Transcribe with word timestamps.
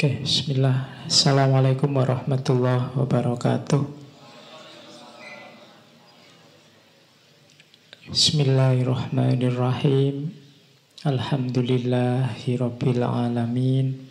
Oke, 0.00 0.24
bismillah. 0.24 1.04
Assalamualaikum 1.12 1.92
warahmatullahi 1.92 2.96
wabarakatuh. 2.96 3.84
Bismillahirrahmanirrahim. 8.08 10.32
Alhamdulillahirabbil 11.04 13.04
alamin. 13.04 14.08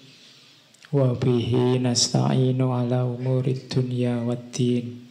Wa 0.94 1.18
bihi 1.18 1.82
nasta'inu 1.82 2.70
ala 2.70 3.10
umurid 3.10 3.74
dunya 3.74 4.21
waddin. 4.21 5.10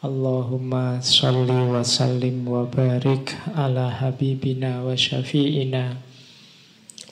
Allahumma 0.00 1.04
salli 1.04 1.60
wa 1.60 1.84
sallim 1.84 2.48
wa 2.48 2.64
barik 2.64 3.36
ala 3.52 3.92
habibina 3.92 4.80
wa 4.80 4.96
syafi'ina 4.96 6.13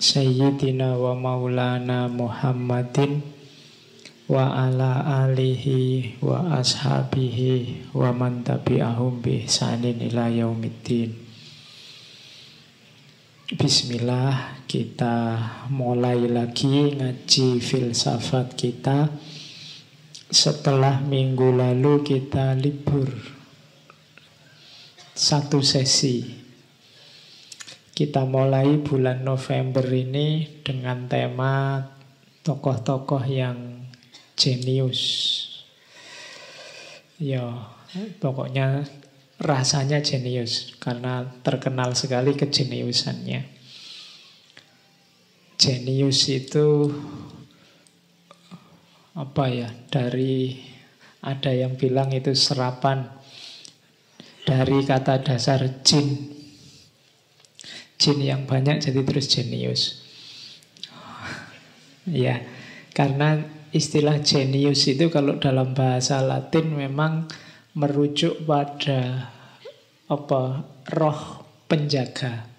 Sayyidina 0.02 0.98
wa 0.98 1.14
maulana 1.14 2.10
Muhammadin 2.10 3.22
wa 4.26 4.50
ala 4.50 4.98
alihi 5.22 6.18
wa 6.18 6.58
ashabihi 6.58 7.94
wa 7.94 8.10
man 8.10 8.42
tabi'ahum 8.42 9.22
bi 9.22 9.46
ihsanin 9.46 10.02
ila 10.02 10.26
yaumiddin. 10.26 11.14
Bismillah, 13.54 14.66
kita 14.66 15.38
mulai 15.70 16.26
lagi 16.26 16.98
ngaji 16.98 17.62
filsafat 17.62 18.58
kita. 18.58 19.06
Setelah 20.26 20.98
minggu 20.98 21.54
lalu 21.54 22.02
kita 22.02 22.58
libur 22.58 23.06
satu 25.14 25.62
sesi 25.62 26.41
kita 28.02 28.26
mulai 28.26 28.82
bulan 28.82 29.22
November 29.22 29.86
ini 29.86 30.58
dengan 30.66 31.06
tema 31.06 31.86
tokoh-tokoh 32.42 33.22
yang 33.30 33.86
jenius. 34.34 34.98
Ya, 37.22 37.70
pokoknya 38.18 38.82
rasanya 39.38 40.02
jenius 40.02 40.74
karena 40.82 41.30
terkenal 41.46 41.94
sekali 41.94 42.34
kejeniusannya. 42.34 43.46
Jenius 45.62 46.26
itu 46.26 46.90
apa 49.14 49.46
ya? 49.46 49.70
Dari 49.86 50.58
ada 51.22 51.54
yang 51.54 51.78
bilang 51.78 52.10
itu 52.10 52.34
serapan 52.34 53.06
dari 54.42 54.82
kata 54.82 55.22
dasar 55.22 55.86
jin 55.86 56.41
jin 58.02 58.18
yang 58.18 58.42
banyak 58.50 58.82
jadi 58.82 59.06
terus 59.06 59.30
jenius. 59.30 60.02
Ya, 62.02 62.42
karena 62.98 63.46
istilah 63.70 64.18
jenius 64.18 64.90
itu 64.90 65.06
kalau 65.06 65.38
dalam 65.38 65.70
bahasa 65.70 66.18
Latin 66.18 66.74
memang 66.74 67.30
merujuk 67.78 68.42
pada 68.42 69.30
apa 70.10 70.66
roh 70.90 71.20
penjaga. 71.70 72.50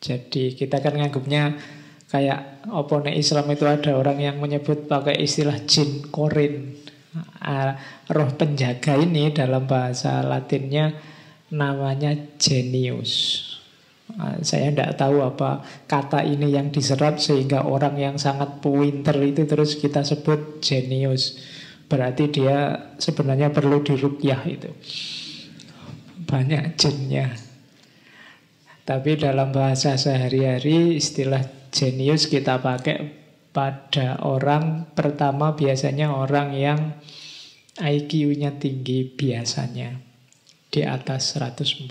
Jadi 0.00 0.56
kita 0.56 0.80
kan 0.80 0.96
nganggupnya 0.96 1.60
kayak 2.08 2.64
opone 2.72 3.12
Islam 3.12 3.52
itu 3.52 3.68
ada 3.68 3.94
orang 3.94 4.18
yang 4.18 4.36
menyebut 4.40 4.88
pakai 4.88 5.20
istilah 5.20 5.60
jin 5.68 6.08
korin. 6.08 6.80
Roh 8.08 8.30
penjaga 8.40 8.96
ini 8.96 9.30
dalam 9.36 9.68
bahasa 9.68 10.24
Latinnya 10.24 10.96
namanya 11.52 12.16
genius. 12.40 13.51
Ah, 14.18 14.36
saya 14.44 14.74
tidak 14.74 14.98
tahu 14.98 15.24
apa 15.24 15.64
kata 15.88 16.26
ini 16.26 16.52
yang 16.52 16.68
diserap 16.68 17.16
sehingga 17.16 17.64
orang 17.64 17.96
yang 17.96 18.16
sangat 18.20 18.60
pinter 18.60 19.16
itu 19.24 19.48
terus 19.48 19.78
kita 19.78 20.04
sebut 20.04 20.60
jenius. 20.60 21.40
Berarti 21.88 22.28
dia 22.28 22.92
sebenarnya 22.98 23.54
perlu 23.54 23.80
dirukyah 23.80 24.42
itu. 24.48 24.70
Banyak 26.28 26.76
jinnya. 26.76 27.32
Tapi 28.82 29.14
dalam 29.16 29.54
bahasa 29.54 29.94
sehari-hari 29.94 30.98
istilah 30.98 31.70
jenius 31.70 32.26
kita 32.26 32.58
pakai 32.58 33.22
pada 33.54 34.18
orang 34.24 34.90
pertama 34.96 35.54
biasanya 35.54 36.10
orang 36.10 36.56
yang 36.56 36.80
IQ-nya 37.78 38.58
tinggi 38.58 39.06
biasanya 39.06 40.11
di 40.72 40.80
atas 40.80 41.36
140 41.36 41.84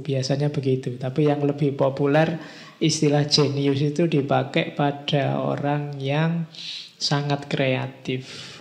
biasanya 0.00 0.48
begitu. 0.48 0.96
Tapi 0.96 1.28
yang 1.28 1.44
lebih 1.44 1.76
populer 1.76 2.40
istilah 2.80 3.28
jenius 3.28 3.84
itu 3.84 4.08
dipakai 4.08 4.72
pada 4.72 5.36
orang 5.36 6.00
yang 6.00 6.48
sangat 6.96 7.44
kreatif. 7.52 8.56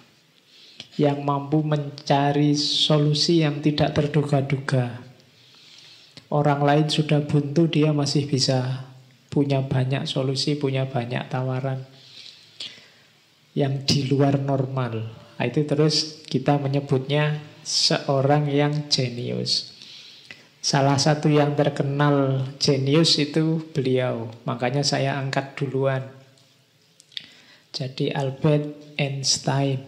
Yang 1.00 1.24
mampu 1.24 1.64
mencari 1.64 2.52
solusi 2.60 3.48
yang 3.48 3.64
tidak 3.64 3.96
terduga-duga. 3.96 5.00
Orang 6.28 6.68
lain 6.68 6.92
sudah 6.92 7.24
buntu, 7.24 7.72
dia 7.72 7.96
masih 7.96 8.28
bisa 8.28 8.92
punya 9.32 9.64
banyak 9.64 10.04
solusi, 10.04 10.60
punya 10.60 10.84
banyak 10.92 11.32
tawaran 11.32 11.88
yang 13.56 13.88
di 13.88 14.08
luar 14.12 14.40
normal. 14.40 15.12
Nah, 15.40 15.46
itu 15.48 15.64
terus 15.64 16.24
kita 16.28 16.60
menyebutnya 16.60 17.51
seorang 17.64 18.50
yang 18.50 18.90
jenius. 18.90 19.72
Salah 20.62 21.02
satu 21.02 21.26
yang 21.26 21.58
terkenal 21.58 22.46
jenius 22.62 23.18
itu 23.18 23.66
beliau, 23.74 24.30
makanya 24.46 24.86
saya 24.86 25.18
angkat 25.18 25.58
duluan. 25.58 26.06
Jadi 27.74 28.14
Albert 28.14 29.00
Einstein. 29.00 29.82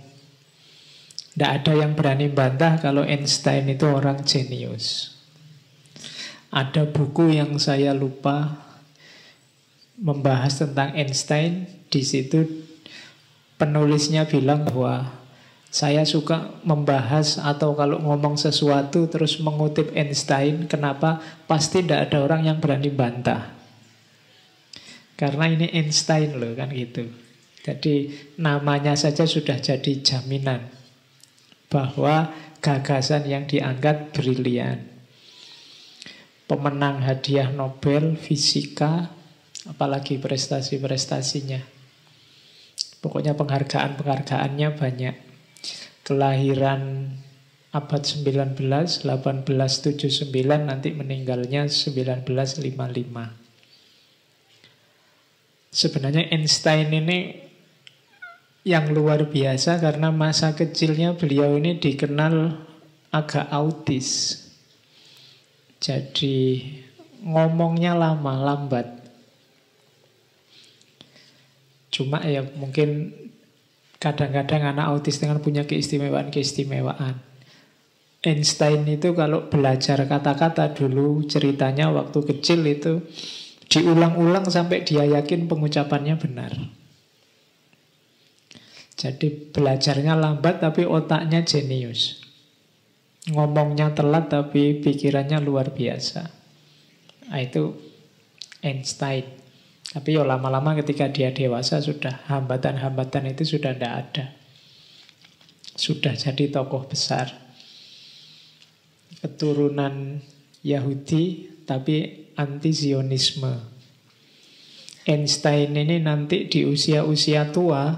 Tidak 1.33 1.49
ada 1.49 1.73
yang 1.73 1.93
berani 1.93 2.29
bantah 2.29 2.81
kalau 2.81 3.05
Einstein 3.05 3.69
itu 3.69 3.85
orang 3.85 4.25
jenius. 4.25 5.13
Ada 6.53 6.85
buku 6.89 7.33
yang 7.33 7.57
saya 7.57 7.93
lupa 7.93 8.61
membahas 9.97 10.61
tentang 10.61 10.93
Einstein. 10.93 11.65
Di 11.89 12.01
situ 12.05 12.45
penulisnya 13.57 14.25
bilang 14.25 14.65
bahwa 14.65 15.22
saya 15.73 16.05
suka 16.05 16.61
membahas 16.61 17.41
atau 17.41 17.73
kalau 17.73 17.97
ngomong 17.97 18.37
sesuatu 18.37 19.09
terus 19.09 19.41
mengutip 19.41 19.89
Einstein, 19.97 20.69
kenapa? 20.69 21.17
Pasti 21.49 21.81
tidak 21.81 22.13
ada 22.13 22.21
orang 22.21 22.45
yang 22.45 22.61
berani 22.61 22.93
bantah. 22.93 23.57
Karena 25.17 25.49
ini 25.49 25.73
Einstein 25.73 26.37
loh 26.37 26.53
kan 26.53 26.69
gitu. 26.69 27.09
Jadi 27.65 28.13
namanya 28.37 28.93
saja 28.93 29.25
sudah 29.25 29.57
jadi 29.57 29.97
jaminan 30.05 30.69
bahwa 31.73 32.29
gagasan 32.61 33.25
yang 33.25 33.49
diangkat 33.49 34.13
brilian. 34.13 34.77
Pemenang 36.45 37.01
hadiah 37.01 37.49
Nobel 37.49 38.13
fisika, 38.13 39.09
apalagi 39.65 40.21
prestasi-prestasinya. 40.21 41.65
Pokoknya 43.01 43.33
penghargaan-penghargaannya 43.33 44.69
banyak 44.77 45.32
kelahiran 46.03 47.09
abad 47.73 48.01
19, 48.05 48.53
1879, 49.01 50.29
nanti 50.69 50.93
meninggalnya 50.93 51.65
1955. 51.65 53.33
Sebenarnya 55.73 56.29
Einstein 56.29 56.93
ini 56.93 57.33
yang 58.61 58.93
luar 58.93 59.25
biasa 59.25 59.81
karena 59.81 60.13
masa 60.13 60.53
kecilnya 60.53 61.17
beliau 61.17 61.57
ini 61.57 61.81
dikenal 61.81 62.61
agak 63.09 63.49
autis. 63.49 64.39
Jadi 65.81 66.63
ngomongnya 67.25 67.97
lama, 67.97 68.39
lambat. 68.39 68.87
Cuma 71.89 72.21
ya 72.21 72.45
mungkin 72.55 73.11
Kadang-kadang 74.03 74.75
anak 74.75 74.91
autis 74.91 75.23
dengan 75.23 75.39
punya 75.39 75.63
keistimewaan-keistimewaan. 75.63 77.23
Einstein 78.23 78.83
itu 78.83 79.15
kalau 79.15 79.47
belajar 79.47 80.03
kata-kata 80.03 80.75
dulu 80.75 81.23
ceritanya 81.23 81.87
waktu 81.87 82.19
kecil 82.35 82.67
itu 82.67 82.99
diulang-ulang 83.71 84.47
sampai 84.51 84.83
dia 84.83 85.07
yakin 85.07 85.47
pengucapannya 85.47 86.15
benar. 86.19 86.51
Jadi 88.99 89.51
belajarnya 89.51 90.19
lambat 90.19 90.59
tapi 90.59 90.83
otaknya 90.83 91.43
jenius. 91.47 92.23
Ngomongnya 93.31 93.95
telat 93.95 94.27
tapi 94.27 94.83
pikirannya 94.83 95.39
luar 95.39 95.71
biasa. 95.71 96.27
Nah, 97.31 97.39
itu 97.39 97.71
Einstein. 98.59 99.42
Tapi 99.93 100.17
ya 100.17 100.25
lama-lama 100.25 100.73
ketika 100.81 101.05
dia 101.13 101.29
dewasa 101.29 101.77
sudah 101.77 102.25
hambatan-hambatan 102.25 103.29
itu 103.29 103.45
sudah 103.45 103.77
tidak 103.77 103.93
ada. 103.93 104.25
Sudah 105.77 106.17
jadi 106.17 106.49
tokoh 106.49 106.89
besar. 106.89 107.29
Keturunan 109.21 110.17
Yahudi 110.65 111.53
tapi 111.69 112.25
anti 112.33 112.73
Zionisme. 112.73 113.53
Einstein 115.05 115.77
ini 115.77 116.01
nanti 116.01 116.49
di 116.49 116.65
usia-usia 116.65 117.53
tua 117.53 117.93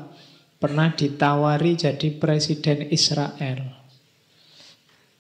pernah 0.60 0.92
ditawari 0.92 1.80
jadi 1.80 2.12
presiden 2.18 2.92
Israel. 2.92 3.72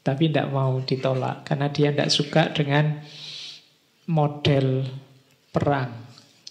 Tapi 0.03 0.23
tidak 0.29 0.51
mau 0.51 0.81
ditolak 0.83 1.47
karena 1.47 1.71
dia 1.71 1.89
tidak 1.93 2.11
suka 2.11 2.51
dengan 2.51 2.99
model 4.09 4.85
perang. 5.53 6.04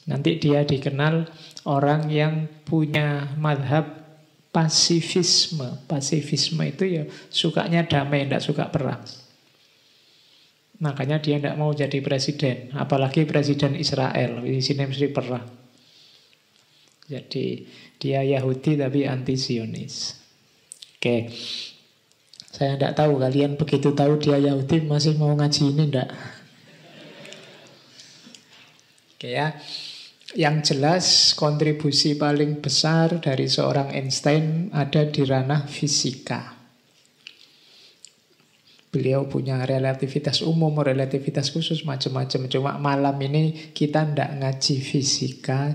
Nanti 0.05 0.37
dia 0.37 0.69
dikenal 0.69 1.25
orang 1.65 2.12
yang 2.12 2.49
punya 2.69 3.33
madhab 3.41 4.05
pasifisme. 4.53 5.81
Pasifisme 5.89 6.62
itu 6.69 6.85
ya 6.85 7.05
sukanya 7.33 7.89
damai, 7.89 8.29
tidak 8.29 8.45
suka 8.45 8.69
perang. 8.69 9.01
Makanya 10.85 11.23
dia 11.23 11.41
tidak 11.41 11.56
mau 11.56 11.73
jadi 11.73 11.99
presiden, 12.05 12.75
apalagi 12.77 13.25
presiden 13.25 13.79
Israel. 13.79 14.45
Di 14.45 14.61
sini 14.61 14.85
mesti 14.85 15.09
perang. 15.09 15.47
Jadi 17.09 17.65
dia 17.97 18.21
Yahudi 18.21 18.77
tapi 18.77 19.09
anti 19.09 19.37
Zionis. 19.37 20.21
Oke, 20.97 21.29
saya 22.49 22.81
tidak 22.81 22.97
tahu 22.97 23.21
kalian 23.21 23.61
begitu 23.61 23.93
tahu 23.93 24.17
dia 24.17 24.41
Yahudi 24.41 24.89
masih 24.89 25.21
mau 25.21 25.37
ngaji 25.37 25.62
ini 25.75 25.85
tidak? 25.91 26.11
Oke 29.15 29.29
ya. 29.37 29.53
Yang 30.34 30.75
jelas 30.75 31.06
kontribusi 31.38 32.19
paling 32.19 32.58
besar 32.58 33.22
dari 33.22 33.46
seorang 33.46 33.94
Einstein 33.94 34.66
ada 34.75 35.06
di 35.06 35.22
ranah 35.22 35.62
fisika. 35.70 36.58
Beliau 38.90 39.31
punya 39.31 39.62
relativitas 39.62 40.42
umum, 40.42 40.75
relativitas 40.82 41.54
khusus, 41.54 41.86
macam-macam. 41.86 42.50
Cuma 42.50 42.78
malam 42.82 43.14
ini 43.22 43.75
kita 43.75 44.10
tidak 44.10 44.31
ngaji 44.42 44.76
fisika, 44.82 45.70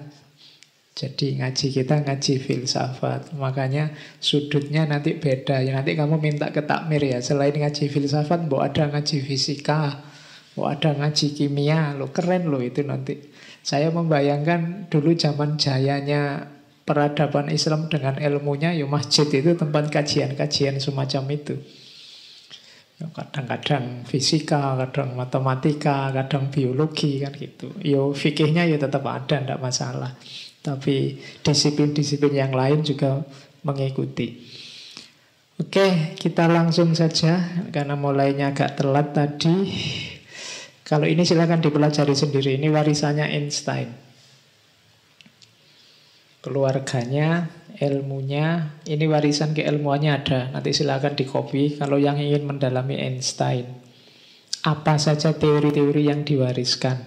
jadi 0.99 1.39
ngaji 1.39 1.67
kita 1.71 1.95
ngaji 2.03 2.33
filsafat. 2.43 3.31
Makanya 3.39 3.95
sudutnya 4.19 4.83
nanti 4.83 5.15
beda. 5.15 5.63
Ya, 5.63 5.79
nanti 5.79 5.95
kamu 5.95 6.19
minta 6.19 6.51
ke 6.51 6.67
takmir 6.67 6.99
ya. 6.99 7.23
Selain 7.23 7.55
ngaji 7.55 7.87
filsafat, 7.87 8.51
mau 8.51 8.59
ada 8.59 8.91
ngaji 8.91 9.23
fisika, 9.23 10.03
mau 10.59 10.67
ada 10.67 10.91
ngaji 10.91 11.31
kimia. 11.31 11.95
Lo 11.95 12.11
keren 12.11 12.51
lo 12.51 12.59
itu 12.59 12.83
nanti. 12.83 13.15
Saya 13.61 13.91
membayangkan 13.91 14.87
dulu 14.87 15.13
zaman 15.13 15.59
jayanya 15.59 16.47
peradaban 16.87 17.53
Islam 17.53 17.85
dengan 17.85 18.17
ilmunya, 18.17 18.73
ya 18.73 18.89
masjid 18.89 19.29
itu 19.29 19.53
tempat 19.53 19.93
kajian-kajian 19.93 20.81
semacam 20.81 21.23
itu. 21.37 21.55
Ya, 22.99 23.07
kadang-kadang 23.15 24.03
fisika, 24.09 24.75
kadang 24.75 25.15
matematika, 25.15 26.11
kadang 26.11 26.51
biologi 26.51 27.21
kan 27.23 27.31
gitu. 27.37 27.71
Yo 27.79 28.11
ya, 28.11 28.17
fikihnya 28.17 28.63
ya 28.67 28.81
tetap 28.81 29.05
ada, 29.05 29.39
tidak 29.39 29.61
masalah. 29.61 30.17
Tapi 30.59 31.15
disiplin-disiplin 31.39 32.35
yang 32.35 32.51
lain 32.51 32.83
juga 32.83 33.23
mengikuti. 33.63 34.43
Oke, 35.59 36.15
kita 36.15 36.47
langsung 36.47 36.95
saja 36.95 37.63
karena 37.71 37.95
mulainya 37.95 38.51
agak 38.51 38.79
telat 38.79 39.11
tadi. 39.11 39.55
Kalau 40.89 41.05
ini 41.05 41.21
silahkan 41.21 41.61
dipelajari 41.61 42.17
sendiri. 42.17 42.57
Ini 42.57 42.73
warisannya 42.73 43.29
Einstein. 43.29 43.93
Keluarganya, 46.41 47.45
ilmunya, 47.77 48.73
ini 48.89 49.05
warisan 49.05 49.53
keilmuannya 49.53 50.11
ada. 50.17 50.49
Nanti 50.49 50.73
silahkan 50.73 51.13
dikopi 51.13 51.77
kalau 51.77 52.01
yang 52.01 52.17
ingin 52.17 52.41
mendalami 52.49 52.97
Einstein. 52.97 53.69
Apa 54.65 54.97
saja 54.97 55.37
teori-teori 55.37 56.09
yang 56.09 56.25
diwariskan. 56.25 57.05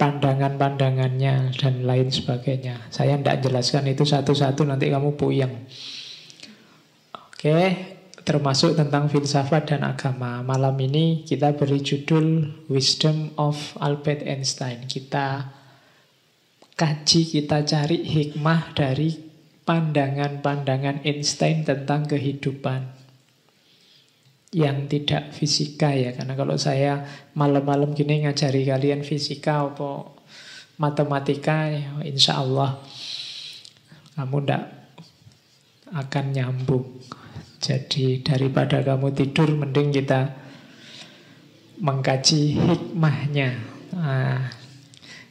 Pandangan-pandangannya 0.00 1.52
dan 1.60 1.74
lain 1.84 2.08
sebagainya. 2.08 2.88
Saya 2.88 3.20
tidak 3.20 3.44
jelaskan 3.44 3.84
itu 3.90 4.08
satu-satu, 4.08 4.64
nanti 4.64 4.88
kamu 4.88 5.12
puyeng. 5.18 5.68
Oke, 7.12 7.97
termasuk 8.28 8.76
tentang 8.76 9.08
filsafat 9.08 9.72
dan 9.72 9.88
agama. 9.88 10.44
Malam 10.44 10.76
ini 10.84 11.24
kita 11.24 11.56
beri 11.56 11.80
judul 11.80 12.44
Wisdom 12.68 13.32
of 13.40 13.72
Albert 13.80 14.20
Einstein. 14.20 14.84
Kita 14.84 15.48
kaji, 16.76 17.20
kita 17.24 17.64
cari 17.64 18.04
hikmah 18.04 18.76
dari 18.76 19.16
pandangan-pandangan 19.64 21.08
Einstein 21.08 21.64
tentang 21.64 22.04
kehidupan 22.04 23.00
yang 24.52 24.92
tidak 24.92 25.32
fisika 25.32 25.92
ya 25.92 26.12
karena 26.12 26.32
kalau 26.32 26.56
saya 26.56 27.04
malam-malam 27.36 27.92
gini 27.92 28.24
ngajari 28.24 28.64
kalian 28.64 29.04
fisika 29.04 29.68
apa 29.68 30.08
matematika 30.80 31.68
ya 31.68 32.00
insya 32.00 32.40
Allah 32.40 32.80
kamu 34.16 34.40
tidak 34.40 34.64
akan 35.92 36.24
nyambung 36.32 36.88
jadi 37.58 38.22
daripada 38.22 38.82
kamu 38.86 39.14
tidur 39.14 39.50
mending 39.54 39.90
kita 39.90 40.34
mengkaji 41.82 42.58
hikmahnya. 42.58 43.50
Nah, 43.94 44.50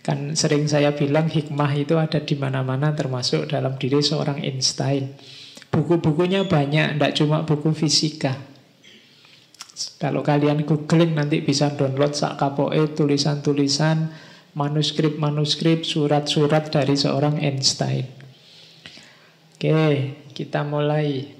kan 0.03 0.35
sering 0.35 0.67
saya 0.67 0.95
bilang 0.95 1.27
hikmah 1.27 1.71
itu 1.75 1.99
ada 1.99 2.23
di 2.23 2.35
mana-mana 2.39 2.95
termasuk 2.95 3.51
dalam 3.51 3.75
diri 3.75 3.99
seorang 3.99 4.43
Einstein. 4.43 5.15
Buku-bukunya 5.67 6.47
banyak, 6.47 6.95
tidak 6.95 7.15
cuma 7.15 7.43
buku 7.43 7.75
fisika. 7.75 8.33
Kalau 10.01 10.25
kalian 10.25 10.65
googling 10.65 11.13
nanti 11.13 11.43
bisa 11.43 11.69
download 11.75 12.17
sak 12.17 12.41
kapoe 12.41 12.81
tulisan-tulisan, 12.97 14.09
manuskrip-manuskrip, 14.57 15.85
surat-surat 15.85 16.73
dari 16.73 16.97
seorang 16.97 17.37
Einstein. 17.37 18.09
Oke, 19.53 20.17
kita 20.33 20.65
mulai. 20.65 21.36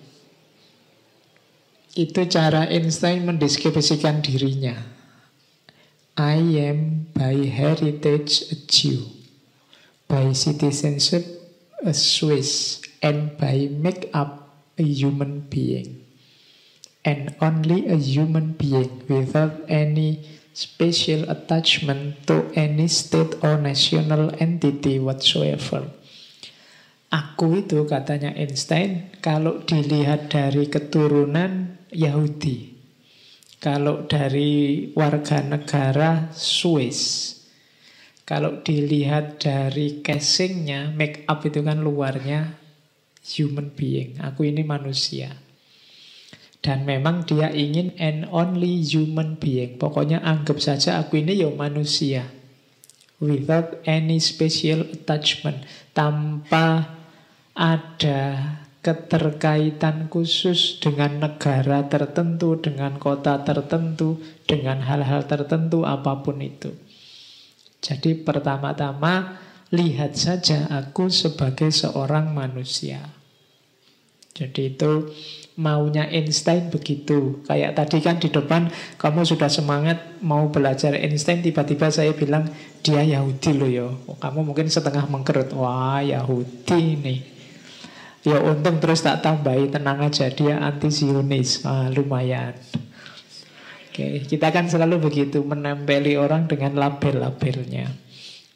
Itu 1.98 2.30
cara 2.30 2.70
Einstein 2.70 3.26
mendeskripsikan 3.26 4.22
dirinya. 4.22 4.78
I 6.14 6.38
am 6.70 7.10
by 7.10 7.42
heritage 7.50 8.54
a 8.54 8.58
Jew, 8.70 9.10
by 10.06 10.30
citizenship 10.38 11.26
a 11.82 11.98
Swiss, 11.98 12.86
and 13.02 13.34
by 13.42 13.66
make-up 13.74 14.46
a 14.78 14.86
human 14.86 15.50
being. 15.50 16.06
And 17.02 17.34
only 17.42 17.90
a 17.90 17.98
human 17.98 18.54
being 18.54 19.02
without 19.10 19.66
any 19.66 20.22
special 20.54 21.26
attachment 21.26 22.30
to 22.30 22.46
any 22.54 22.86
state 22.94 23.42
or 23.42 23.58
national 23.58 24.38
entity 24.38 25.02
whatsoever. 25.02 25.90
Aku 27.10 27.66
itu 27.66 27.90
katanya 27.90 28.38
Einstein, 28.38 29.10
kalau 29.18 29.66
dilihat 29.66 30.30
dari 30.30 30.70
keturunan 30.70 31.77
Yahudi. 31.92 32.78
Kalau 33.58 34.06
dari 34.06 34.92
warga 34.94 35.42
negara 35.42 36.30
Swiss. 36.36 37.34
Kalau 38.28 38.60
dilihat 38.60 39.40
dari 39.40 40.04
casingnya, 40.04 40.92
make 40.92 41.24
up 41.32 41.48
itu 41.48 41.64
kan 41.64 41.80
luarnya 41.80 42.60
human 43.24 43.72
being. 43.72 44.20
Aku 44.20 44.44
ini 44.44 44.68
manusia. 44.68 45.32
Dan 46.60 46.84
memang 46.84 47.24
dia 47.24 47.48
ingin 47.48 47.96
an 47.96 48.28
only 48.28 48.84
human 48.84 49.40
being. 49.40 49.80
Pokoknya 49.80 50.20
anggap 50.20 50.60
saja 50.60 51.00
aku 51.00 51.24
ini 51.24 51.40
ya 51.40 51.48
manusia. 51.56 52.28
Without 53.24 53.80
any 53.88 54.20
special 54.20 54.84
attachment. 54.92 55.64
Tanpa 55.96 57.00
ada 57.56 58.22
keterkaitan 58.88 60.08
khusus 60.08 60.80
dengan 60.80 61.20
negara 61.20 61.92
tertentu, 61.92 62.56
dengan 62.56 62.96
kota 62.96 63.44
tertentu, 63.44 64.24
dengan 64.48 64.80
hal-hal 64.80 65.28
tertentu, 65.28 65.84
apa 65.84 66.24
pun 66.24 66.40
itu. 66.40 66.72
Jadi 67.84 68.16
pertama-tama 68.24 69.44
lihat 69.76 70.16
saja 70.16 70.72
aku 70.72 71.12
sebagai 71.12 71.68
seorang 71.68 72.32
manusia. 72.32 73.04
Jadi 74.32 74.72
itu 74.72 75.12
maunya 75.60 76.08
Einstein 76.08 76.72
begitu. 76.72 77.44
Kayak 77.44 77.76
tadi 77.76 78.00
kan 78.00 78.24
di 78.24 78.32
depan 78.32 78.72
kamu 78.96 79.28
sudah 79.28 79.52
semangat 79.52 80.24
mau 80.24 80.48
belajar 80.48 80.96
Einstein, 80.96 81.44
tiba-tiba 81.44 81.92
saya 81.92 82.16
bilang 82.16 82.48
dia 82.80 83.04
Yahudi 83.04 83.52
loh 83.52 83.68
ya. 83.68 83.92
Kamu 84.24 84.48
mungkin 84.48 84.72
setengah 84.72 85.12
mengkerut, 85.12 85.52
wah 85.52 86.00
Yahudi 86.00 87.04
nih. 87.04 87.37
Ya 88.26 88.42
untung 88.42 88.82
terus 88.82 89.06
tak 89.06 89.22
tambahi 89.22 89.70
tenang 89.70 90.02
aja 90.02 90.30
dia 90.30 90.58
anti 90.62 90.90
Zionis. 90.90 91.62
Ah, 91.66 91.90
lumayan. 91.94 92.58
Oke, 93.98 94.30
kita 94.30 94.54
kan 94.54 94.70
selalu 94.70 95.10
begitu 95.10 95.42
menempeli 95.42 96.22
orang 96.22 96.46
dengan 96.46 96.78
label-labelnya. 96.78 97.90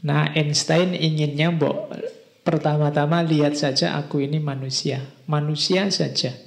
Nah, 0.06 0.30
Einstein 0.38 0.94
inginnya 0.94 1.50
mbok 1.50 1.98
pertama-tama 2.46 3.26
lihat 3.26 3.58
saja 3.58 3.98
aku 3.98 4.22
ini 4.22 4.38
manusia, 4.38 5.02
manusia 5.26 5.90
saja. 5.90 6.38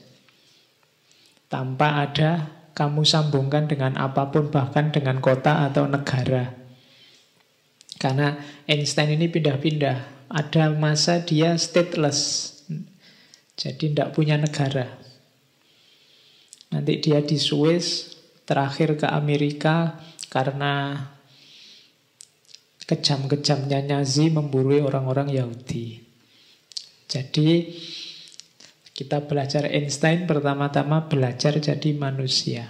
Tanpa 1.50 2.06
ada 2.06 2.54
kamu 2.78 3.02
sambungkan 3.02 3.66
dengan 3.66 3.98
apa 3.98 4.30
pun 4.30 4.54
bahkan 4.54 4.94
dengan 4.94 5.18
kota 5.18 5.66
atau 5.66 5.90
negara. 5.90 6.54
Karena 7.98 8.38
Einstein 8.70 9.18
ini 9.18 9.26
pindah-pindah. 9.26 10.30
Ada 10.30 10.70
masa 10.70 11.22
dia 11.22 11.58
stateless. 11.58 12.53
Jadi 13.54 13.94
tidak 13.94 14.12
punya 14.14 14.34
negara. 14.34 14.86
Nanti 16.74 16.98
dia 16.98 17.22
di 17.22 17.38
Swiss, 17.38 18.18
terakhir 18.44 18.98
ke 18.98 19.06
Amerika 19.06 20.02
karena 20.26 20.98
kejam-kejamnya 22.84 23.86
Nazi 23.86 24.28
memburu 24.28 24.82
orang-orang 24.84 25.32
Yahudi. 25.32 26.02
Jadi 27.06 27.72
kita 28.94 29.22
belajar 29.22 29.70
Einstein 29.70 30.26
pertama-tama 30.26 31.06
belajar 31.06 31.56
jadi 31.62 31.90
manusia. 31.94 32.66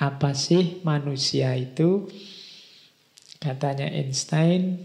Apa 0.00 0.32
sih 0.36 0.80
manusia 0.84 1.52
itu? 1.56 2.08
Katanya 3.40 3.88
Einstein, 3.88 4.84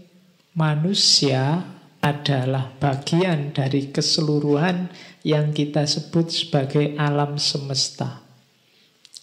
manusia 0.56 1.75
adalah 2.06 2.70
bagian 2.78 3.50
dari 3.50 3.90
keseluruhan 3.90 4.94
yang 5.26 5.50
kita 5.50 5.82
sebut 5.90 6.30
sebagai 6.30 6.94
alam 6.94 7.34
semesta. 7.34 8.22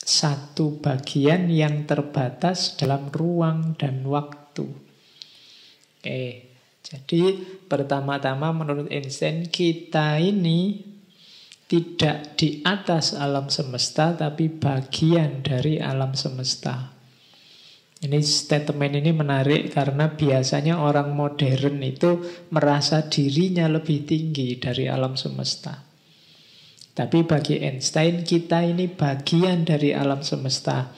Satu 0.03 0.83
bagian 0.83 1.47
yang 1.47 1.87
terbatas 1.87 2.75
dalam 2.75 3.07
ruang 3.07 3.79
dan 3.79 4.03
waktu. 4.03 4.67
Oke, 6.03 6.23
jadi 6.83 7.23
pertama-tama 7.71 8.51
menurut 8.51 8.91
Einstein 8.91 9.47
kita 9.47 10.19
ini 10.19 10.83
tidak 11.71 12.35
di 12.35 12.61
atas 12.67 13.15
alam 13.15 13.47
semesta 13.47 14.13
tapi 14.13 14.51
bagian 14.51 15.41
dari 15.41 15.79
alam 15.79 16.13
semesta. 16.13 16.92
Ini 18.03 18.19
statement 18.19 18.99
ini 18.99 19.15
menarik 19.15 19.71
karena 19.71 20.11
biasanya 20.11 20.75
orang 20.75 21.15
modern 21.15 21.79
itu 21.79 22.19
merasa 22.51 23.07
dirinya 23.07 23.63
lebih 23.71 24.03
tinggi 24.03 24.59
dari 24.59 24.91
alam 24.91 25.15
semesta. 25.15 25.87
Tapi 26.91 27.23
bagi 27.23 27.63
Einstein 27.63 28.27
kita 28.27 28.59
ini 28.67 28.91
bagian 28.91 29.63
dari 29.63 29.95
alam 29.95 30.19
semesta. 30.19 30.91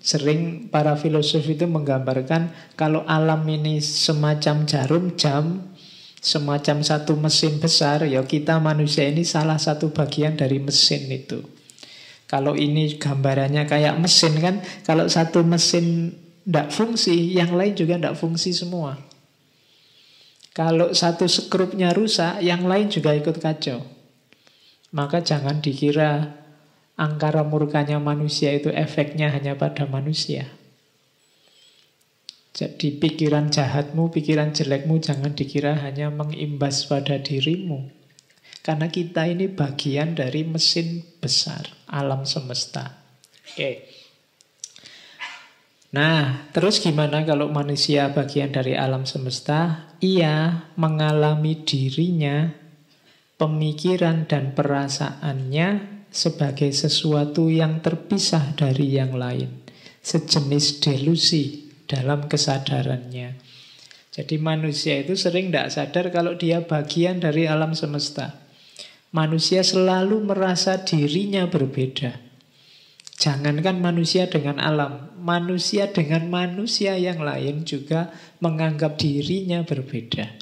Sering 0.00 0.72
para 0.72 0.96
filosof 0.96 1.44
itu 1.52 1.68
menggambarkan 1.68 2.74
kalau 2.80 3.04
alam 3.04 3.44
ini 3.44 3.84
semacam 3.84 4.64
jarum 4.64 5.20
jam, 5.20 5.68
semacam 6.24 6.80
satu 6.80 7.12
mesin 7.20 7.60
besar, 7.60 8.08
ya 8.08 8.24
kita 8.24 8.56
manusia 8.56 9.04
ini 9.04 9.20
salah 9.20 9.60
satu 9.60 9.92
bagian 9.92 10.32
dari 10.32 10.64
mesin 10.64 11.12
itu. 11.12 11.55
Kalau 12.26 12.58
ini 12.58 12.98
gambarannya 12.98 13.70
kayak 13.70 14.02
mesin 14.02 14.34
kan, 14.42 14.58
kalau 14.82 15.06
satu 15.06 15.46
mesin 15.46 16.10
tidak 16.42 16.74
fungsi, 16.74 17.34
yang 17.34 17.54
lain 17.54 17.78
juga 17.78 17.98
tidak 17.98 18.18
fungsi 18.18 18.50
semua. 18.50 18.98
Kalau 20.50 20.90
satu 20.90 21.30
skrupnya 21.30 21.94
rusak, 21.94 22.42
yang 22.42 22.66
lain 22.66 22.90
juga 22.90 23.14
ikut 23.14 23.38
kacau. 23.38 23.82
Maka 24.90 25.22
jangan 25.22 25.62
dikira 25.62 26.32
angkara 26.96 27.44
murkanya 27.44 28.00
manusia 28.00 28.56
itu 28.56 28.72
efeknya 28.72 29.28
hanya 29.30 29.54
pada 29.54 29.84
manusia. 29.84 30.48
Jadi 32.56 32.96
pikiran 32.96 33.52
jahatmu, 33.52 34.08
pikiran 34.08 34.56
jelekmu 34.56 34.96
jangan 34.96 35.36
dikira 35.36 35.76
hanya 35.76 36.08
mengimbas 36.08 36.88
pada 36.88 37.20
dirimu. 37.20 37.92
Karena 38.66 38.90
kita 38.90 39.30
ini 39.30 39.46
bagian 39.46 40.18
dari 40.18 40.42
mesin 40.42 41.06
besar 41.22 41.70
alam 41.86 42.26
semesta. 42.26 42.98
Oke. 43.54 43.86
Nah, 45.94 46.50
terus 46.50 46.82
gimana 46.82 47.22
kalau 47.22 47.46
manusia 47.46 48.10
bagian 48.10 48.50
dari 48.50 48.74
alam 48.74 49.06
semesta? 49.06 49.86
Ia 50.02 50.66
mengalami 50.74 51.62
dirinya, 51.62 52.50
pemikiran 53.38 54.26
dan 54.26 54.50
perasaannya 54.58 56.02
sebagai 56.10 56.74
sesuatu 56.74 57.46
yang 57.46 57.86
terpisah 57.86 58.58
dari 58.58 58.98
yang 58.98 59.14
lain. 59.14 59.62
Sejenis 60.02 60.82
delusi 60.82 61.70
dalam 61.86 62.26
kesadarannya. 62.26 63.38
Jadi 64.10 64.36
manusia 64.42 64.98
itu 64.98 65.14
sering 65.14 65.54
tidak 65.54 65.70
sadar 65.70 66.10
kalau 66.10 66.34
dia 66.34 66.66
bagian 66.66 67.22
dari 67.22 67.46
alam 67.46 67.76
semesta. 67.78 68.45
Manusia 69.16 69.64
selalu 69.64 70.28
merasa 70.28 70.84
dirinya 70.84 71.48
berbeda. 71.48 72.20
Jangankan 73.16 73.80
manusia 73.80 74.28
dengan 74.28 74.60
alam, 74.60 75.16
manusia 75.16 75.88
dengan 75.88 76.28
manusia 76.28 77.00
yang 77.00 77.24
lain 77.24 77.64
juga 77.64 78.12
menganggap 78.44 79.00
dirinya 79.00 79.64
berbeda. 79.64 80.36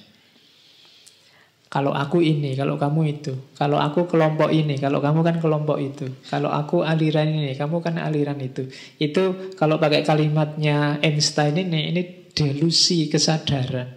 Kalau 1.70 1.90
aku 1.90 2.22
ini, 2.22 2.54
kalau 2.54 2.74
kamu 2.78 3.18
itu. 3.18 3.34
Kalau 3.54 3.78
aku 3.78 4.10
kelompok 4.10 4.50
ini, 4.50 4.78
kalau 4.78 5.02
kamu 5.02 5.26
kan 5.26 5.36
kelompok 5.42 5.78
itu. 5.78 6.06
Kalau 6.26 6.50
aku 6.50 6.86
aliran 6.86 7.30
ini, 7.30 7.54
kamu 7.54 7.78
kan 7.82 7.98
aliran 7.98 8.38
itu. 8.42 8.70
Itu 8.98 9.54
kalau 9.58 9.78
pakai 9.82 10.06
kalimatnya 10.06 11.02
Einstein 11.02 11.58
ini, 11.58 11.90
ini 11.94 12.02
delusi 12.30 13.10
kesadaran. 13.10 13.90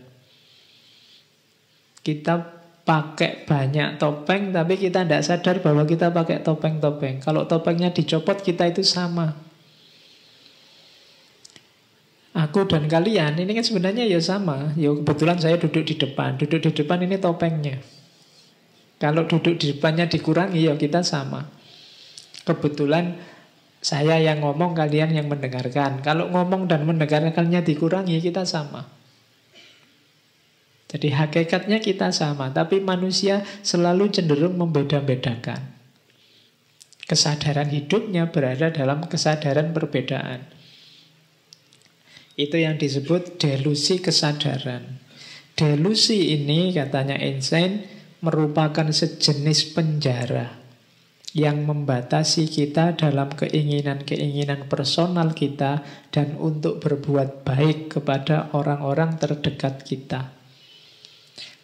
Kita 2.01 2.56
pakai 2.87 3.43
banyak 3.43 3.99
topeng 3.99 4.55
tapi 4.55 4.79
kita 4.79 5.03
tidak 5.03 5.19
sadar 5.27 5.59
bahwa 5.59 5.83
kita 5.83 6.07
pakai 6.07 6.39
topeng-topeng. 6.39 7.19
Kalau 7.19 7.43
topengnya 7.43 7.91
dicopot 7.91 8.39
kita 8.39 8.71
itu 8.71 8.79
sama. 8.79 9.35
Aku 12.31 12.63
dan 12.63 12.87
kalian 12.87 13.35
ini 13.35 13.51
kan 13.51 13.65
sebenarnya 13.67 14.07
ya 14.07 14.23
sama. 14.23 14.71
Ya 14.79 14.95
kebetulan 14.95 15.35
saya 15.35 15.59
duduk 15.59 15.83
di 15.83 15.99
depan. 15.99 16.39
Duduk 16.39 16.63
di 16.63 16.71
depan 16.71 17.03
ini 17.03 17.19
topengnya. 17.19 17.83
Kalau 19.03 19.27
duduk 19.27 19.59
di 19.59 19.75
depannya 19.75 20.07
dikurangi 20.07 20.71
ya 20.71 20.79
kita 20.79 21.03
sama. 21.03 21.43
Kebetulan 22.47 23.19
saya 23.83 24.15
yang 24.15 24.39
ngomong 24.39 24.79
kalian 24.79 25.11
yang 25.11 25.27
mendengarkan. 25.27 25.99
Kalau 25.99 26.31
ngomong 26.31 26.71
dan 26.71 26.87
mendengarkannya 26.87 27.67
dikurangi 27.67 28.23
kita 28.23 28.47
sama. 28.47 28.96
Jadi 30.87 31.11
hakikatnya 31.11 31.83
kita 31.83 32.15
sama, 32.15 32.55
tapi 32.55 32.79
manusia 32.79 33.43
selalu 33.59 34.07
cenderung 34.07 34.55
membeda-bedakan. 34.55 35.75
Kesadaran 37.03 37.67
hidupnya 37.67 38.31
berada 38.31 38.71
dalam 38.71 39.03
kesadaran 39.03 39.75
perbedaan. 39.75 40.47
Itu 42.39 42.55
yang 42.55 42.79
disebut 42.79 43.35
delusi 43.35 43.99
kesadaran. 43.99 45.03
Delusi 45.57 46.37
ini 46.37 46.71
katanya 46.71 47.19
Einstein 47.19 47.83
merupakan 48.23 48.87
sejenis 48.87 49.75
penjara 49.75 50.55
yang 51.35 51.67
membatasi 51.67 52.47
kita 52.47 52.95
dalam 52.95 53.33
keinginan-keinginan 53.33 54.71
personal 54.71 55.35
kita 55.35 55.83
dan 56.13 56.39
untuk 56.39 56.79
berbuat 56.79 57.43
baik 57.43 57.99
kepada 57.99 58.53
orang-orang 58.55 59.19
terdekat 59.19 59.83
kita. 59.83 60.36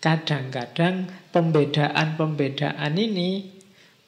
Kadang-kadang 0.04 1.08
pembedaan-pembedaan 1.32 2.92
ini 3.00 3.48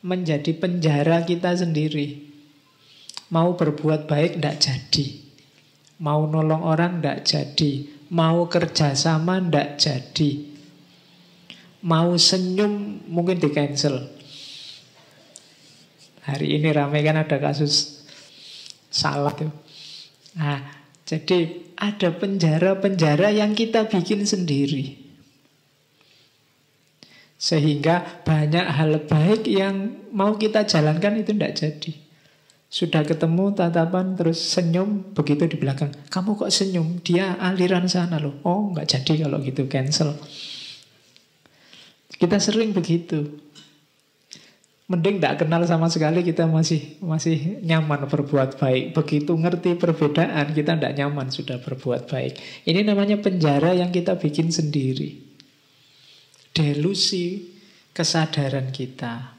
menjadi 0.03 0.51
penjara 0.51 1.23
kita 1.23 1.55
sendiri. 1.55 2.19
Mau 3.31 3.55
berbuat 3.55 4.03
baik 4.03 4.35
tidak 4.35 4.59
jadi. 4.59 5.05
Mau 6.03 6.27
nolong 6.27 6.67
orang 6.67 6.99
tidak 6.99 7.23
jadi. 7.23 7.71
Mau 8.11 8.43
kerjasama 8.51 9.39
tidak 9.39 9.79
jadi. 9.79 10.31
Mau 11.87 12.11
senyum 12.19 13.07
mungkin 13.07 13.39
di 13.39 13.55
cancel. 13.55 14.11
Hari 16.27 16.59
ini 16.59 16.75
ramai 16.75 17.07
kan 17.07 17.23
ada 17.23 17.39
kasus 17.39 18.03
salah 18.91 19.31
tuh. 19.31 19.53
Nah, 20.35 20.59
jadi 21.07 21.63
ada 21.79 22.11
penjara-penjara 22.11 23.31
yang 23.31 23.55
kita 23.55 23.87
bikin 23.87 24.27
sendiri. 24.27 25.04
Sehingga 27.35 28.23
banyak 28.23 28.63
hal 28.63 28.91
baik 29.11 29.43
yang 29.43 30.07
mau 30.15 30.39
kita 30.39 30.63
jalankan 30.63 31.19
itu 31.19 31.35
tidak 31.35 31.53
jadi. 31.59 31.91
Sudah 32.71 33.07
ketemu 33.07 33.55
tatapan 33.55 34.19
terus 34.19 34.39
senyum 34.39 35.15
begitu 35.15 35.47
di 35.47 35.55
belakang. 35.59 35.91
Kamu 36.11 36.35
kok 36.35 36.51
senyum? 36.51 36.99
Dia 37.03 37.39
aliran 37.39 37.87
sana 37.87 38.19
loh. 38.19 38.39
Oh 38.43 38.71
nggak 38.71 38.87
jadi 38.87 39.27
kalau 39.27 39.39
gitu 39.43 39.67
cancel. 39.67 40.15
Kita 42.15 42.39
sering 42.39 42.71
begitu. 42.71 43.43
Mending 44.85 45.17
tidak 45.17 45.41
kenal 45.41 45.65
sama 45.65 45.89
sekali 45.89 46.21
kita 46.21 46.45
masih 46.45 47.01
masih 47.01 47.57
nyaman 47.65 48.05
berbuat 48.05 48.61
baik. 48.61 48.93
Begitu 48.93 49.33
ngerti 49.33 49.75
perbedaan 49.75 50.53
kita 50.53 50.77
tidak 50.77 50.93
nyaman 50.93 51.33
sudah 51.33 51.57
berbuat 51.59 52.07
baik. 52.07 52.37
Ini 52.69 52.85
namanya 52.85 53.17
penjara 53.17 53.73
yang 53.73 53.89
kita 53.89 54.15
bikin 54.19 54.53
sendiri 54.53 55.24
delusi 56.55 57.51
kesadaran 57.91 58.71
kita. 58.71 59.35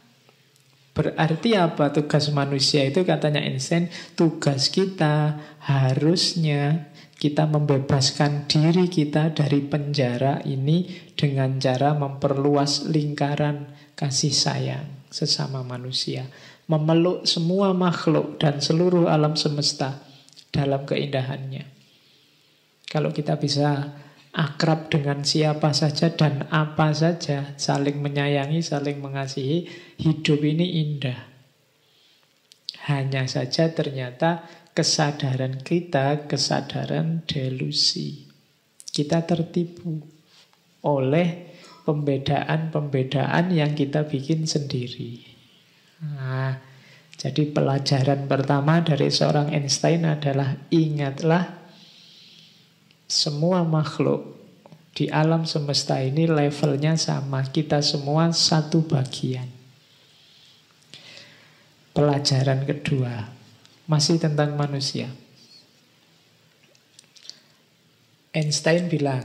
Berarti 0.93 1.57
apa 1.57 1.93
tugas 1.93 2.29
manusia 2.33 2.85
itu 2.85 3.05
katanya 3.05 3.41
Einstein, 3.41 3.89
tugas 4.17 4.69
kita 4.73 5.41
harusnya 5.65 6.93
Kita 7.17 7.49
membebaskan 7.49 8.45
diri 8.45 8.93
kita 8.93 9.33
dari 9.33 9.65
penjara 9.65 10.45
ini 10.45 10.85
dengan 11.17 11.57
cara 11.57 11.97
memperluas 11.97 12.93
lingkaran 12.93 13.73
kasih 13.97 14.37
sayang 14.37 14.85
sesama 15.09 15.65
manusia. 15.65 16.29
Memeluk 16.69 17.25
semua 17.25 17.73
makhluk 17.73 18.37
dan 18.37 18.61
seluruh 18.61 19.09
alam 19.09 19.33
semesta 19.33 20.05
dalam 20.53 20.85
keindahannya. 20.85 21.65
Kalau 22.85 23.09
kita 23.17 23.41
bisa 23.41 23.97
akrab 24.37 24.93
dengan 24.93 25.25
siapa 25.25 25.73
saja 25.73 26.13
dan 26.13 26.45
apa 26.53 26.93
saja, 26.93 27.57
saling 27.57 28.05
menyayangi, 28.05 28.61
saling 28.61 29.01
mengasihi, 29.01 29.65
hidup 29.97 30.45
ini 30.45 30.85
indah. 30.85 31.17
Hanya 32.93 33.25
saja 33.25 33.73
ternyata 33.73 34.45
kesadaran 34.77 35.65
kita, 35.65 36.29
kesadaran 36.29 37.25
delusi. 37.25 38.29
Kita 38.93 39.25
tertipu 39.25 40.05
oleh 40.85 41.57
pembedaan-pembedaan 41.89 43.57
yang 43.57 43.73
kita 43.73 44.05
bikin 44.05 44.45
sendiri. 44.45 45.25
Nah, 46.05 46.61
jadi 47.17 47.49
pelajaran 47.49 48.29
pertama 48.29 48.85
dari 48.85 49.09
seorang 49.09 49.49
Einstein 49.57 50.05
adalah 50.05 50.61
ingatlah 50.69 51.66
semua 53.07 53.63
makhluk 53.63 54.35
di 54.97 55.07
alam 55.13 55.47
semesta 55.47 56.03
ini 56.03 56.27
levelnya 56.27 56.99
sama. 56.99 57.47
Kita 57.47 57.79
semua 57.85 58.35
satu 58.35 58.83
bagian. 58.83 59.47
Pelajaran 61.95 62.67
kedua, 62.69 63.31
masih 63.89 64.21
tentang 64.21 64.53
manusia. 64.59 65.09
Einstein 68.37 68.93
bilang, 68.93 69.25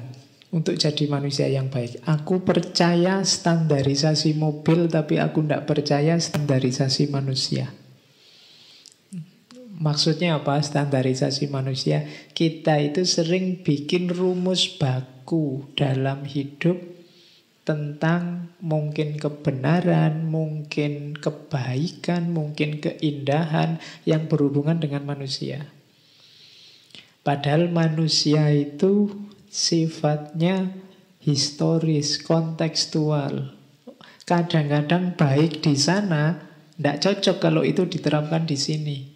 untuk 0.55 0.79
jadi 0.79 1.03
manusia 1.11 1.51
yang 1.51 1.67
baik, 1.67 1.99
aku 2.07 2.47
percaya 2.47 3.23
standarisasi 3.27 4.39
mobil, 4.39 4.87
tapi 4.87 5.19
aku 5.19 5.43
tidak 5.43 5.67
percaya 5.67 6.15
standarisasi 6.15 7.11
manusia. 7.11 7.80
Maksudnya 9.81 10.37
apa 10.37 10.61
standarisasi 10.61 11.49
manusia? 11.49 12.05
Kita 12.37 12.77
itu 12.77 13.01
sering 13.01 13.65
bikin 13.65 14.13
rumus 14.13 14.69
baku 14.77 15.73
dalam 15.73 16.21
hidup 16.21 16.77
tentang 17.65 18.53
mungkin 18.61 19.17
kebenaran, 19.17 20.29
mungkin 20.29 21.17
kebaikan, 21.17 22.29
mungkin 22.29 22.77
keindahan 22.77 23.81
yang 24.05 24.29
berhubungan 24.29 24.77
dengan 24.77 25.01
manusia. 25.01 25.65
Padahal 27.25 27.69
manusia 27.69 28.53
itu 28.53 29.09
sifatnya 29.49 30.73
historis, 31.21 32.21
kontekstual. 32.21 33.57
Kadang-kadang 34.29 35.17
baik 35.17 35.65
di 35.65 35.73
sana, 35.73 36.37
tidak 36.77 36.97
cocok 37.01 37.37
kalau 37.41 37.61
itu 37.65 37.85
diterapkan 37.85 38.45
di 38.45 38.57
sini. 38.57 39.10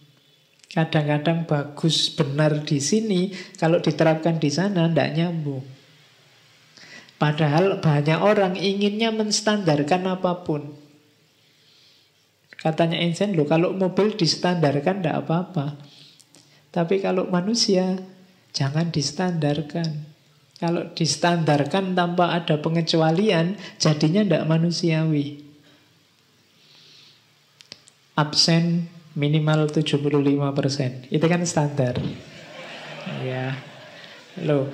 Kadang-kadang 0.75 1.48
bagus 1.48 2.12
benar 2.12 2.67
di 2.67 2.84
sini, 2.84 3.32
kalau 3.55 3.79
diterapkan 3.79 4.44
di 4.44 4.51
sana 4.51 4.91
tidak 4.91 5.15
nyambung. 5.15 5.63
Padahal 7.15 7.79
banyak 7.79 8.20
orang 8.20 8.60
inginnya 8.60 9.15
menstandarkan 9.15 10.03
apa 10.03 10.44
pun. 10.44 10.75
Katanya 12.60 13.00
Einstein, 13.00 13.39
loh 13.39 13.48
kalau 13.48 13.72
mobil 13.72 14.20
distandarkan 14.20 15.00
tidak 15.00 15.24
apa-apa. 15.24 15.79
Tapi 16.75 17.00
kalau 17.00 17.32
manusia, 17.32 17.96
jangan 18.51 18.91
distandarkan. 18.91 20.12
Kalau 20.60 20.91
distandarkan 20.91 21.96
tanpa 21.96 22.36
ada 22.36 22.60
pengecualian, 22.60 23.55
jadinya 23.79 24.27
tidak 24.27 24.44
manusiawi. 24.44 25.39
Absen 28.19 28.94
minimal 29.15 29.71
75%. 29.71 31.10
Itu 31.10 31.25
kan 31.25 31.41
standar. 31.47 31.97
Ya. 33.23 33.56
Loh, 34.43 34.67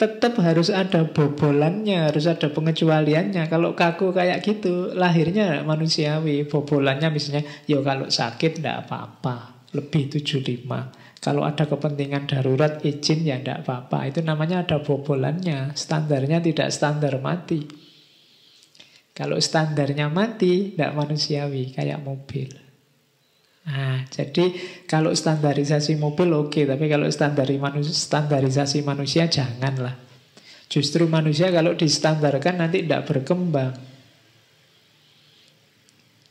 tetap 0.00 0.40
harus 0.40 0.72
ada 0.72 1.04
bobolannya, 1.06 2.08
harus 2.08 2.24
ada 2.24 2.48
pengecualiannya. 2.50 3.46
Kalau 3.46 3.76
kaku 3.76 4.16
kayak 4.16 4.40
gitu, 4.42 4.96
lahirnya 4.96 5.62
manusiawi. 5.62 6.48
Bobolannya 6.48 7.12
misalnya, 7.12 7.46
yo 7.70 7.84
kalau 7.86 8.10
sakit 8.10 8.58
tidak 8.58 8.88
apa-apa, 8.88 9.68
lebih 9.76 10.08
75. 10.08 11.20
Kalau 11.20 11.44
ada 11.44 11.68
kepentingan 11.68 12.24
darurat, 12.24 12.80
izin 12.80 13.28
ya 13.28 13.36
tidak 13.36 13.68
apa-apa. 13.68 14.08
Itu 14.08 14.24
namanya 14.24 14.64
ada 14.64 14.80
bobolannya. 14.80 15.76
Standarnya 15.76 16.40
tidak 16.40 16.72
standar 16.72 17.20
mati. 17.20 17.79
Kalau 19.20 19.36
standarnya 19.36 20.08
mati, 20.08 20.72
tidak 20.72 20.96
manusiawi, 20.96 21.76
kayak 21.76 22.00
mobil. 22.00 22.48
Nah, 23.68 24.08
jadi 24.08 24.56
kalau 24.88 25.12
standarisasi 25.12 26.00
mobil 26.00 26.32
oke, 26.32 26.56
okay, 26.56 26.64
tapi 26.64 26.88
kalau 26.88 27.04
standari 27.12 27.60
manusia, 27.60 27.92
standarisasi 27.92 28.80
manusia 28.80 29.28
janganlah. 29.28 29.92
Justru 30.72 31.04
manusia 31.04 31.52
kalau 31.52 31.76
distandarkan 31.76 32.64
nanti 32.64 32.80
tidak 32.80 33.12
berkembang. 33.12 33.76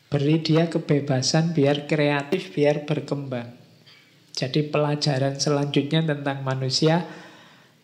Beri 0.10 0.42
dia 0.42 0.66
kebebasan 0.66 1.54
biar 1.54 1.86
kreatif, 1.86 2.58
biar 2.58 2.90
berkembang. 2.90 3.54
Jadi 4.34 4.66
pelajaran 4.66 5.38
selanjutnya 5.38 6.02
tentang 6.02 6.42
manusia, 6.42 7.06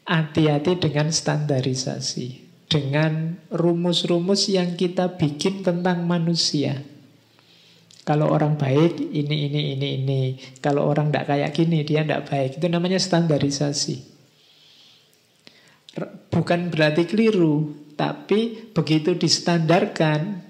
hati-hati 0.10 0.82
dengan 0.82 1.14
standarisasi. 1.14 2.45
Dengan 2.66 3.40
rumus-rumus 3.54 4.50
yang 4.50 4.74
kita 4.74 5.16
bikin 5.16 5.62
tentang 5.62 6.04
manusia. 6.04 6.82
Kalau 8.06 8.30
orang 8.30 8.54
baik, 8.54 9.02
ini, 9.02 9.50
ini, 9.50 9.62
ini, 9.74 9.88
ini. 9.98 10.22
Kalau 10.62 10.86
orang 10.86 11.10
tidak 11.10 11.26
kayak 11.26 11.52
gini, 11.58 11.82
dia 11.82 12.06
tidak 12.06 12.30
baik. 12.30 12.62
Itu 12.62 12.70
namanya 12.70 13.02
standarisasi. 13.02 13.98
Bukan 16.30 16.70
berarti 16.70 17.10
keliru, 17.10 17.74
tapi 17.98 18.70
begitu 18.76 19.18
distandarkan, 19.18 20.44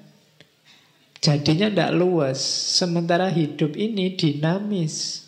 jadinya 1.23 1.71
tidak 1.71 1.91
luas. 1.95 2.41
Sementara 2.75 3.31
hidup 3.31 3.77
ini 3.79 4.17
dinamis. 4.17 5.23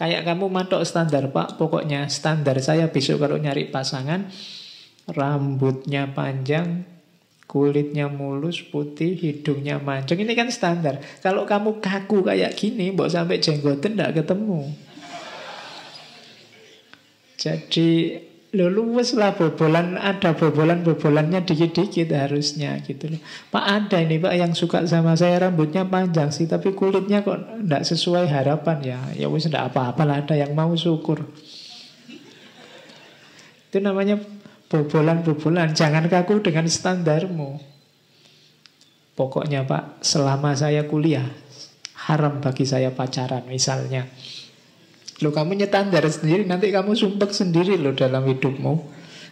Kayak 0.00 0.28
kamu 0.28 0.48
matok 0.48 0.80
standar, 0.88 1.28
Pak. 1.28 1.60
Pokoknya 1.60 2.08
standar 2.08 2.56
saya 2.64 2.88
besok 2.88 3.20
kalau 3.20 3.36
nyari 3.36 3.68
pasangan, 3.68 4.32
rambutnya 5.06 6.10
panjang, 6.10 6.84
Kulitnya 7.46 8.10
mulus, 8.10 8.58
putih, 8.58 9.14
hidungnya 9.14 9.78
mancung. 9.78 10.18
Ini 10.18 10.34
kan 10.34 10.50
standar. 10.50 10.98
Kalau 11.22 11.46
kamu 11.46 11.78
kaku 11.78 12.26
kayak 12.26 12.58
gini, 12.58 12.90
mbok 12.90 13.06
sampai 13.06 13.38
jenggoten 13.38 13.94
tidak 13.94 14.18
ketemu. 14.18 14.74
Jadi 17.38 18.18
lo 18.58 18.66
luwes 18.66 19.14
lah 19.14 19.38
bobolan 19.38 19.94
ada 19.94 20.34
bobolan 20.34 20.82
bobolannya 20.82 21.46
dikit-dikit 21.46 22.10
harusnya 22.10 22.82
gitu 22.82 23.14
loh. 23.14 23.20
Pak 23.54 23.64
ada 23.64 24.02
ini 24.02 24.18
pak 24.18 24.34
yang 24.34 24.52
suka 24.56 24.82
sama 24.88 25.14
saya 25.14 25.46
rambutnya 25.46 25.86
panjang 25.86 26.32
sih 26.32 26.48
tapi 26.50 26.72
kulitnya 26.72 27.20
kok 27.20 27.36
tidak 27.62 27.82
sesuai 27.84 28.26
harapan 28.26 28.78
ya 28.82 29.00
ya 29.12 29.26
wis 29.28 29.46
tidak 29.46 29.70
apa-apa 29.70 30.02
lah 30.02 30.16
ada 30.24 30.34
yang 30.34 30.56
mau 30.56 30.72
syukur. 30.74 31.28
Itu 33.70 33.78
namanya 33.84 34.18
bobolan-bobolan. 34.70 35.72
Jangan 35.74 36.06
kaku 36.10 36.42
dengan 36.42 36.66
standarmu. 36.66 37.58
Pokoknya 39.16 39.64
Pak, 39.64 40.04
selama 40.04 40.52
saya 40.52 40.84
kuliah, 40.84 41.24
haram 42.06 42.44
bagi 42.44 42.68
saya 42.68 42.92
pacaran 42.92 43.48
misalnya. 43.48 44.04
Lo 45.24 45.32
kamu 45.32 45.56
nyetandar 45.56 46.04
sendiri, 46.04 46.44
nanti 46.44 46.68
kamu 46.68 46.92
sumpek 46.92 47.32
sendiri 47.32 47.80
lo 47.80 47.96
dalam 47.96 48.28
hidupmu. 48.28 48.72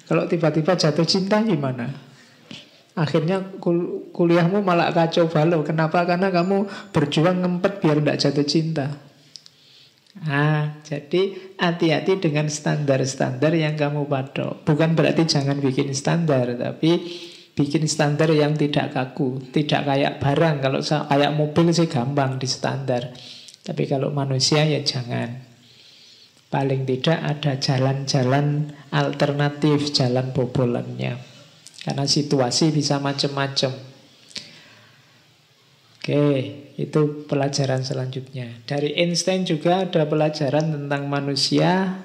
Kalau 0.09 0.25
tiba-tiba 0.25 0.73
jatuh 0.73 1.05
cinta 1.05 1.45
gimana? 1.45 1.93
Akhirnya 2.95 3.43
kul 3.61 4.09
kuliahmu 4.15 4.65
malah 4.65 4.95
kacau 4.95 5.29
balau. 5.29 5.61
Kenapa? 5.67 6.07
Karena 6.09 6.33
kamu 6.33 6.65
berjuang 6.95 7.43
ngempet 7.45 7.85
biar 7.85 8.01
tidak 8.01 8.17
jatuh 8.23 8.47
cinta. 8.47 8.87
Nah, 10.15 10.79
jadi 10.87 11.35
hati-hati 11.59 12.23
dengan 12.23 12.47
standar-standar 12.47 13.51
yang 13.51 13.75
kamu 13.75 14.07
patok. 14.07 14.63
Bukan 14.63 14.95
berarti 14.95 15.27
jangan 15.27 15.59
bikin 15.59 15.91
standar, 15.91 16.55
tapi 16.55 17.03
bikin 17.59 17.91
standar 17.91 18.31
yang 18.31 18.55
tidak 18.55 18.95
kaku, 18.95 19.43
tidak 19.51 19.83
kayak 19.91 20.23
barang. 20.23 20.63
Kalau 20.63 20.79
kayak 20.83 21.35
mobil 21.35 21.75
sih 21.75 21.91
gampang 21.91 22.39
di 22.39 22.47
standar. 22.47 23.11
Tapi 23.67 23.83
kalau 23.91 24.15
manusia 24.15 24.63
ya 24.63 24.87
jangan. 24.87 25.51
Paling 26.47 26.87
tidak 26.87 27.19
ada 27.19 27.59
jalan-jalan 27.59 28.71
alternatif, 28.95 29.91
jalan 29.91 30.31
bobolannya. 30.31 31.19
Karena 31.83 32.07
situasi 32.07 32.71
bisa 32.71 33.03
macam-macam. 33.03 33.75
Oke, 35.99 36.23
itu 36.75 37.27
pelajaran 37.31 37.87
selanjutnya. 37.87 38.51
Dari 38.67 38.99
Einstein 38.99 39.47
juga 39.47 39.87
ada 39.87 40.03
pelajaran 40.11 40.75
tentang 40.75 41.07
manusia 41.07 42.03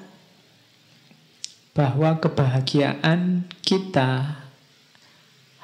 bahwa 1.74 2.22
kebahagiaan 2.22 3.50
kita, 3.66 4.42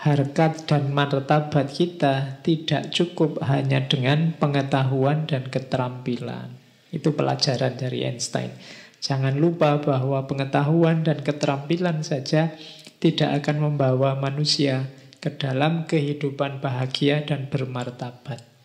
harkat 0.02 0.66
dan 0.66 0.90
martabat 0.90 1.70
kita 1.70 2.42
tidak 2.42 2.90
cukup 2.90 3.42
hanya 3.46 3.86
dengan 3.86 4.34
pengetahuan 4.34 5.26
dan 5.30 5.46
keterampilan. 5.50 6.54
Itu 6.90 7.14
pelajaran 7.14 7.78
dari 7.78 8.06
Einstein. 8.06 8.54
Jangan 9.02 9.38
lupa 9.38 9.78
bahwa 9.78 10.26
pengetahuan 10.26 11.06
dan 11.06 11.22
keterampilan 11.22 12.02
saja 12.02 12.54
tidak 12.98 13.44
akan 13.44 13.70
membawa 13.70 14.18
manusia 14.18 14.90
ke 15.22 15.30
dalam 15.36 15.86
kehidupan 15.86 16.58
bahagia 16.58 17.22
dan 17.22 17.46
bermartabat. 17.46 18.55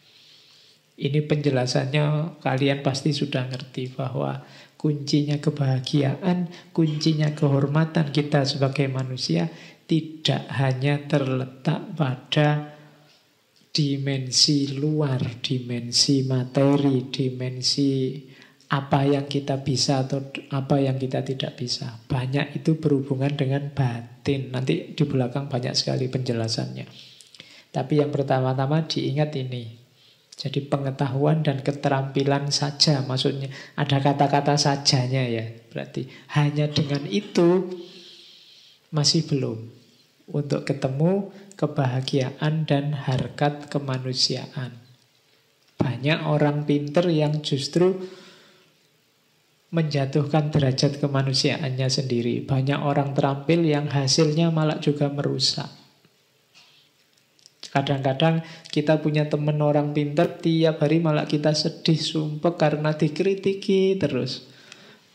Ini 1.02 1.26
penjelasannya 1.26 2.38
kalian 2.46 2.86
pasti 2.86 3.10
sudah 3.10 3.50
ngerti 3.50 3.90
bahwa 3.98 4.46
kuncinya 4.78 5.42
kebahagiaan, 5.42 6.50
kuncinya 6.70 7.34
kehormatan 7.34 8.14
kita 8.14 8.46
sebagai 8.46 8.86
manusia 8.86 9.50
tidak 9.90 10.46
hanya 10.62 11.02
terletak 11.10 11.98
pada 11.98 12.78
dimensi 13.74 14.78
luar, 14.78 15.42
dimensi 15.42 16.22
materi, 16.22 17.10
dimensi 17.10 18.22
apa 18.72 19.04
yang 19.04 19.26
kita 19.26 19.66
bisa 19.66 20.06
atau 20.06 20.32
apa 20.54 20.80
yang 20.80 21.02
kita 21.02 21.26
tidak 21.26 21.58
bisa. 21.58 21.98
Banyak 22.06 22.62
itu 22.62 22.78
berhubungan 22.78 23.34
dengan 23.34 23.74
batin. 23.74 24.54
Nanti 24.54 24.94
di 24.94 25.04
belakang 25.04 25.50
banyak 25.50 25.74
sekali 25.74 26.08
penjelasannya. 26.08 26.86
Tapi 27.74 27.94
yang 28.00 28.14
pertama-tama 28.14 28.86
diingat 28.86 29.34
ini. 29.34 29.81
Jadi 30.42 30.58
pengetahuan 30.66 31.46
dan 31.46 31.62
keterampilan 31.62 32.50
saja 32.50 33.06
maksudnya. 33.06 33.54
Ada 33.78 34.02
kata-kata 34.02 34.58
sajanya 34.58 35.22
ya. 35.30 35.46
Berarti 35.70 36.10
hanya 36.34 36.66
dengan 36.66 37.06
itu 37.06 37.70
masih 38.90 39.30
belum. 39.30 39.70
Untuk 40.34 40.66
ketemu 40.66 41.30
kebahagiaan 41.54 42.66
dan 42.66 42.98
harkat 42.98 43.70
kemanusiaan. 43.70 44.82
Banyak 45.78 46.26
orang 46.26 46.66
pinter 46.66 47.06
yang 47.14 47.46
justru 47.46 48.02
menjatuhkan 49.70 50.50
derajat 50.50 50.98
kemanusiaannya 50.98 51.86
sendiri. 51.86 52.42
Banyak 52.42 52.82
orang 52.82 53.14
terampil 53.14 53.62
yang 53.62 53.94
hasilnya 53.94 54.50
malah 54.50 54.82
juga 54.82 55.06
merusak. 55.14 55.81
Kadang-kadang 57.72 58.44
kita 58.68 59.00
punya 59.00 59.32
teman 59.32 59.56
orang 59.64 59.96
pinter, 59.96 60.28
tiap 60.28 60.84
hari 60.84 61.00
malah 61.00 61.24
kita 61.24 61.56
sedih, 61.56 61.96
sumpah 61.96 62.60
karena 62.60 62.92
dikritiki 62.92 63.96
terus. 63.96 64.44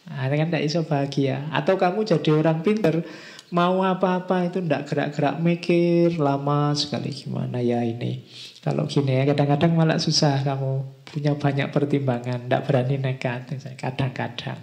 Nah, 0.08 0.24
kan 0.30 0.48
tidak 0.48 0.64
bisa 0.64 0.80
bahagia. 0.88 1.36
Atau 1.52 1.76
kamu 1.76 2.08
jadi 2.08 2.30
orang 2.32 2.64
pinter, 2.64 3.04
mau 3.50 3.84
apa-apa 3.84 4.48
itu 4.48 4.64
tidak 4.64 4.88
gerak-gerak 4.88 5.36
mikir, 5.42 6.16
lama 6.16 6.72
sekali 6.72 7.12
gimana 7.12 7.60
ya 7.60 7.84
ini. 7.84 8.24
Kalau 8.64 8.88
gini 8.88 9.20
ya 9.20 9.28
kadang-kadang 9.28 9.76
malah 9.76 10.00
susah 10.00 10.40
kamu 10.42 10.82
punya 11.06 11.36
banyak 11.36 11.68
pertimbangan, 11.70 12.46
tidak 12.46 12.62
berani 12.66 12.96
nekat, 12.96 13.52
kadang-kadang. 13.76 14.58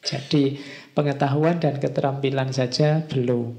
Jadi 0.00 0.56
pengetahuan 0.96 1.60
dan 1.60 1.76
keterampilan 1.76 2.50
saja 2.56 3.04
belum. 3.04 3.52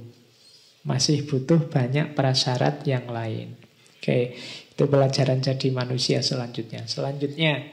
Masih 0.81 1.29
butuh 1.29 1.69
banyak 1.69 2.17
prasyarat 2.17 2.81
yang 2.89 3.05
lain. 3.05 3.61
Oke, 4.02 4.34
itu 4.74 4.84
pelajaran 4.90 5.46
jadi 5.46 5.70
manusia 5.70 6.26
selanjutnya. 6.26 6.90
Selanjutnya, 6.90 7.70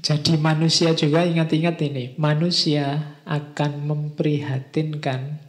jadi 0.00 0.40
manusia 0.40 0.96
juga 0.96 1.28
ingat-ingat 1.28 1.76
ini, 1.84 2.16
manusia 2.16 3.20
akan 3.28 3.84
memprihatinkan 3.84 5.44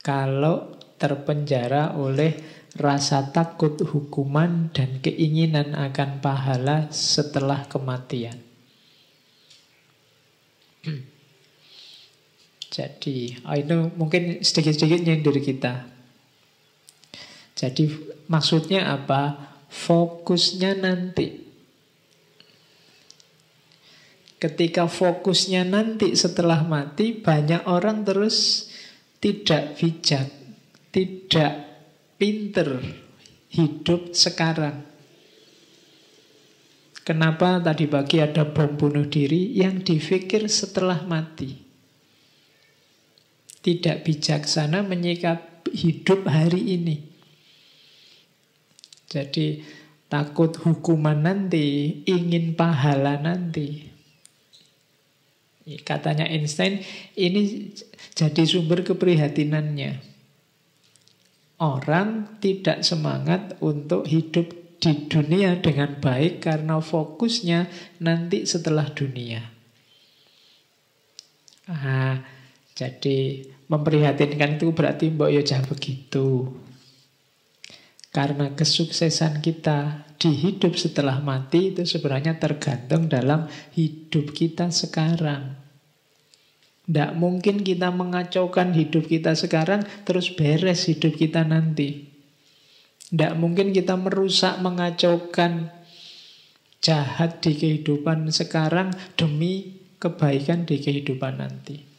kalau 0.00 0.80
terpenjara 0.96 1.92
oleh 1.92 2.40
rasa 2.80 3.28
takut 3.36 3.76
hukuman 3.84 4.72
dan 4.72 5.04
keinginan 5.04 5.76
akan 5.76 6.24
pahala 6.24 6.88
setelah 6.88 7.68
kematian. 7.68 8.40
Jadi, 12.72 13.44
oh 13.44 13.56
itu 13.60 13.76
mungkin 14.00 14.40
sedikit-sedikit 14.40 15.04
nyindir 15.04 15.36
kita. 15.44 15.91
Jadi 17.52 17.88
maksudnya 18.28 18.92
apa? 18.92 19.52
Fokusnya 19.72 20.76
nanti. 20.76 21.42
Ketika 24.42 24.90
fokusnya 24.90 25.62
nanti 25.62 26.18
setelah 26.18 26.66
mati, 26.66 27.14
banyak 27.14 27.62
orang 27.70 28.02
terus 28.02 28.66
tidak 29.22 29.78
bijak, 29.78 30.26
tidak 30.90 31.52
pinter 32.18 32.82
hidup 33.54 34.10
sekarang. 34.10 34.82
Kenapa 37.02 37.58
tadi 37.58 37.86
pagi 37.86 38.18
ada 38.18 38.46
bom 38.46 38.78
bunuh 38.78 39.06
diri 39.06 39.54
yang 39.58 39.82
difikir 39.82 40.46
setelah 40.46 41.02
mati? 41.06 41.50
Tidak 43.62 44.02
bijaksana 44.02 44.82
menyikap 44.82 45.66
hidup 45.70 46.26
hari 46.26 46.78
ini. 46.78 47.11
Jadi 49.12 49.60
takut 50.08 50.56
hukuman 50.56 51.20
nanti, 51.20 52.00
ingin 52.08 52.56
pahala 52.56 53.20
nanti. 53.20 53.92
Katanya 55.84 56.24
Einstein, 56.24 56.80
ini 57.14 57.70
jadi 58.16 58.42
sumber 58.48 58.80
keprihatinannya. 58.82 60.00
Orang 61.60 62.40
tidak 62.42 62.82
semangat 62.82 63.60
untuk 63.62 64.08
hidup 64.08 64.50
di 64.82 65.06
dunia 65.06 65.62
dengan 65.62 65.94
baik 66.02 66.42
karena 66.42 66.82
fokusnya 66.82 67.70
nanti 68.02 68.42
setelah 68.42 68.90
dunia. 68.90 69.38
Ah, 71.70 72.18
jadi 72.74 73.46
memprihatinkan 73.70 74.58
itu 74.58 74.74
berarti 74.74 75.14
mbok 75.14 75.30
yo 75.30 75.46
ya 75.46 75.62
begitu. 75.62 76.50
Karena 78.12 78.52
kesuksesan 78.52 79.40
kita 79.40 80.04
di 80.20 80.36
hidup 80.36 80.76
setelah 80.76 81.18
mati 81.24 81.72
itu 81.72 81.88
sebenarnya 81.88 82.36
tergantung 82.36 83.08
dalam 83.08 83.48
hidup 83.72 84.36
kita 84.36 84.68
sekarang. 84.68 85.56
Tidak 86.84 87.16
mungkin 87.16 87.64
kita 87.64 87.88
mengacaukan 87.88 88.76
hidup 88.76 89.08
kita 89.08 89.32
sekarang 89.32 89.80
terus 90.04 90.28
beres 90.28 90.92
hidup 90.92 91.16
kita 91.16 91.40
nanti. 91.40 92.12
Tidak 93.08 93.32
mungkin 93.40 93.72
kita 93.72 93.96
merusak, 93.96 94.60
mengacaukan 94.60 95.72
jahat 96.84 97.40
di 97.40 97.56
kehidupan 97.56 98.28
sekarang 98.28 98.92
demi 99.16 99.80
kebaikan 99.96 100.68
di 100.68 100.82
kehidupan 100.84 101.40
nanti. 101.40 101.91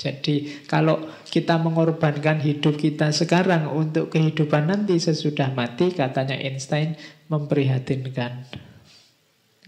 Jadi 0.00 0.64
kalau 0.64 1.04
kita 1.28 1.60
mengorbankan 1.60 2.40
hidup 2.40 2.80
kita 2.80 3.12
sekarang 3.12 3.68
untuk 3.68 4.08
kehidupan 4.08 4.72
nanti 4.72 4.96
sesudah 4.96 5.52
mati, 5.52 5.92
katanya 5.92 6.40
Einstein 6.40 6.96
memprihatinkan. 7.28 8.48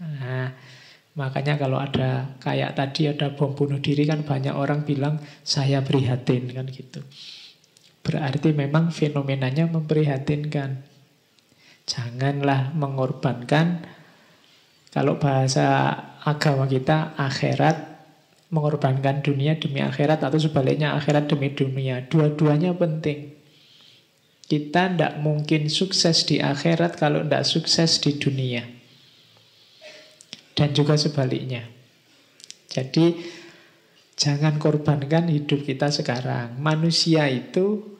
Nah, 0.01 0.49
Makanya 1.13 1.61
kalau 1.61 1.77
ada 1.77 2.33
kayak 2.41 2.73
tadi 2.73 3.05
ada 3.05 3.37
bom 3.37 3.53
bunuh 3.53 3.77
diri 3.77 4.09
kan 4.09 4.25
banyak 4.25 4.49
orang 4.49 4.81
bilang 4.81 5.21
saya 5.45 5.85
prihatin 5.85 6.49
kan 6.49 6.65
gitu. 6.65 7.05
Berarti 8.01 8.49
memang 8.49 8.89
fenomenanya 8.89 9.69
memprihatinkan. 9.69 10.81
Janganlah 11.85 12.73
mengorbankan 12.73 13.85
kalau 14.89 15.21
bahasa 15.21 15.93
agama 16.25 16.65
kita 16.65 17.13
akhirat 17.13 17.92
mengorbankan 18.53 19.25
dunia 19.25 19.57
demi 19.57 19.81
akhirat 19.81 20.21
atau 20.21 20.37
sebaliknya 20.37 20.93
akhirat 20.93 21.25
demi 21.25 21.49
dunia. 21.49 22.05
Dua-duanya 22.05 22.77
penting. 22.77 23.33
Kita 24.45 24.93
tidak 24.93 25.17
mungkin 25.17 25.73
sukses 25.73 26.29
di 26.29 26.37
akhirat 26.37 27.01
kalau 27.01 27.25
tidak 27.25 27.49
sukses 27.49 27.97
di 27.97 28.21
dunia 28.21 28.61
dan 30.53 30.69
juga 30.71 30.93
sebaliknya. 30.93 31.65
Jadi 32.69 33.17
jangan 34.17 34.61
korbankan 34.61 35.29
hidup 35.29 35.65
kita 35.65 35.89
sekarang. 35.89 36.57
Manusia 36.61 37.29
itu 37.29 37.93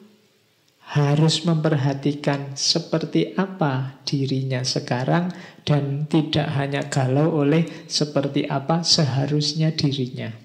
harus 0.94 1.42
memperhatikan 1.48 2.54
seperti 2.54 3.34
apa 3.34 4.04
dirinya 4.06 4.62
sekarang 4.62 5.32
dan 5.66 6.06
tidak 6.06 6.54
hanya 6.54 6.86
galau 6.92 7.42
oleh 7.42 7.66
seperti 7.90 8.46
apa 8.46 8.86
seharusnya 8.86 9.74
dirinya. 9.74 10.43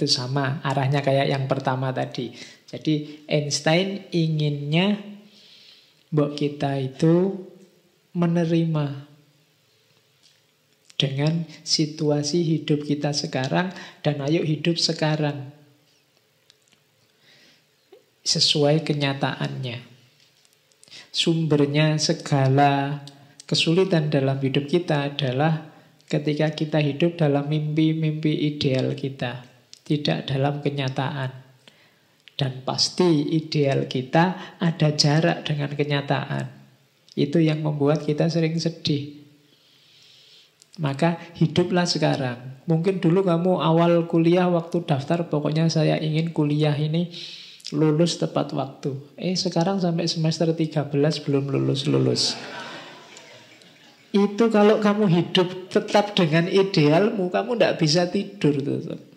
Itu 0.00 0.08
sama 0.08 0.64
arahnya 0.64 1.04
kayak 1.04 1.28
yang 1.28 1.44
pertama 1.44 1.92
tadi. 1.92 2.32
Jadi 2.64 3.28
Einstein 3.28 4.08
inginnya 4.16 4.96
Mbok 6.08 6.40
kita 6.40 6.80
itu 6.80 7.36
menerima 8.16 9.06
dengan 10.96 11.44
situasi 11.60 12.40
hidup 12.40 12.88
kita 12.88 13.12
sekarang 13.12 13.76
dan 14.00 14.24
ayo 14.24 14.40
hidup 14.40 14.80
sekarang 14.80 15.52
sesuai 18.24 18.88
kenyataannya. 18.88 19.84
Sumbernya 21.12 22.00
segala 22.00 23.04
kesulitan 23.44 24.08
dalam 24.08 24.40
hidup 24.40 24.64
kita 24.64 25.12
adalah 25.12 25.68
ketika 26.10 26.50
kita 26.56 26.78
hidup 26.82 27.22
dalam 27.22 27.46
mimpi-mimpi 27.46 28.50
ideal 28.50 28.98
kita, 28.98 29.49
tidak 29.90 30.30
dalam 30.30 30.62
kenyataan. 30.62 31.34
Dan 32.38 32.62
pasti 32.62 33.34
ideal 33.34 33.90
kita 33.90 34.56
ada 34.62 34.94
jarak 34.94 35.42
dengan 35.42 35.74
kenyataan. 35.74 36.46
Itu 37.18 37.42
yang 37.42 37.66
membuat 37.66 38.06
kita 38.06 38.30
sering 38.30 38.54
sedih. 38.56 39.18
Maka 40.78 41.20
hiduplah 41.36 41.84
sekarang. 41.84 42.62
Mungkin 42.64 43.02
dulu 43.02 43.26
kamu 43.26 43.60
awal 43.60 44.06
kuliah 44.06 44.48
waktu 44.48 44.86
daftar, 44.86 45.26
pokoknya 45.28 45.68
saya 45.68 45.98
ingin 46.00 46.32
kuliah 46.32 46.72
ini 46.72 47.12
lulus 47.74 48.16
tepat 48.16 48.54
waktu. 48.56 48.94
Eh 49.20 49.36
sekarang 49.36 49.82
sampai 49.82 50.06
semester 50.08 50.48
13 50.54 50.88
belum 51.26 51.44
lulus-lulus. 51.50 52.38
Itu 54.16 54.48
kalau 54.48 54.80
kamu 54.80 55.12
hidup 55.12 55.68
tetap 55.68 56.16
dengan 56.16 56.48
idealmu, 56.48 57.28
kamu 57.28 57.58
tidak 57.58 57.74
bisa 57.76 58.08
tidur. 58.08 58.56
Tetap. 58.56 59.09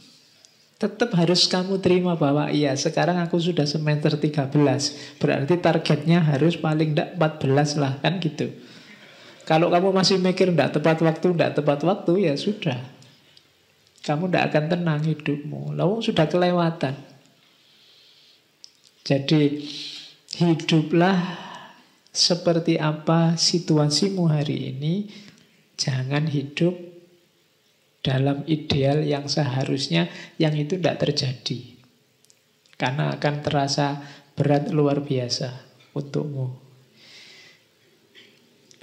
Tetap 0.84 1.16
harus 1.16 1.48
kamu 1.48 1.80
terima 1.80 2.20
bahwa 2.20 2.52
iya 2.52 2.76
sekarang 2.76 3.16
aku 3.24 3.40
sudah 3.40 3.64
semester 3.64 4.20
13. 4.20 4.52
Berarti 5.16 5.56
targetnya 5.56 6.20
harus 6.20 6.60
paling 6.60 6.92
tidak 6.92 7.16
14 7.16 7.80
lah, 7.80 7.96
kan 8.04 8.20
gitu. 8.20 8.52
Kalau 9.48 9.72
kamu 9.72 9.96
masih 9.96 10.20
mikir 10.20 10.52
tidak 10.52 10.76
tepat 10.76 11.00
waktu, 11.00 11.28
tidak 11.32 11.52
tepat 11.56 11.80
waktu, 11.88 12.28
ya 12.28 12.36
sudah. 12.36 12.80
Kamu 14.04 14.28
tidak 14.28 14.44
akan 14.52 14.64
tenang 14.68 15.02
hidupmu. 15.08 15.80
Lalu 15.80 16.04
sudah 16.04 16.28
kelewatan. 16.28 17.00
Jadi 19.08 19.64
hiduplah 20.36 21.20
seperti 22.12 22.76
apa 22.76 23.40
situasimu 23.40 24.28
hari 24.28 24.76
ini. 24.76 25.08
Jangan 25.80 26.30
hidup 26.30 26.93
dalam 28.04 28.44
ideal 28.52 29.02
yang 29.02 29.32
seharusnya 29.32 30.12
yang 30.36 30.54
itu 30.60 30.76
tidak 30.76 31.08
terjadi. 31.08 31.80
Karena 32.76 33.16
akan 33.16 33.36
terasa 33.40 34.04
berat 34.36 34.70
luar 34.76 35.00
biasa 35.02 35.50
untukmu. 35.96 36.60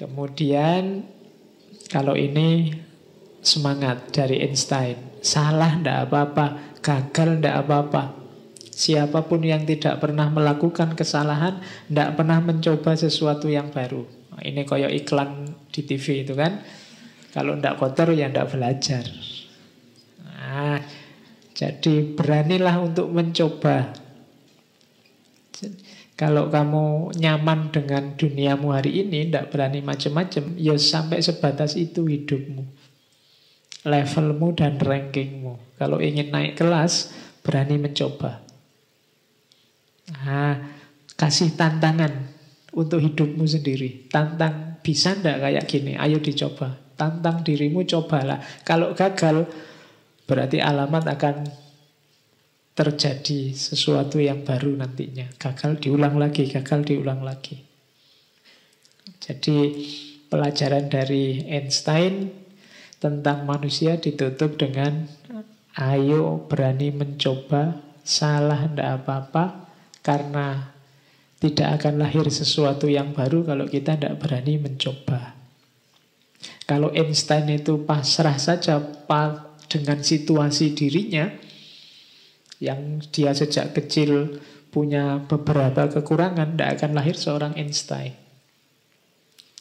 Kemudian 0.01 1.05
kalau 1.93 2.17
ini 2.17 2.73
semangat 3.45 4.09
dari 4.15 4.41
Einstein. 4.41 5.21
Salah 5.21 5.77
ndak 5.77 6.09
apa-apa, 6.09 6.47
gagal 6.81 7.45
ndak 7.45 7.57
apa-apa. 7.67 8.17
Siapa 8.73 9.29
pun 9.29 9.45
yang 9.45 9.69
tidak 9.69 10.01
pernah 10.01 10.33
melakukan 10.33 10.97
kesalahan, 10.97 11.61
ndak 11.93 12.17
pernah 12.17 12.41
mencoba 12.41 12.97
sesuatu 12.97 13.53
yang 13.53 13.69
baru. 13.69 14.09
Ini 14.41 14.65
koyo 14.65 14.89
iklan 14.89 15.53
di 15.69 15.85
TV 15.85 16.25
itu 16.25 16.33
kan. 16.33 16.65
Kalau 17.31 17.55
ndak 17.55 17.79
kotor 17.79 18.11
ya 18.11 18.27
ndak 18.27 18.51
belajar. 18.51 19.07
Nah, 20.27 20.83
jadi 21.55 22.17
beranilah 22.17 22.83
untuk 22.83 23.13
mencoba. 23.15 23.95
Kalau 26.19 26.53
kamu 26.53 27.17
nyaman 27.17 27.73
dengan 27.73 28.13
duniamu 28.13 28.77
hari 28.77 29.05
ini, 29.05 29.31
tidak 29.31 29.57
berani 29.57 29.81
macam-macam, 29.81 30.53
ya 30.61 30.77
sampai 30.77 31.25
sebatas 31.25 31.81
itu 31.81 32.05
hidupmu. 32.05 32.61
Levelmu 33.89 34.53
dan 34.53 34.77
rankingmu. 34.77 35.81
Kalau 35.81 35.97
ingin 35.97 36.29
naik 36.29 36.61
kelas, 36.61 37.09
berani 37.41 37.81
mencoba. 37.81 38.45
Nah, 40.13 40.61
kasih 41.17 41.57
tantangan 41.57 42.13
untuk 42.77 43.01
hidupmu 43.01 43.49
sendiri. 43.49 44.05
Tantang, 44.13 44.77
bisa 44.85 45.17
ndak 45.17 45.41
kayak 45.41 45.65
gini? 45.65 45.97
Ayo 45.97 46.21
dicoba. 46.21 46.90
Tantang 47.01 47.41
dirimu, 47.41 47.89
cobalah. 47.89 48.45
Kalau 48.61 48.93
gagal, 48.93 49.49
berarti 50.29 50.61
alamat 50.61 51.09
akan 51.17 51.37
terjadi 52.77 53.57
sesuatu 53.57 54.21
yang 54.21 54.45
baru 54.45 54.77
nantinya. 54.77 55.33
Gagal 55.41 55.81
diulang 55.81 56.21
lagi, 56.21 56.45
gagal 56.45 56.85
diulang 56.85 57.25
lagi. 57.25 57.57
Jadi 59.21 59.59
pelajaran 60.29 60.93
dari 60.93 61.45
Einstein 61.49 62.29
tentang 63.01 63.49
manusia 63.49 63.97
ditutup 63.97 64.61
dengan 64.61 65.09
ayo 65.81 66.45
berani 66.45 66.93
mencoba, 66.93 67.81
salah 68.05 68.69
tidak 68.69 69.03
apa-apa 69.03 69.45
karena 70.05 70.77
tidak 71.41 71.81
akan 71.81 72.05
lahir 72.05 72.29
sesuatu 72.29 72.85
yang 72.85 73.17
baru 73.17 73.49
kalau 73.49 73.65
kita 73.65 73.97
tidak 73.97 74.21
berani 74.21 74.61
mencoba. 74.61 75.40
Kalau 76.71 76.95
Einstein 76.95 77.51
itu 77.51 77.83
pasrah 77.83 78.39
saja 78.39 78.79
dengan 79.67 79.99
situasi 80.07 80.71
dirinya, 80.71 81.27
yang 82.63 83.03
dia 83.11 83.35
sejak 83.35 83.75
kecil 83.75 84.39
punya 84.71 85.19
beberapa 85.27 85.91
kekurangan, 85.91 86.55
tidak 86.55 86.71
akan 86.79 86.91
lahir 86.95 87.19
seorang 87.19 87.59
Einstein. 87.59 88.15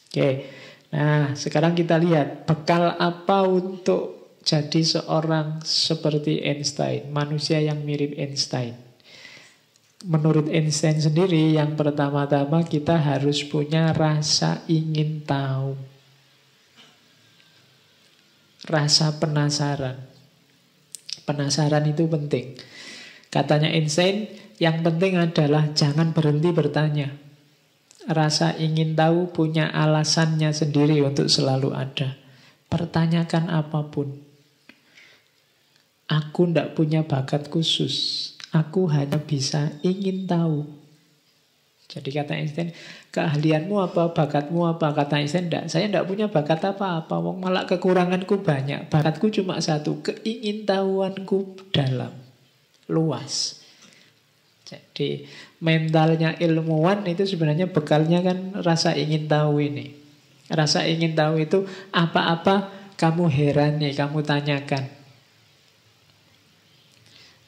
Oke, 0.06 0.46
nah 0.94 1.34
sekarang 1.34 1.74
kita 1.74 1.98
lihat 1.98 2.46
bekal 2.46 2.94
apa 2.94 3.42
untuk 3.42 4.38
jadi 4.46 4.78
seorang 4.78 5.66
seperti 5.66 6.46
Einstein, 6.46 7.10
manusia 7.10 7.58
yang 7.58 7.82
mirip 7.82 8.14
Einstein. 8.14 8.78
Menurut 10.06 10.46
Einstein 10.46 11.02
sendiri, 11.02 11.58
yang 11.58 11.74
pertama-tama 11.74 12.62
kita 12.62 13.02
harus 13.02 13.42
punya 13.42 13.90
rasa 13.90 14.62
ingin 14.70 15.26
tahu. 15.26 15.89
Rasa 18.68 19.16
penasaran. 19.16 19.96
Penasaran 21.24 21.84
itu 21.88 22.04
penting. 22.10 22.60
Katanya 23.30 23.70
Einstein, 23.70 24.28
yang 24.60 24.84
penting 24.84 25.16
adalah 25.16 25.72
jangan 25.72 26.12
berhenti 26.12 26.50
bertanya. 26.52 27.14
Rasa 28.10 28.56
ingin 28.58 28.98
tahu 28.98 29.30
punya 29.32 29.70
alasannya 29.70 30.52
sendiri 30.52 31.00
untuk 31.00 31.30
selalu 31.30 31.72
ada. 31.72 32.18
Pertanyakan 32.68 33.48
apa 33.48 33.86
pun. 33.88 34.20
Aku 36.10 36.50
tidak 36.50 36.74
punya 36.74 37.06
bakat 37.06 37.48
khusus. 37.48 38.34
Aku 38.50 38.90
hanya 38.90 39.22
bisa 39.22 39.78
ingin 39.86 40.26
tahu. 40.26 40.66
Jadi 41.86 42.10
kata 42.10 42.34
Einstein, 42.34 42.74
keahlianmu 43.10 43.76
apa, 43.82 44.14
bakatmu 44.14 44.70
apa? 44.70 44.94
Kata 44.94 45.18
Einstein, 45.18 45.50
enggak, 45.50 45.66
saya 45.66 45.90
tidak 45.90 46.06
punya 46.06 46.30
bakat 46.30 46.62
apa-apa. 46.62 47.18
Wong 47.18 47.42
malah 47.42 47.66
kekuranganku 47.66 48.42
banyak. 48.42 48.86
Bakatku 48.86 49.30
cuma 49.34 49.58
satu, 49.58 49.98
keingintahuanku 50.02 51.70
dalam 51.74 52.14
luas. 52.86 53.58
Jadi 54.66 55.26
mentalnya 55.58 56.38
ilmuwan 56.38 57.02
itu 57.10 57.26
sebenarnya 57.26 57.66
bekalnya 57.74 58.22
kan 58.22 58.38
rasa 58.62 58.94
ingin 58.94 59.26
tahu 59.26 59.58
ini. 59.58 59.98
Rasa 60.46 60.86
ingin 60.86 61.18
tahu 61.18 61.42
itu 61.42 61.66
apa-apa 61.90 62.70
kamu 62.94 63.26
heran 63.26 63.82
nih, 63.82 63.98
kamu 63.98 64.22
tanyakan. 64.22 64.99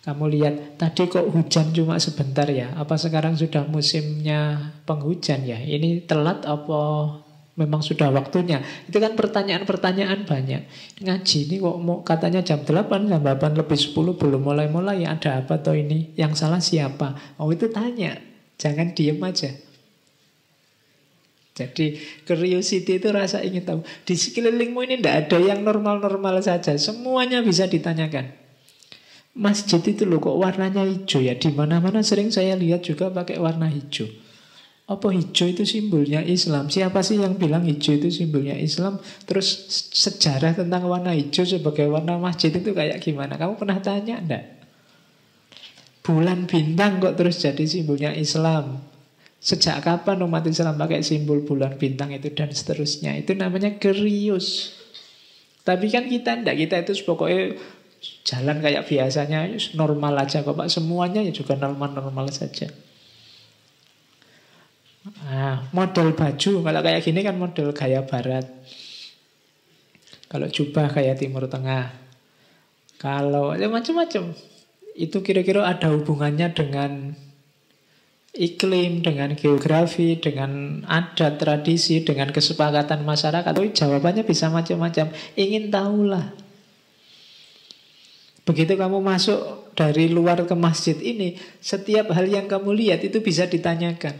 Kamu 0.03 0.27
lihat, 0.27 0.83
tadi 0.83 1.07
kok 1.07 1.31
hujan 1.31 1.71
cuma 1.71 1.95
sebentar 2.03 2.51
ya? 2.51 2.75
Apa 2.75 2.99
sekarang 2.99 3.39
sudah 3.39 3.63
musimnya 3.71 4.75
penghujan 4.83 5.47
ya? 5.47 5.63
Ini 5.63 6.11
telat 6.11 6.43
apa 6.43 7.07
memang 7.55 7.87
sudah 7.87 8.11
waktunya. 8.11 8.59
Itu 8.91 8.99
kan 8.99 9.15
pertanyaan-pertanyaan 9.15 10.27
banyak. 10.27 10.63
Ngaji 11.07 11.39
ini 11.47 11.55
kok 11.63 11.79
mau 11.79 12.03
katanya 12.03 12.43
jam 12.43 12.67
8, 12.67 12.83
jam 13.07 13.23
8 13.23 13.55
lebih 13.55 13.79
10 13.79 14.19
belum 14.19 14.43
mulai-mulai. 14.43 15.07
Ada 15.07 15.47
apa 15.47 15.63
toh 15.63 15.79
ini? 15.79 16.11
Yang 16.19 16.43
salah 16.43 16.59
siapa? 16.59 17.39
Oh 17.39 17.55
itu 17.55 17.71
tanya. 17.71 18.19
Jangan 18.59 18.99
diem 18.99 19.23
aja. 19.23 19.55
Jadi 21.53 22.01
curiosity 22.27 22.99
itu 22.99 23.07
rasa 23.15 23.39
ingin 23.45 23.63
tahu. 23.63 23.81
Di 24.03 24.19
sekelilingmu 24.19 24.83
ini 24.83 24.99
tidak 24.99 25.31
ada 25.31 25.39
yang 25.39 25.63
normal-normal 25.63 26.43
saja. 26.43 26.75
Semuanya 26.75 27.39
bisa 27.45 27.71
ditanyakan. 27.71 28.42
Masjid 29.33 29.81
itu 29.81 30.05
loh 30.05 30.21
kok 30.21 30.37
warnanya 30.37 30.85
hijau 30.85 31.25
ya. 31.25 31.33
Di 31.33 31.49
mana-mana 31.49 32.05
sering 32.05 32.29
saya 32.29 32.53
lihat 32.53 32.85
juga 32.85 33.09
pakai 33.09 33.41
warna 33.41 33.65
hijau. 33.65 34.05
Apa 34.85 35.09
hijau 35.09 35.49
itu 35.49 35.65
simbolnya 35.65 36.21
Islam? 36.21 36.69
Siapa 36.69 37.01
sih 37.01 37.17
yang 37.17 37.41
bilang 37.41 37.65
hijau 37.65 37.97
itu 37.97 38.13
simbolnya 38.13 38.53
Islam? 38.61 39.01
Terus 39.25 39.73
sejarah 39.97 40.53
tentang 40.53 40.85
warna 40.85 41.17
hijau 41.17 41.49
sebagai 41.49 41.89
warna 41.89 42.21
masjid 42.21 42.53
itu 42.53 42.77
kayak 42.77 43.01
gimana? 43.01 43.41
Kamu 43.41 43.57
pernah 43.57 43.81
tanya 43.81 44.21
enggak? 44.21 44.45
Bulan 46.05 46.45
bintang 46.45 47.01
kok 47.01 47.17
terus 47.17 47.41
jadi 47.41 47.65
simbolnya 47.65 48.13
Islam? 48.13 48.85
Sejak 49.41 49.81
kapan 49.81 50.29
umat 50.29 50.45
Islam 50.45 50.77
pakai 50.77 51.01
simbol 51.01 51.41
bulan 51.41 51.81
bintang 51.81 52.13
itu 52.13 52.29
dan 52.37 52.53
seterusnya. 52.53 53.17
Itu 53.17 53.33
namanya 53.33 53.81
gerius. 53.81 54.77
Tapi 55.65 55.89
kan 55.89 56.05
kita 56.05 56.43
enggak, 56.43 56.59
kita 56.59 56.85
itu 56.85 57.01
pokoknya 57.07 57.57
jalan 58.23 58.59
kayak 58.59 58.87
biasanya 58.87 59.47
normal 59.79 60.19
aja 60.19 60.43
kok 60.43 60.55
Pak. 60.55 60.71
Semuanya 60.71 61.23
ya 61.23 61.31
juga 61.31 61.55
normal-normal 61.59 62.31
saja. 62.31 62.71
Nah, 65.03 65.67
model 65.75 66.15
baju 66.15 66.53
kalau 66.63 66.81
kayak 66.83 67.03
gini 67.03 67.21
kan 67.27 67.35
model 67.35 67.75
gaya 67.75 68.07
barat. 68.07 68.47
Kalau 70.31 70.47
jubah 70.49 70.89
kayak 70.95 71.19
timur 71.19 71.51
tengah. 71.51 71.91
Kalau 73.03 73.59
ya 73.59 73.67
macam-macam. 73.67 74.31
Itu 74.93 75.25
kira-kira 75.25 75.67
ada 75.67 75.91
hubungannya 75.91 76.53
dengan 76.55 77.17
iklim, 78.33 79.05
dengan 79.05 79.37
geografi, 79.37 80.17
dengan 80.17 80.85
adat, 80.89 81.37
tradisi, 81.37 82.01
dengan 82.01 82.31
kesepakatan 82.33 83.05
masyarakat. 83.05 83.53
Tapi 83.53 83.75
jawabannya 83.77 84.23
bisa 84.25 84.49
macam-macam. 84.49 85.13
Ingin 85.37 85.69
tahulah. 85.69 86.42
Begitu 88.43 88.75
kamu 88.75 88.99
masuk 88.99 89.71
dari 89.79 90.11
luar 90.11 90.43
ke 90.43 90.55
masjid 90.59 90.99
ini, 90.99 91.39
setiap 91.63 92.11
hal 92.11 92.27
yang 92.27 92.51
kamu 92.51 92.75
lihat 92.75 93.01
itu 93.07 93.23
bisa 93.23 93.47
ditanyakan. 93.47 94.19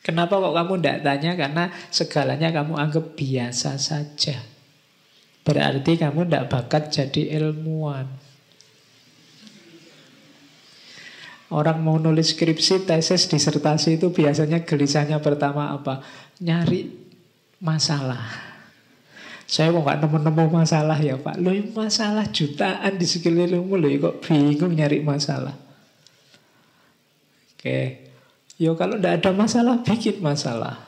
Kenapa 0.00 0.40
kok 0.40 0.54
kamu 0.56 0.72
tidak 0.80 0.98
tanya? 1.04 1.32
Karena 1.36 1.64
segalanya 1.92 2.48
kamu 2.54 2.72
anggap 2.78 3.18
biasa 3.18 3.76
saja. 3.76 4.40
Berarti 5.44 5.98
kamu 6.00 6.24
tidak 6.24 6.46
bakat 6.48 6.82
jadi 6.88 7.36
ilmuwan. 7.36 8.08
Orang 11.50 11.82
mau 11.82 11.98
nulis 11.98 12.30
skripsi, 12.30 12.86
tesis, 12.86 13.26
disertasi 13.26 13.98
itu 13.98 14.14
biasanya 14.14 14.62
gelisahnya 14.62 15.18
pertama 15.18 15.74
apa? 15.74 15.98
Nyari 16.38 16.86
masalah. 17.58 18.49
Saya 19.50 19.74
kok 19.74 19.82
nggak 19.82 19.98
nemu-nemu 20.06 20.44
masalah 20.62 20.94
ya 21.02 21.18
Pak. 21.18 21.42
Loh 21.42 21.50
masalah 21.74 22.30
jutaan 22.30 22.94
di 22.94 23.02
sekelilingmu 23.02 23.74
loh 23.74 23.90
kok 23.98 24.30
bingung 24.30 24.78
nyari 24.78 25.02
masalah. 25.02 25.58
Oke. 27.58 28.06
Yo 28.62 28.78
kalau 28.78 28.94
tidak 29.02 29.18
ada 29.18 29.30
masalah, 29.34 29.82
bikin 29.82 30.22
masalah. 30.22 30.86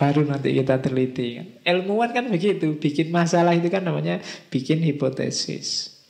Baru 0.00 0.24
nanti 0.24 0.56
kita 0.56 0.80
teliti. 0.80 1.36
Kan. 1.36 1.46
Ilmuwan 1.68 2.16
kan 2.16 2.24
begitu, 2.32 2.80
bikin 2.80 3.12
masalah 3.12 3.52
itu 3.52 3.68
kan 3.68 3.84
namanya 3.84 4.22
bikin 4.48 4.80
hipotesis. 4.80 6.00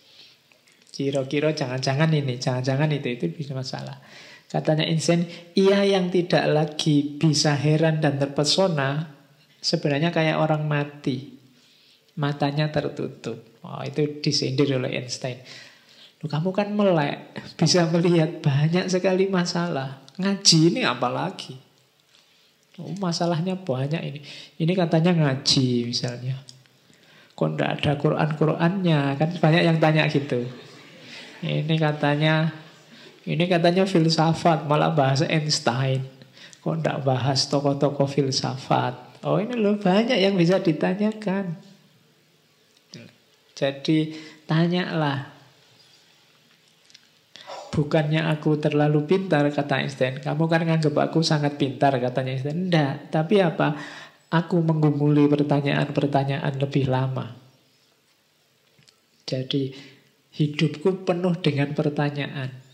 Kira-kira 0.94 1.50
jangan-jangan 1.50 2.14
ini, 2.14 2.38
jangan-jangan 2.38 2.94
itu, 2.94 3.08
itu 3.10 3.26
bisa 3.32 3.58
masalah. 3.58 3.98
Katanya 4.46 4.86
Einstein, 4.86 5.26
ia 5.58 5.82
yang 5.82 6.14
tidak 6.14 6.46
lagi 6.46 7.16
bisa 7.18 7.56
heran 7.56 7.98
dan 8.04 8.20
terpesona, 8.20 9.17
sebenarnya 9.62 10.10
kayak 10.14 10.38
orang 10.38 10.66
mati. 10.66 11.38
Matanya 12.18 12.70
tertutup. 12.74 13.38
Oh, 13.62 13.78
itu 13.86 14.18
disindir 14.18 14.66
oleh 14.74 14.98
Einstein. 14.98 15.38
Loh, 16.18 16.26
kamu 16.26 16.50
kan 16.50 16.68
melek, 16.74 17.30
bisa 17.54 17.86
melihat 17.94 18.42
banyak 18.42 18.90
sekali 18.90 19.30
masalah. 19.30 20.02
Ngaji 20.18 20.74
ini 20.74 20.82
apalagi? 20.82 21.54
Oh, 22.78 22.90
masalahnya 22.98 23.54
banyak 23.54 24.02
ini. 24.02 24.20
Ini 24.58 24.72
katanya 24.74 25.14
ngaji 25.14 25.90
misalnya. 25.90 26.42
Kok 27.38 27.54
tidak 27.54 27.70
ada 27.78 27.92
Quran-Qurannya? 27.98 29.00
Kan 29.14 29.30
banyak 29.38 29.62
yang 29.62 29.78
tanya 29.78 30.10
gitu. 30.10 30.42
Ini 31.38 31.74
katanya 31.78 32.50
ini 33.28 33.44
katanya 33.44 33.86
filsafat, 33.86 34.66
malah 34.66 34.90
bahasa 34.90 35.28
Einstein. 35.28 36.02
Kok 36.64 36.82
tidak 36.82 36.98
bahas 37.06 37.46
tokoh-tokoh 37.46 38.08
filsafat? 38.10 39.07
Oh 39.26 39.42
ini 39.42 39.58
loh 39.58 39.78
banyak 39.78 40.18
yang 40.18 40.38
bisa 40.38 40.62
ditanyakan. 40.62 41.58
Jadi 43.58 44.14
tanyalah. 44.46 45.34
Bukannya 47.74 48.26
aku 48.26 48.58
terlalu 48.58 49.06
pintar, 49.06 49.46
kata 49.50 49.82
Einstein. 49.82 50.18
Kamu 50.18 50.50
kan 50.50 50.66
nganggap 50.66 50.94
aku 51.10 51.22
sangat 51.22 51.58
pintar, 51.58 51.94
katanya 51.98 52.34
Einstein. 52.34 52.70
Tidak, 52.70 53.10
tapi 53.10 53.42
apa? 53.42 53.74
Aku 54.34 54.62
menggumuli 54.62 55.26
pertanyaan-pertanyaan 55.30 56.54
lebih 56.58 56.90
lama. 56.90 57.34
Jadi 59.28 59.74
Hidupku 60.38 61.02
penuh 61.02 61.34
dengan 61.42 61.74
pertanyaan. 61.74 62.67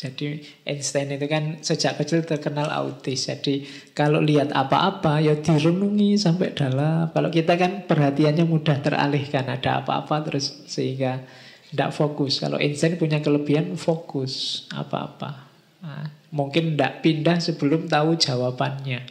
Jadi 0.00 0.40
Einstein 0.64 1.12
itu 1.12 1.28
kan 1.28 1.60
sejak 1.60 2.00
kecil 2.00 2.24
terkenal 2.24 2.72
autis. 2.72 3.28
Jadi 3.28 3.68
kalau 3.92 4.24
lihat 4.24 4.48
apa-apa 4.48 5.20
ya 5.20 5.36
direnungi 5.36 6.16
sampai 6.16 6.56
dalam. 6.56 7.12
Kalau 7.12 7.28
kita 7.28 7.60
kan 7.60 7.84
perhatiannya 7.84 8.48
mudah 8.48 8.80
teralihkan. 8.80 9.52
Ada 9.52 9.84
apa-apa 9.84 10.24
terus 10.24 10.64
sehingga 10.64 11.20
tidak 11.68 11.92
fokus. 11.92 12.40
Kalau 12.40 12.56
Einstein 12.56 12.96
punya 12.96 13.20
kelebihan 13.20 13.76
fokus 13.76 14.64
apa-apa. 14.72 15.44
Nah, 15.84 16.08
mungkin 16.32 16.80
tidak 16.80 17.04
pindah 17.04 17.36
sebelum 17.36 17.84
tahu 17.84 18.16
jawabannya. 18.16 19.04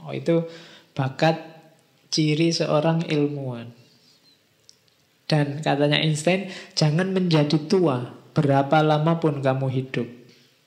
Oh 0.00 0.16
itu 0.16 0.48
bakat 0.96 1.44
ciri 2.08 2.56
seorang 2.56 3.04
ilmuwan. 3.04 3.68
Dan 5.28 5.60
katanya 5.60 6.00
Einstein, 6.00 6.48
jangan 6.72 7.12
menjadi 7.12 7.54
tua 7.68 8.19
berapa 8.32 8.82
lama 8.82 9.18
pun 9.18 9.38
kamu 9.42 9.68
hidup. 9.70 10.08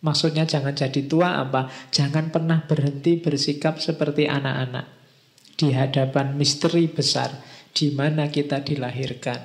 Maksudnya 0.04 0.44
jangan 0.44 0.76
jadi 0.76 1.08
tua 1.08 1.40
apa? 1.40 1.72
Jangan 1.90 2.28
pernah 2.28 2.68
berhenti 2.68 3.16
bersikap 3.18 3.80
seperti 3.80 4.28
anak-anak. 4.28 4.86
Di 5.56 5.72
hadapan 5.72 6.36
misteri 6.36 6.92
besar 6.92 7.32
di 7.72 7.96
mana 7.96 8.28
kita 8.28 8.62
dilahirkan. 8.62 9.40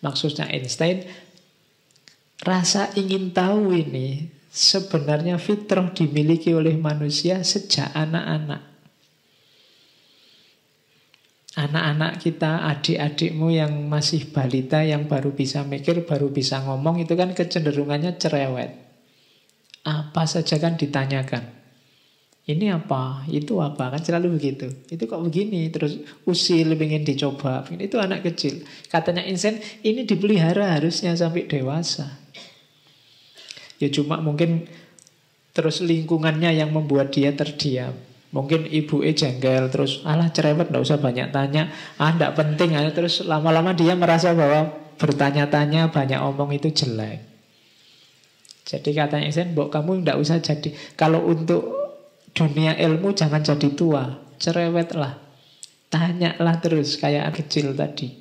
Maksudnya 0.00 0.48
Einstein, 0.48 1.04
rasa 2.44 2.92
ingin 2.96 3.32
tahu 3.32 3.72
ini 3.72 4.28
sebenarnya 4.48 5.36
fitrah 5.36 5.92
dimiliki 5.92 6.52
oleh 6.52 6.76
manusia 6.76 7.40
sejak 7.44 7.92
anak-anak. 7.92 8.69
Anak-anak 11.60 12.24
kita, 12.24 12.64
adik-adikmu 12.72 13.52
yang 13.52 13.84
masih 13.84 14.32
balita, 14.32 14.80
yang 14.80 15.04
baru 15.04 15.36
bisa 15.36 15.60
mikir, 15.60 16.08
baru 16.08 16.32
bisa 16.32 16.64
ngomong, 16.64 17.04
itu 17.04 17.12
kan 17.12 17.36
kecenderungannya 17.36 18.16
cerewet. 18.16 18.80
Apa 19.84 20.24
saja 20.24 20.56
kan 20.56 20.80
ditanyakan. 20.80 21.60
Ini 22.48 22.72
apa? 22.72 23.28
Itu 23.28 23.60
apa? 23.60 23.92
Kan 23.92 24.00
selalu 24.00 24.40
begitu. 24.40 24.72
Itu 24.88 25.04
kok 25.04 25.20
begini? 25.20 25.68
Terus 25.68 26.00
usil, 26.24 26.72
ingin 26.72 27.04
dicoba. 27.04 27.68
Itu 27.76 28.00
anak 28.00 28.24
kecil. 28.24 28.64
Katanya 28.88 29.20
insen, 29.28 29.60
ini 29.84 30.08
dipelihara 30.08 30.80
harusnya 30.80 31.12
sampai 31.12 31.44
dewasa. 31.44 32.08
Ya 33.76 33.92
cuma 33.92 34.16
mungkin 34.24 34.64
terus 35.52 35.84
lingkungannya 35.84 36.56
yang 36.56 36.72
membuat 36.72 37.12
dia 37.12 37.36
terdiam. 37.36 37.92
Mungkin 38.30 38.70
ibu 38.70 39.02
e 39.02 39.10
jengkel 39.10 39.66
terus 39.74 40.06
alah 40.06 40.30
cerewet 40.30 40.70
nggak 40.70 40.86
usah 40.86 41.02
banyak 41.02 41.34
tanya 41.34 41.66
ah 41.98 42.14
nggak 42.14 42.38
penting 42.38 42.78
ah 42.78 42.86
terus 42.94 43.26
lama-lama 43.26 43.74
dia 43.74 43.98
merasa 43.98 44.30
bahwa 44.30 44.70
bertanya-tanya 45.02 45.90
banyak 45.90 46.20
omong 46.22 46.54
itu 46.54 46.70
jelek. 46.70 47.26
Jadi 48.70 48.94
katanya 48.94 49.26
Isen, 49.26 49.50
Mbok 49.50 49.74
kamu 49.74 50.06
nggak 50.06 50.18
usah 50.20 50.38
jadi 50.38 50.70
kalau 50.94 51.26
untuk 51.26 51.66
dunia 52.30 52.78
ilmu 52.78 53.10
jangan 53.16 53.42
jadi 53.42 53.74
tua, 53.74 54.22
cerewet 54.38 54.94
lah. 54.94 55.18
Tanyalah 55.90 56.62
terus 56.62 56.94
kayak 57.02 57.34
kecil 57.34 57.74
tadi. 57.74 58.14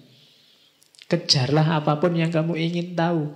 Kejarlah 1.06 1.82
apa 1.82 2.02
pun 2.02 2.18
yang 2.18 2.34
kamu 2.34 2.58
ingin 2.58 2.98
tahu. 2.98 3.30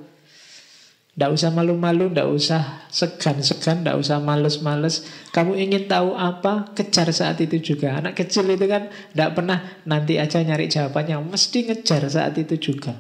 Tidak 1.14 1.30
usah 1.30 1.54
malu-malu, 1.54 2.10
tidak 2.10 2.26
usah 2.26 2.62
segan-segan, 2.90 3.86
tidak 3.86 4.02
usah 4.02 4.18
males-males. 4.18 5.06
Kamu 5.30 5.54
ingin 5.54 5.86
tahu 5.86 6.18
apa, 6.18 6.74
kejar 6.74 7.14
saat 7.14 7.38
itu 7.38 7.62
juga. 7.62 8.02
Anak 8.02 8.18
kecil 8.18 8.50
itu 8.50 8.66
kan 8.66 8.90
tidak 8.90 9.38
pernah 9.38 9.62
nanti 9.86 10.18
aja 10.18 10.42
nyari 10.42 10.66
jawabannya. 10.66 11.22
Mesti 11.22 11.70
ngejar 11.70 12.10
saat 12.10 12.34
itu 12.42 12.58
juga. 12.58 12.98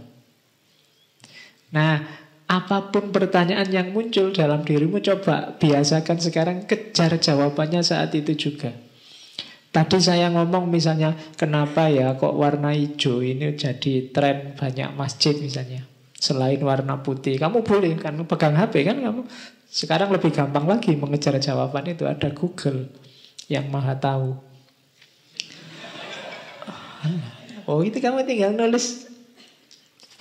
Nah, 1.74 2.06
apa 2.46 2.94
pun 2.94 3.10
pertanyaan 3.10 3.66
yang 3.74 3.90
muncul 3.90 4.30
dalam 4.30 4.62
dirimu, 4.62 5.02
coba 5.02 5.58
biasakan 5.58 6.22
sekarang 6.22 6.58
kejar 6.70 7.18
jawabannya 7.18 7.82
saat 7.82 8.14
itu 8.14 8.38
juga. 8.38 8.78
Tadi 9.74 9.98
saya 9.98 10.30
ngomong 10.30 10.70
misalnya, 10.70 11.18
kenapa 11.34 11.90
ya 11.90 12.14
kok 12.14 12.38
warna 12.38 12.78
hijau 12.78 13.26
ini 13.26 13.58
jadi 13.58 14.14
tren 14.14 14.54
banyak 14.54 14.94
masjid 14.94 15.34
misalnya 15.34 15.90
selain 16.24 16.64
warna 16.64 17.04
putih. 17.04 17.36
Kamu 17.36 17.68
boleh 17.68 18.00
kan 18.00 18.16
pegang 18.24 18.56
HP 18.56 18.88
kan 18.88 19.04
kamu. 19.04 19.28
Sekarang 19.68 20.16
lebih 20.16 20.32
gampang 20.32 20.64
lagi 20.64 20.96
mengejar 20.96 21.36
jawaban 21.44 21.92
itu 21.92 22.08
ada 22.08 22.32
Google 22.32 22.88
yang 23.52 23.68
maha 23.68 24.00
tahu. 24.00 24.40
Oh 27.68 27.84
itu 27.84 28.00
kamu 28.00 28.24
tinggal 28.24 28.56
nulis 28.56 29.12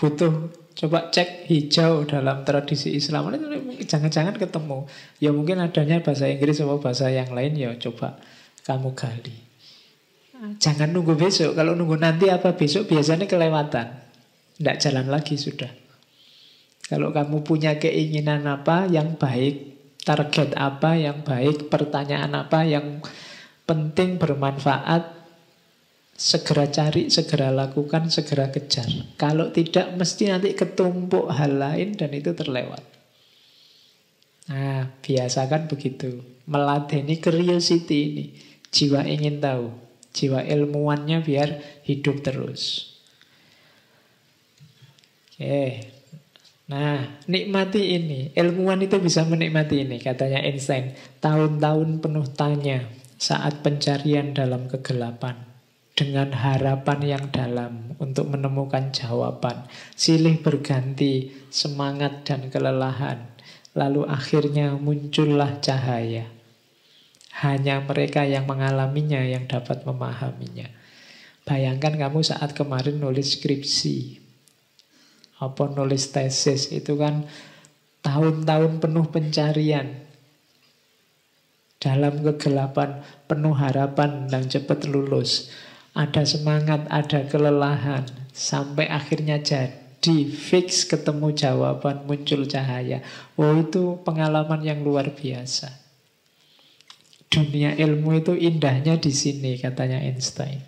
butuh 0.03 0.50
Coba 0.72 1.12
cek 1.12 1.53
hijau 1.53 2.09
dalam 2.09 2.48
tradisi 2.48 2.96
Islam. 2.96 3.28
Jangan-jangan 3.84 4.40
ketemu. 4.40 4.88
Ya 5.20 5.30
mungkin 5.30 5.61
adanya 5.61 6.00
bahasa 6.00 6.26
Inggris 6.32 6.64
atau 6.64 6.80
bahasa 6.80 7.12
yang 7.12 7.28
lain 7.36 7.55
ya 7.61 7.76
coba 7.76 8.16
kamu 8.64 8.96
gali. 8.96 9.36
Jangan 10.59 10.90
nunggu 10.90 11.14
besok. 11.14 11.55
Kalau 11.55 11.76
nunggu 11.76 12.00
nanti 12.00 12.32
apa 12.32 12.57
besok 12.57 12.88
biasanya 12.88 13.28
kelewatan. 13.28 14.00
Tidak 14.59 14.76
jalan 14.80 15.07
lagi 15.12 15.36
sudah. 15.36 15.82
Kalau 16.87 17.14
kamu 17.14 17.47
punya 17.47 17.78
keinginan 17.78 18.45
apa 18.49 18.91
yang 18.91 19.14
baik, 19.16 19.72
target 20.03 20.53
apa 20.59 20.99
yang 20.99 21.22
baik, 21.22 21.70
pertanyaan 21.70 22.35
apa 22.35 22.66
yang 22.66 23.01
penting 23.64 24.18
bermanfaat, 24.18 25.22
segera 26.18 26.68
cari, 26.68 27.09
segera 27.09 27.55
lakukan, 27.55 28.11
segera 28.11 28.51
kejar. 28.51 28.87
Kalau 29.18 29.55
tidak, 29.55 29.95
mesti 29.95 30.30
nanti 30.30 30.55
ketumpuk 30.55 31.30
hal 31.30 31.59
lain 31.59 31.95
dan 31.99 32.11
itu 32.14 32.35
terlewat. 32.35 32.83
Nah, 34.51 34.91
biasakan 35.01 35.70
begitu. 35.70 36.18
Meladeni 36.51 37.22
curiosity 37.22 37.99
ini. 38.11 38.24
Jiwa 38.74 39.07
ingin 39.07 39.39
tahu. 39.39 39.70
Jiwa 40.12 40.43
ilmuannya 40.45 41.22
biar 41.22 41.62
hidup 41.87 42.20
terus. 42.26 42.91
Oke. 45.33 45.91
Nah, 46.72 47.20
nikmati 47.28 48.00
ini. 48.00 48.32
Ilmuwan 48.32 48.80
itu 48.80 48.96
bisa 48.96 49.28
menikmati 49.28 49.84
ini, 49.84 50.00
katanya 50.00 50.40
Einstein. 50.40 50.96
Tahun-tahun 51.20 52.00
penuh 52.00 52.24
tanya 52.32 52.88
saat 53.20 53.60
pencarian 53.60 54.32
dalam 54.32 54.72
kegelapan 54.72 55.36
dengan 55.92 56.32
harapan 56.32 57.00
yang 57.04 57.24
dalam 57.28 57.92
untuk 58.00 58.32
menemukan 58.32 58.88
jawaban. 58.88 59.68
Silih 59.92 60.40
berganti 60.40 61.28
semangat 61.52 62.24
dan 62.24 62.48
kelelahan. 62.48 63.20
Lalu 63.76 64.08
akhirnya 64.08 64.72
muncullah 64.72 65.60
cahaya. 65.60 66.24
Hanya 67.44 67.84
mereka 67.84 68.24
yang 68.24 68.48
mengalaminya 68.48 69.20
yang 69.20 69.44
dapat 69.44 69.84
memahaminya. 69.84 70.72
Bayangkan 71.44 72.00
kamu 72.00 72.24
saat 72.24 72.56
kemarin 72.56 72.96
nulis 72.96 73.36
skripsi. 73.36 74.21
Apa 75.43 75.66
nulis 75.66 76.14
tesis 76.14 76.70
itu 76.70 76.95
kan 76.95 77.26
tahun-tahun 78.07 78.78
penuh 78.78 79.11
pencarian. 79.11 80.07
Dalam 81.82 82.22
kegelapan 82.22 83.03
penuh 83.26 83.59
harapan 83.59 84.30
dan 84.30 84.47
cepat 84.47 84.86
lulus 84.86 85.51
ada 85.93 86.24
semangat, 86.24 86.88
ada 86.88 87.28
kelelahan, 87.28 88.09
sampai 88.32 88.88
akhirnya 88.88 89.45
jadi 89.45 90.14
fix 90.32 90.88
ketemu 90.88 91.36
jawaban, 91.36 92.09
muncul 92.09 92.49
cahaya. 92.49 93.05
Oh 93.36 93.53
itu 93.61 94.01
pengalaman 94.01 94.64
yang 94.64 94.80
luar 94.80 95.12
biasa. 95.12 95.68
Dunia 97.28 97.76
ilmu 97.76 98.24
itu 98.24 98.32
indahnya 98.32 98.97
di 98.97 99.12
sini, 99.12 99.61
katanya 99.61 100.01
Einstein. 100.01 100.64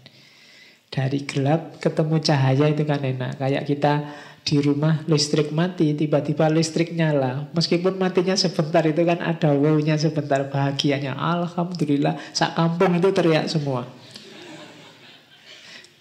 Dari 0.93 1.25
gelap 1.25 1.81
ketemu 1.81 2.21
cahaya 2.21 2.69
itu 2.69 2.85
kan 2.85 3.01
enak. 3.01 3.41
Kayak 3.41 3.65
kita 3.65 3.93
di 4.45 4.61
rumah 4.61 5.01
listrik 5.09 5.57
mati, 5.57 5.97
tiba-tiba 5.97 6.53
listrik 6.53 6.93
nyala. 6.93 7.49
Meskipun 7.57 7.97
matinya 7.97 8.37
sebentar 8.37 8.85
itu 8.85 9.01
kan 9.01 9.25
ada 9.25 9.57
wow-nya 9.57 9.97
sebentar 9.97 10.45
bahagianya. 10.53 11.17
Alhamdulillah, 11.17 12.21
sak 12.37 12.53
kampung 12.53 12.93
itu 12.93 13.09
teriak 13.09 13.49
semua. 13.49 13.89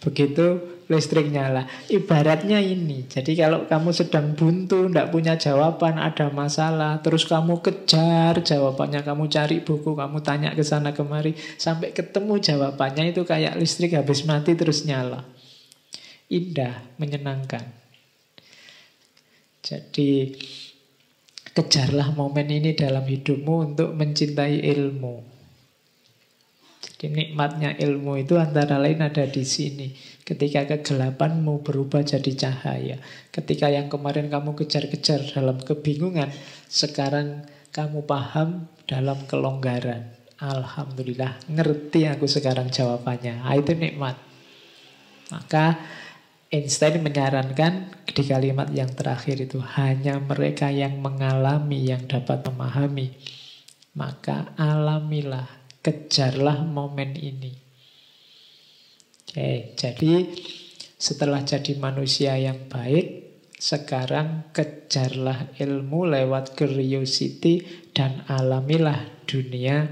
Begitu 0.03 0.59
listrik 0.91 1.31
nyala. 1.31 1.63
Ibaratnya 1.87 2.59
ini. 2.59 3.07
Jadi 3.07 3.39
kalau 3.39 3.63
kamu 3.63 3.95
sedang 3.95 4.35
buntu, 4.35 4.91
tidak 4.91 5.15
punya 5.15 5.39
jawaban, 5.39 5.95
ada 5.95 6.27
masalah, 6.27 6.99
terus 6.99 7.23
kamu 7.23 7.63
kejar 7.63 8.43
jawabannya, 8.43 9.07
kamu 9.07 9.31
cari 9.31 9.63
buku, 9.63 9.95
kamu 9.95 10.19
tanya 10.19 10.51
ke 10.51 10.67
sana 10.67 10.91
kemari, 10.91 11.31
sampai 11.55 11.95
ketemu 11.95 12.43
jawabannya 12.43 13.15
itu 13.15 13.23
kayak 13.23 13.55
listrik 13.55 13.95
habis 13.95 14.27
mati 14.27 14.51
terus 14.59 14.83
nyala. 14.83 15.23
Indah, 16.27 16.83
menyenangkan. 16.99 17.82
Jadi 19.63 20.35
kejarlah 21.55 22.11
momen 22.11 22.51
ini 22.51 22.75
dalam 22.75 23.07
hidupmu 23.07 23.73
untuk 23.73 23.95
mencintai 23.95 24.59
ilmu. 24.59 25.33
Jadi 26.83 27.07
nikmatnya 27.07 27.71
ilmu 27.79 28.19
itu 28.19 28.35
antara 28.35 28.75
lain 28.75 28.99
ada 28.99 29.23
di 29.23 29.47
sini. 29.47 29.95
Ketika 30.23 30.67
kegelapanmu 30.67 31.63
berubah 31.63 32.03
jadi 32.03 32.31
cahaya. 32.35 32.99
Ketika 33.31 33.71
yang 33.71 33.87
kemarin 33.87 34.27
kamu 34.27 34.55
kejar-kejar 34.55 35.23
dalam 35.31 35.59
kebingungan, 35.63 36.31
sekarang 36.67 37.47
kamu 37.71 38.03
paham 38.03 38.67
dalam 38.87 39.23
kelonggaran. 39.27 40.11
Alhamdulillah, 40.43 41.39
ngerti 41.47 42.07
aku 42.07 42.27
sekarang 42.27 42.67
jawabannya. 42.67 43.39
Nah, 43.39 43.55
itu 43.55 43.71
nikmat. 43.79 44.19
Maka 45.31 45.79
Einstein 46.53 47.01
menyarankan 47.01 48.05
di 48.05 48.21
kalimat 48.29 48.69
yang 48.69 48.93
terakhir 48.93 49.41
itu 49.41 49.57
hanya 49.73 50.21
mereka 50.21 50.69
yang 50.69 51.01
mengalami 51.01 51.89
yang 51.89 52.05
dapat 52.05 52.45
memahami. 52.45 53.09
Maka 53.97 54.53
alamilah 54.53 55.63
Kejarlah 55.83 56.63
momen 56.63 57.11
ini. 57.19 57.51
Oke, 59.19 59.75
jadi 59.75 60.31
setelah 60.95 61.43
jadi 61.43 61.75
manusia 61.75 62.39
yang 62.39 62.71
baik, 62.71 63.35
sekarang 63.59 64.47
kejarlah 64.55 65.51
ilmu 65.59 66.07
lewat 66.07 66.55
curiosity 66.55 67.67
dan 67.91 68.23
alamilah 68.31 69.27
dunia 69.27 69.91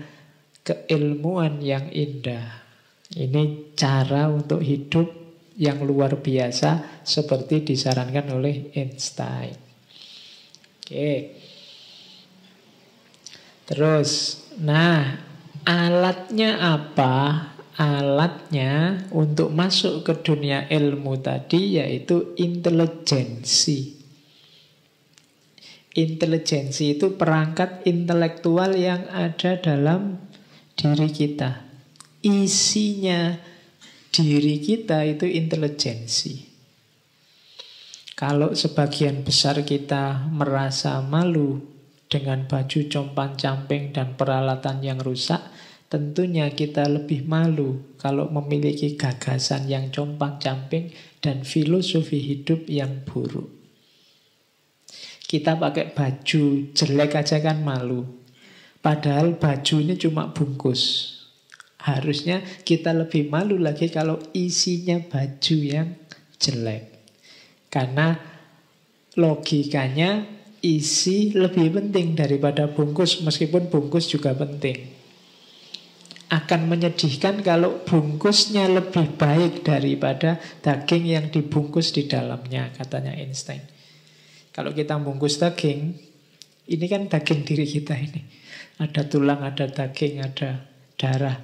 keilmuan 0.64 1.59
yang 1.59 1.91
indah. 1.91 2.64
Ini 3.12 3.76
cara 3.76 4.32
untuk 4.32 4.64
hidup 4.64 5.12
yang 5.62 5.86
luar 5.86 6.18
biasa 6.18 7.05
seperti 7.05 7.62
disarankan 7.62 8.34
oleh 8.34 8.74
Einstein. 8.74 9.53
Oke. 10.82 11.38
Terus, 13.70 14.41
nah 14.57 15.32
Alatnya 15.62 16.57
apa? 16.57 17.45
Alatnya 17.78 19.05
untuk 19.14 19.53
masuk 19.53 20.01
ke 20.01 20.14
dunia 20.26 20.66
ilmu 20.66 21.22
tadi 21.22 21.78
yaitu 21.78 22.34
intelijensi. 22.34 24.01
Intelijensi 25.91 26.97
itu 26.97 27.14
perangkat 27.14 27.86
intelektual 27.86 28.74
yang 28.74 29.05
ada 29.14 29.62
dalam 29.62 30.18
diri 30.74 31.09
kita. 31.14 31.62
Isinya 32.26 33.38
diri 34.12 34.59
kita 34.59 35.07
itu 35.07 35.24
intelijensi. 35.24 36.51
Kalau 38.20 38.53
sebagian 38.53 39.24
besar 39.24 39.64
kita 39.64 40.30
merasa 40.30 40.99
malu 41.01 41.64
dengan 42.12 42.45
baju 42.45 42.80
compang-camping 42.91 43.95
dan 43.95 44.20
peralatan 44.20 44.84
yang 44.84 44.99
rusak, 44.99 45.39
tentunya 45.88 46.51
kita 46.51 46.86
lebih 46.91 47.24
malu 47.26 47.95
kalau 47.97 48.28
memiliki 48.30 48.99
gagasan 48.99 49.72
yang 49.72 49.89
compang-camping 49.89 50.91
dan 51.24 51.47
filosofi 51.47 52.20
hidup 52.20 52.68
yang 52.68 53.07
buruk. 53.07 53.47
Kita 55.24 55.55
pakai 55.55 55.95
baju 55.95 56.76
jelek 56.76 57.16
aja 57.16 57.39
kan 57.39 57.64
malu. 57.64 58.03
Padahal 58.84 59.39
baju 59.39 59.76
ini 59.80 59.95
cuma 59.95 60.36
bungkus. 60.36 61.16
Harusnya 61.82 62.46
kita 62.62 62.94
lebih 62.94 63.34
malu 63.34 63.58
lagi 63.58 63.90
kalau 63.90 64.22
isinya 64.38 65.02
baju 65.02 65.58
yang 65.58 65.98
jelek. 66.38 66.84
Karena 67.72 68.14
logikanya 69.18 70.42
isi 70.62 71.34
lebih 71.34 71.74
penting 71.74 72.14
daripada 72.14 72.70
bungkus, 72.70 73.26
meskipun 73.26 73.68
bungkus 73.74 74.08
juga 74.14 74.38
penting. 74.38 75.02
Akan 76.32 76.72
menyedihkan 76.72 77.44
kalau 77.44 77.84
bungkusnya 77.84 78.72
lebih 78.72 79.20
baik 79.20 79.68
daripada 79.68 80.40
daging 80.64 81.04
yang 81.12 81.26
dibungkus 81.28 81.92
di 81.92 82.08
dalamnya, 82.08 82.72
katanya 82.72 83.12
Einstein. 83.20 83.60
Kalau 84.56 84.72
kita 84.72 84.96
bungkus 84.96 85.44
daging, 85.44 85.92
ini 86.72 86.86
kan 86.88 87.12
daging 87.12 87.44
diri 87.44 87.68
kita 87.68 88.00
ini. 88.00 88.22
Ada 88.80 89.12
tulang, 89.12 89.44
ada 89.44 89.68
daging, 89.68 90.24
ada 90.24 90.72
darah. 90.96 91.36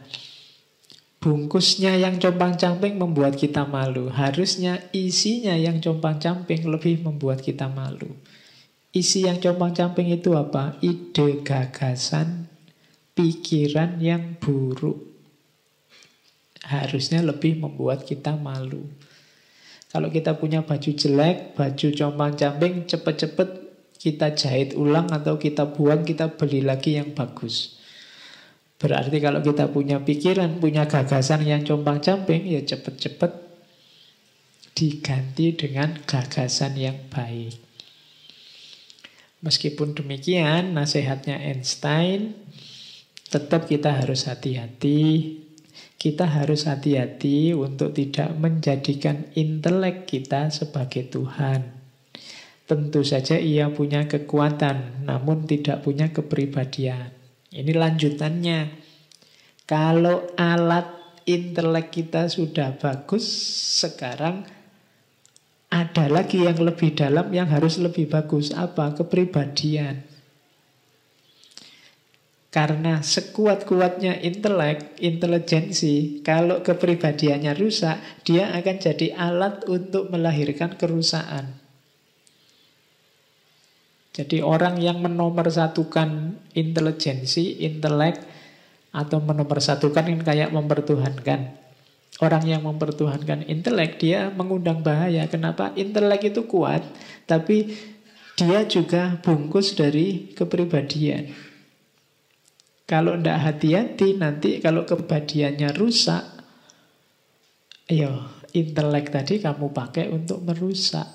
Bungkusnya 1.17 1.97
yang 1.97 2.21
compang-camping 2.21 3.01
membuat 3.01 3.33
kita 3.41 3.65
malu. 3.65 4.13
Harusnya 4.13 4.85
isinya 4.93 5.57
yang 5.57 5.81
compang-camping 5.81 6.69
lebih 6.69 7.01
membuat 7.01 7.41
kita 7.41 7.65
malu. 7.65 8.13
Isi 8.93 9.25
yang 9.25 9.41
compang-camping 9.41 10.13
itu 10.13 10.37
apa? 10.37 10.77
Ide, 10.81 11.41
gagasan, 11.41 12.49
pikiran 13.17 13.97
yang 13.97 14.37
buruk. 14.37 15.09
Harusnya 16.65 17.25
lebih 17.25 17.61
membuat 17.61 18.05
kita 18.05 18.37
malu. 18.37 18.85
Kalau 19.87 20.13
kita 20.13 20.37
punya 20.37 20.61
baju 20.61 20.91
jelek, 20.93 21.57
baju 21.57 21.87
compang-camping, 21.93 22.85
cepet-cepet 22.85 23.49
kita 23.97 24.37
jahit 24.37 24.77
ulang 24.77 25.09
atau 25.09 25.41
kita 25.41 25.65
buang, 25.73 26.05
kita 26.05 26.37
beli 26.37 26.61
lagi 26.61 26.97
yang 27.01 27.17
bagus. 27.17 27.76
Berarti 28.77 29.17
kalau 29.17 29.41
kita 29.41 29.73
punya 29.73 30.05
pikiran, 30.05 30.61
punya 30.61 30.85
gagasan 30.85 31.41
yang 31.45 31.65
compang-camping, 31.65 32.45
ya 32.45 32.61
cepet-cepet 32.61 33.31
diganti 34.77 35.57
dengan 35.57 35.97
gagasan 36.05 36.77
yang 36.77 36.97
baik. 37.09 37.57
Meskipun 39.41 39.97
demikian, 39.97 40.77
nasihatnya 40.77 41.41
Einstein, 41.41 42.37
tetap 43.33 43.65
kita 43.65 43.97
harus 43.97 44.29
hati-hati 44.29 45.41
kita 45.97 46.29
harus 46.29 46.69
hati-hati 46.69 47.57
untuk 47.57 47.97
tidak 47.97 48.29
menjadikan 48.37 49.33
intelek 49.33 50.05
kita 50.05 50.53
sebagai 50.53 51.09
Tuhan. 51.09 51.73
Tentu 52.69 53.01
saja 53.01 53.41
ia 53.41 53.73
punya 53.73 54.05
kekuatan, 54.05 55.09
namun 55.09 55.49
tidak 55.49 55.81
punya 55.81 56.13
kepribadian. 56.13 57.16
Ini 57.57 57.73
lanjutannya. 57.73 58.59
Kalau 59.65 60.29
alat 60.37 60.93
intelek 61.25 61.89
kita 61.89 62.29
sudah 62.29 62.77
bagus, 62.77 63.25
sekarang 63.81 64.45
ada 65.73 66.05
lagi 66.07 66.45
yang 66.45 66.61
lebih 66.61 66.93
dalam 66.93 67.33
yang 67.33 67.49
harus 67.49 67.81
lebih 67.81 68.07
bagus. 68.07 68.53
Apa? 68.53 68.93
Kepribadian. 68.93 70.05
Karena 72.47 73.03
sekuat-kuatnya 73.03 74.23
intelek, 74.23 74.97
intelijensi, 75.03 76.23
kalau 76.23 76.63
kepribadiannya 76.63 77.53
rusak, 77.57 77.99
dia 78.23 78.53
akan 78.55 78.75
jadi 78.79 79.13
alat 79.13 79.67
untuk 79.67 80.07
melahirkan 80.09 80.79
kerusakan. 80.79 81.66
Jadi 84.17 84.41
orang 84.41 84.81
yang 84.81 84.97
menomorsatukan 84.97 86.33
intelijensi, 86.57 87.61
intelek, 87.61 88.17
atau 88.89 89.21
menomorsatukan 89.21 90.09
ini 90.09 90.25
kayak 90.25 90.49
mempertuhankan. 90.49 91.53
Orang 92.17 92.49
yang 92.49 92.65
mempertuhankan 92.65 93.45
intelek, 93.45 94.01
dia 94.01 94.33
mengundang 94.33 94.81
bahaya. 94.81 95.29
Kenapa? 95.29 95.69
Intelek 95.77 96.33
itu 96.33 96.49
kuat, 96.49 96.81
tapi 97.29 97.77
dia 98.33 98.65
juga 98.65 99.21
bungkus 99.21 99.77
dari 99.77 100.33
kepribadian. 100.33 101.29
Kalau 102.89 103.13
tidak 103.21 103.37
hati-hati 103.45 104.17
nanti 104.17 104.57
kalau 104.57 104.81
kepribadiannya 104.81 105.77
rusak, 105.77 106.25
ayo 107.93 108.33
intelek 108.57 109.13
tadi 109.13 109.37
kamu 109.37 109.69
pakai 109.69 110.09
untuk 110.09 110.41
merusak. 110.41 111.05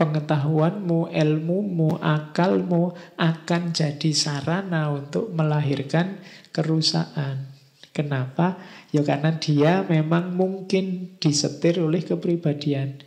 Pengetahuanmu, 0.00 1.12
ilmumu, 1.12 2.00
akalmu 2.00 2.96
akan 3.20 3.62
jadi 3.76 4.16
sarana 4.16 4.88
untuk 4.88 5.28
melahirkan 5.28 6.16
kerusakan. 6.56 7.52
Kenapa? 7.92 8.56
Ya 8.96 9.04
karena 9.04 9.36
dia 9.36 9.84
memang 9.84 10.32
mungkin 10.32 11.14
disetir 11.20 11.84
oleh 11.84 12.00
kepribadian. 12.00 13.04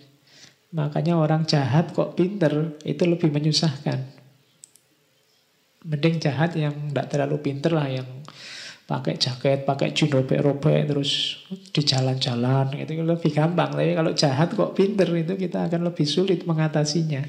Makanya 0.69 1.17
orang 1.17 1.49
jahat 1.49 1.97
kok 1.97 2.13
pinter, 2.13 2.77
itu 2.85 3.09
lebih 3.09 3.33
menyusahkan. 3.33 3.97
Mending 5.89 6.21
jahat 6.21 6.53
yang 6.53 6.93
tidak 6.93 7.09
terlalu 7.09 7.41
pinter 7.41 7.73
lah 7.73 7.89
yang 7.89 8.05
pakai 8.83 9.15
jaket, 9.15 9.63
pakai 9.63 9.95
jin 9.95 10.11
robek-robek 10.11 10.91
terus 10.91 11.39
di 11.71 11.81
jalan-jalan 11.81 12.75
itu 12.75 12.99
lebih 12.99 13.31
gampang. 13.31 13.71
Tapi 13.71 13.95
kalau 13.95 14.11
jahat 14.11 14.51
kok 14.51 14.75
pinter 14.75 15.07
itu 15.15 15.39
kita 15.39 15.71
akan 15.71 15.87
lebih 15.87 16.03
sulit 16.03 16.43
mengatasinya. 16.43 17.23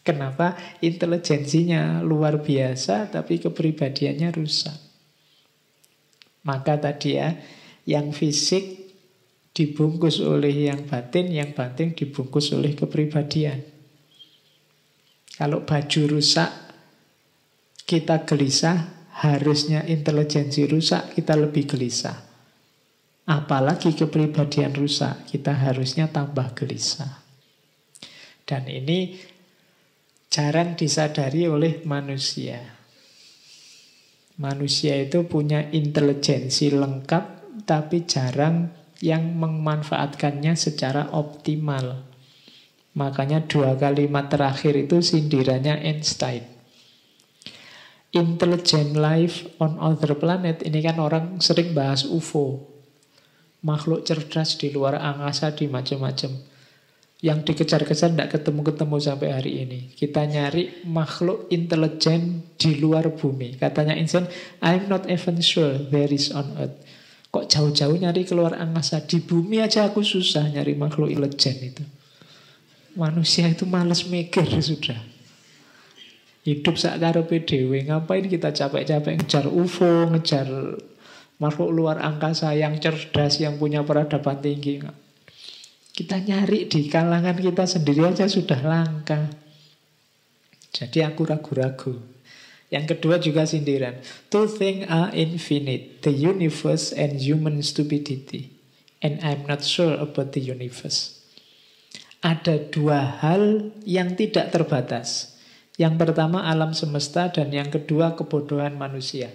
Kenapa? 0.00 0.56
Intelijensinya 0.80 2.00
luar 2.00 2.40
biasa 2.40 3.12
tapi 3.12 3.36
kepribadiannya 3.42 4.28
rusak. 4.32 4.76
Maka 6.40 6.80
tadi 6.80 7.20
ya, 7.20 7.36
yang 7.84 8.16
fisik 8.16 8.80
dibungkus 9.52 10.24
oleh 10.24 10.72
yang 10.72 10.88
batin, 10.88 11.28
yang 11.28 11.52
batin 11.52 11.92
dibungkus 11.92 12.56
oleh 12.56 12.72
kepribadian. 12.72 13.60
Kalau 15.36 15.68
baju 15.68 16.00
rusak, 16.16 16.48
kita 17.84 18.24
gelisah, 18.24 18.99
harusnya 19.20 19.84
intelijensi 19.84 20.64
rusak, 20.64 21.12
kita 21.12 21.36
lebih 21.36 21.68
gelisah. 21.68 22.16
Apalagi 23.28 23.92
kepribadian 23.92 24.72
rusak, 24.72 25.28
kita 25.28 25.52
harusnya 25.52 26.08
tambah 26.08 26.56
gelisah. 26.56 27.20
Dan 28.48 28.66
ini 28.66 29.20
jarang 30.32 30.74
disadari 30.74 31.46
oleh 31.46 31.84
manusia. 31.84 32.58
Manusia 34.40 34.96
itu 34.96 35.28
punya 35.28 35.68
intelijensi 35.68 36.72
lengkap, 36.72 37.24
tapi 37.68 38.08
jarang 38.08 38.72
yang 39.04 39.36
memanfaatkannya 39.36 40.56
secara 40.56 41.12
optimal. 41.12 42.08
Makanya 42.96 43.44
dua 43.44 43.76
kalimat 43.76 44.32
terakhir 44.32 44.74
itu 44.80 45.04
sindirannya 45.04 45.76
Einstein. 45.84 46.59
Intelligent 48.10 48.98
life 48.98 49.46
on 49.62 49.78
other 49.78 50.18
planet 50.18 50.66
ini 50.66 50.82
kan 50.82 50.98
orang 50.98 51.38
sering 51.38 51.70
bahas 51.70 52.02
UFO 52.02 52.70
makhluk 53.60 54.08
cerdas 54.08 54.56
di 54.56 54.72
luar 54.72 54.96
angkasa 54.96 55.52
di 55.52 55.68
macam-macam. 55.68 56.32
Yang 57.20 57.52
dikejar-kejar 57.52 58.16
tidak 58.16 58.32
ketemu-ketemu 58.32 58.96
sampai 58.96 59.28
hari 59.28 59.52
ini. 59.60 59.92
Kita 59.92 60.24
nyari 60.24 60.88
makhluk 60.88 61.52
intelijen 61.52 62.48
di 62.56 62.80
luar 62.80 63.12
bumi. 63.12 63.60
Katanya 63.60 63.92
Einstein 63.92 64.24
I'm 64.64 64.88
not 64.88 65.04
even 65.04 65.36
sure 65.44 65.76
there 65.92 66.08
is 66.08 66.32
on 66.32 66.56
earth. 66.56 66.80
Kok 67.28 67.44
jauh-jauh 67.44 67.92
nyari 68.00 68.24
keluar 68.24 68.56
angkasa? 68.56 69.04
Di 69.04 69.20
bumi 69.20 69.60
aja 69.60 69.84
aku 69.84 70.00
susah 70.00 70.48
nyari 70.48 70.72
makhluk 70.72 71.12
intelijen 71.12 71.60
itu. 71.60 71.84
Manusia 72.96 73.52
itu 73.52 73.68
males 73.68 74.08
mikir 74.08 74.48
sudah 74.72 75.09
Hidup 76.50 76.74
sak 76.74 76.98
karepe 76.98 77.46
dhewe. 77.46 77.86
Ngapain 77.86 78.26
kita 78.26 78.50
capek-capek 78.50 79.22
ngejar 79.22 79.46
UFO, 79.46 80.10
ngejar 80.10 80.50
makhluk 81.38 81.70
luar 81.70 82.02
angkasa 82.02 82.58
yang 82.58 82.74
cerdas, 82.82 83.38
yang 83.38 83.54
punya 83.54 83.86
peradaban 83.86 84.42
tinggi. 84.42 84.82
Kita 85.94 86.18
nyari 86.18 86.66
di 86.66 86.90
kalangan 86.90 87.38
kita 87.38 87.70
sendiri 87.70 88.02
aja 88.02 88.26
sudah 88.26 88.58
langka. 88.66 89.30
Jadi 90.74 91.06
aku 91.06 91.22
ragu-ragu. 91.22 92.02
Yang 92.70 92.98
kedua 92.98 93.22
juga 93.22 93.46
sindiran. 93.46 94.02
Two 94.26 94.50
things 94.50 94.90
are 94.90 95.14
infinite. 95.14 96.02
The 96.02 96.14
universe 96.14 96.90
and 96.90 97.18
human 97.18 97.62
stupidity. 97.62 98.54
And 98.98 99.22
I'm 99.22 99.46
not 99.46 99.62
sure 99.62 99.94
about 99.98 100.34
the 100.34 100.42
universe. 100.42 101.18
Ada 102.26 102.70
dua 102.74 103.22
hal 103.22 103.70
yang 103.86 104.18
tidak 104.18 104.50
terbatas. 104.50 105.39
Yang 105.80 105.96
pertama 105.96 106.44
alam 106.44 106.76
semesta 106.76 107.32
dan 107.32 107.48
yang 107.48 107.72
kedua 107.72 108.12
kebodohan 108.12 108.76
manusia. 108.76 109.32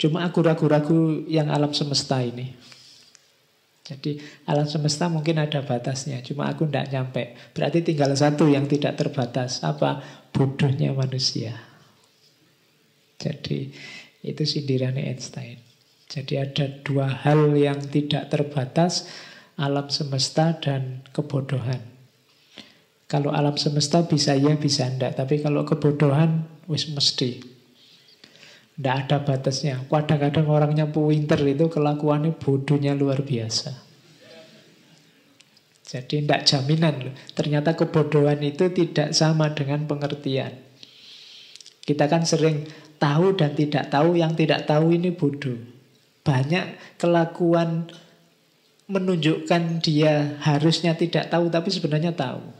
Cuma 0.00 0.24
aku 0.24 0.40
ragu-ragu 0.40 1.28
yang 1.28 1.52
alam 1.52 1.76
semesta 1.76 2.24
ini. 2.24 2.56
Jadi 3.84 4.16
alam 4.48 4.64
semesta 4.64 5.12
mungkin 5.12 5.36
ada 5.36 5.60
batasnya, 5.60 6.24
cuma 6.24 6.48
aku 6.48 6.64
tidak 6.64 6.88
nyampe. 6.88 7.36
Berarti 7.52 7.84
tinggal 7.84 8.16
satu 8.16 8.48
yang 8.48 8.64
tidak 8.64 8.96
terbatas. 8.96 9.60
Apa? 9.60 10.00
Bodohnya 10.32 10.96
manusia. 10.96 11.52
Jadi 13.20 13.68
itu 14.24 14.42
sindirannya 14.48 15.04
Einstein. 15.04 15.60
Jadi 16.08 16.40
ada 16.40 16.64
dua 16.80 17.12
hal 17.12 17.52
yang 17.52 17.76
tidak 17.92 18.32
terbatas, 18.32 19.04
alam 19.60 19.92
semesta 19.92 20.56
dan 20.56 21.04
kebodohan. 21.12 21.97
Kalau 23.08 23.32
alam 23.32 23.56
semesta 23.56 24.04
bisa 24.04 24.36
ya, 24.36 24.52
bisa 24.60 24.84
enggak. 24.84 25.16
Tapi 25.16 25.40
kalau 25.40 25.64
kebodohan, 25.64 26.44
wis 26.68 26.92
mesti. 26.92 27.40
Tidak 28.76 28.94
ada 28.94 29.24
batasnya. 29.24 29.80
Kadang-kadang 29.88 30.46
orangnya 30.46 30.86
pinter 30.86 31.40
itu 31.48 31.72
kelakuannya 31.72 32.36
bodohnya 32.36 32.92
luar 32.92 33.24
biasa. 33.24 33.88
Jadi 35.88 36.20
tidak 36.20 36.44
jaminan 36.44 36.94
loh. 37.08 37.14
Ternyata 37.32 37.72
kebodohan 37.72 38.44
itu 38.44 38.68
tidak 38.76 39.16
sama 39.16 39.56
dengan 39.56 39.88
pengertian. 39.88 40.52
Kita 41.80 42.12
kan 42.12 42.28
sering 42.28 42.68
tahu 43.00 43.32
dan 43.32 43.56
tidak 43.56 43.88
tahu, 43.88 44.20
yang 44.20 44.36
tidak 44.36 44.68
tahu 44.68 44.92
ini 44.92 45.16
bodoh. 45.16 45.56
Banyak 46.28 47.00
kelakuan 47.00 47.88
menunjukkan 48.84 49.80
dia 49.80 50.36
harusnya 50.44 50.92
tidak 50.92 51.32
tahu, 51.32 51.48
tapi 51.48 51.72
sebenarnya 51.72 52.12
tahu. 52.12 52.57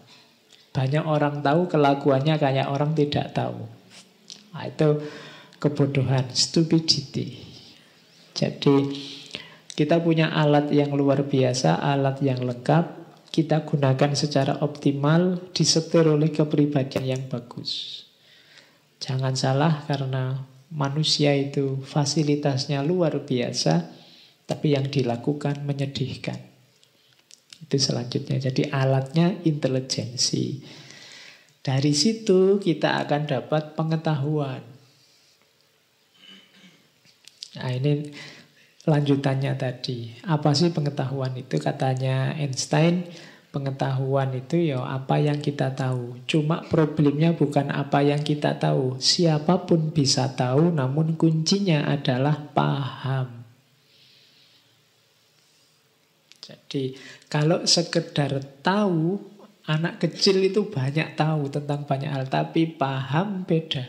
Banyak 0.79 1.11
orang 1.11 1.43
tahu 1.43 1.67
kelakuannya 1.67 2.39
kayak 2.39 2.71
orang 2.71 2.95
tidak 2.95 3.35
tahu. 3.35 3.67
Nah, 4.55 4.63
itu 4.71 5.03
kebodohan, 5.59 6.31
stupidity. 6.31 7.35
Jadi 8.31 8.95
kita 9.75 9.99
punya 9.99 10.31
alat 10.31 10.71
yang 10.71 10.95
luar 10.95 11.27
biasa, 11.27 11.83
alat 11.83 12.23
yang 12.23 12.47
lengkap. 12.47 13.11
kita 13.29 13.63
gunakan 13.63 14.17
secara 14.17 14.65
optimal, 14.65 15.53
disetir 15.53 16.09
oleh 16.09 16.33
kepribadian 16.33 17.05
yang 17.05 17.23
bagus. 17.29 18.03
Jangan 18.99 19.37
salah 19.37 19.85
karena 19.85 20.43
manusia 20.73 21.37
itu 21.37 21.79
fasilitasnya 21.85 22.81
luar 22.83 23.23
biasa, 23.23 23.95
tapi 24.49 24.75
yang 24.75 24.89
dilakukan 24.89 25.61
menyedihkan. 25.63 26.48
Itu 27.69 27.77
selanjutnya. 27.77 28.41
Jadi 28.41 28.73
alatnya 28.73 29.45
intelijensi. 29.45 30.65
Dari 31.61 31.93
situ 31.93 32.57
kita 32.57 33.05
akan 33.05 33.29
dapat 33.29 33.77
pengetahuan. 33.77 34.65
Nah 37.61 37.71
ini 37.77 38.09
lanjutannya 38.89 39.53
tadi. 39.61 40.17
Apa 40.25 40.57
sih 40.57 40.73
pengetahuan 40.73 41.37
itu? 41.37 41.61
Katanya 41.61 42.33
Einstein, 42.41 43.05
pengetahuan 43.53 44.33
itu 44.33 44.73
ya 44.73 44.81
apa 44.81 45.21
yang 45.21 45.45
kita 45.45 45.77
tahu. 45.77 46.25
Cuma 46.25 46.65
problemnya 46.73 47.37
bukan 47.37 47.69
apa 47.69 48.01
yang 48.01 48.25
kita 48.25 48.57
tahu. 48.57 48.97
Siapa 48.97 49.69
pun 49.69 49.93
bisa 49.93 50.33
tahu, 50.33 50.73
namun 50.73 51.21
kuncinya 51.21 51.85
adalah 51.85 52.49
paham. 52.57 53.38
Jadi 56.49 56.97
kalau 57.29 57.69
sekedar 57.69 58.41
tahu, 58.65 59.21
anak 59.69 60.01
kecil 60.01 60.41
itu 60.41 60.65
banyak 60.65 61.13
tahu 61.13 61.53
tentang 61.53 61.85
banyak 61.85 62.09
hal, 62.09 62.25
tapi 62.25 62.65
paham 62.65 63.45
beda. 63.45 63.85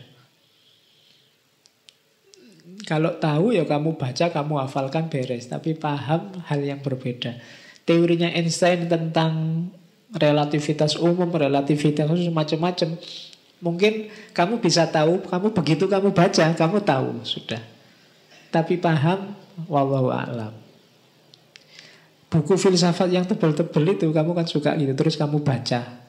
Kalau 2.84 3.16
tahu 3.16 3.56
ya 3.56 3.64
kamu 3.64 3.96
baca, 3.96 4.28
kamu 4.28 4.54
hafalkan 4.60 5.08
beres, 5.08 5.48
tapi 5.48 5.72
paham 5.72 6.36
hal 6.52 6.60
yang 6.60 6.84
berbeda. 6.84 7.40
Teorinya 7.88 8.28
Einstein 8.28 8.92
tentang 8.92 9.66
relativitas 10.12 11.00
umum, 11.00 11.32
relativitas 11.32 12.12
khusus 12.12 12.28
macam-macam. 12.28 13.00
Mungkin 13.64 14.12
kamu 14.36 14.60
bisa 14.60 14.88
tahu, 14.92 15.24
kamu 15.24 15.48
begitu 15.56 15.88
kamu 15.88 16.12
baca, 16.12 16.44
kamu 16.56 16.78
tahu 16.84 17.24
sudah. 17.24 17.62
Tapi 18.52 18.80
paham, 18.80 19.36
wallahu 19.68 20.12
a'lam 20.12 20.69
buku 22.30 22.54
filsafat 22.56 23.10
yang 23.10 23.26
tebel-tebel 23.26 23.98
itu 23.98 24.14
kamu 24.14 24.32
kan 24.38 24.46
suka 24.46 24.78
gitu 24.78 24.94
terus 24.94 25.18
kamu 25.18 25.42
baca. 25.42 26.06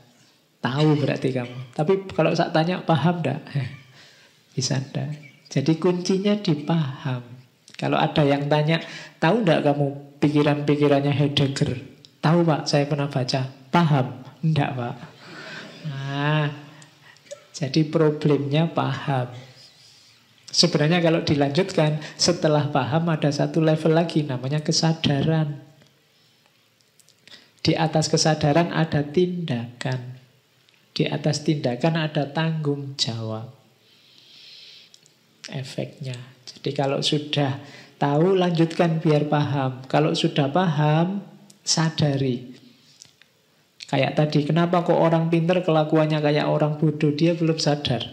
Tahu 0.60 0.88
berarti 1.00 1.32
kamu. 1.32 1.72
Tapi 1.72 2.04
kalau 2.12 2.36
saya 2.36 2.52
tanya 2.52 2.84
paham 2.84 3.24
enggak 3.24 3.40
bisa 4.54 4.76
enggak 4.76 5.30
jadi 5.50 5.82
kuncinya 5.82 6.38
dipaham 6.38 7.26
kalau 7.74 7.98
ada 7.98 8.22
yang 8.22 8.46
tanya 8.46 8.78
tahu 9.18 9.42
enggak 9.42 9.66
kamu 9.66 9.86
pikiran-pikirannya 10.22 11.10
Heidegger? 11.10 11.74
Tahu 12.22 12.44
pak 12.46 12.68
saya 12.68 12.86
pernah 12.86 13.08
baca. 13.10 13.50
Paham? 13.72 14.20
Enggak 14.46 14.70
pak. 14.78 14.96
Nah 15.90 16.46
jadi 17.50 17.82
problemnya 17.88 18.70
paham. 18.70 19.34
Sebenarnya 20.50 21.02
kalau 21.02 21.24
dilanjutkan 21.26 21.98
setelah 22.14 22.70
paham 22.70 23.10
ada 23.10 23.32
satu 23.34 23.58
level 23.58 23.96
lagi 23.96 24.22
namanya 24.22 24.62
kesadaran. 24.62 25.69
Di 27.60 27.76
atas 27.76 28.08
kesadaran 28.08 28.72
ada 28.72 29.04
tindakan. 29.04 30.16
Di 30.96 31.04
atas 31.04 31.44
tindakan 31.44 31.94
ada 32.08 32.28
tanggung 32.32 32.96
jawab. 32.96 33.52
Efeknya. 35.52 36.16
Jadi 36.48 36.70
kalau 36.72 37.04
sudah 37.04 37.60
tahu 38.00 38.36
lanjutkan 38.40 39.04
biar 39.04 39.28
paham. 39.28 39.84
Kalau 39.84 40.16
sudah 40.16 40.48
paham 40.48 41.20
sadari. 41.60 42.56
Kayak 43.90 44.16
tadi, 44.16 44.46
kenapa 44.46 44.86
kok 44.86 44.94
orang 44.96 45.28
pinter 45.28 45.66
kelakuannya 45.66 46.22
kayak 46.22 46.46
orang 46.46 46.78
bodoh? 46.78 47.10
Dia 47.10 47.34
belum 47.34 47.58
sadar. 47.58 48.06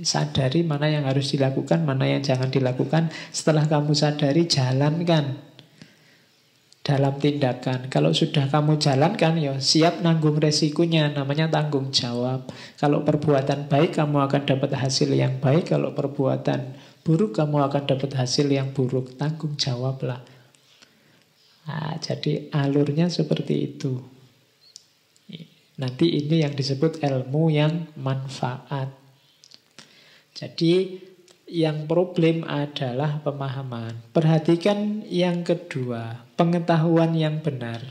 Sadari 0.00 0.66
mana 0.66 0.90
yang 0.90 1.06
harus 1.06 1.30
dilakukan, 1.30 1.86
mana 1.86 2.10
yang 2.10 2.18
jangan 2.18 2.50
dilakukan. 2.50 3.14
Setelah 3.30 3.70
kamu 3.70 3.94
sadari, 3.94 4.50
jalankan 4.50 5.49
dalam 6.90 7.14
tindakan. 7.22 7.86
Kalau 7.86 8.10
sudah 8.10 8.50
kamu 8.50 8.82
jalankan, 8.82 9.38
ya 9.38 9.54
siap 9.62 10.02
nanggung 10.02 10.42
resikonya, 10.42 11.14
namanya 11.14 11.46
tanggung 11.46 11.94
jawab. 11.94 12.50
Kalau 12.74 13.06
perbuatan 13.06 13.70
baik, 13.70 13.94
kamu 13.94 14.26
akan 14.26 14.42
dapat 14.42 14.74
hasil 14.74 15.14
yang 15.14 15.38
baik. 15.38 15.70
Kalau 15.70 15.94
perbuatan 15.94 16.74
buruk, 17.06 17.38
kamu 17.38 17.62
akan 17.70 17.82
dapat 17.86 18.10
hasil 18.18 18.50
yang 18.50 18.74
buruk. 18.74 19.14
Tanggung 19.14 19.54
jawablah. 19.54 20.18
Nah, 21.70 21.94
jadi 22.02 22.50
alurnya 22.50 23.06
seperti 23.06 23.54
itu. 23.70 24.02
Nanti 25.78 26.10
ini 26.10 26.42
yang 26.42 26.58
disebut 26.58 26.98
ilmu 27.06 27.54
yang 27.54 27.86
manfaat. 27.94 28.90
Jadi 30.34 31.00
yang 31.50 31.90
problem 31.90 32.46
adalah 32.46 33.18
pemahaman. 33.26 34.14
Perhatikan 34.14 35.02
yang 35.10 35.42
kedua, 35.42 36.30
pengetahuan 36.38 37.12
yang 37.18 37.42
benar. 37.42 37.82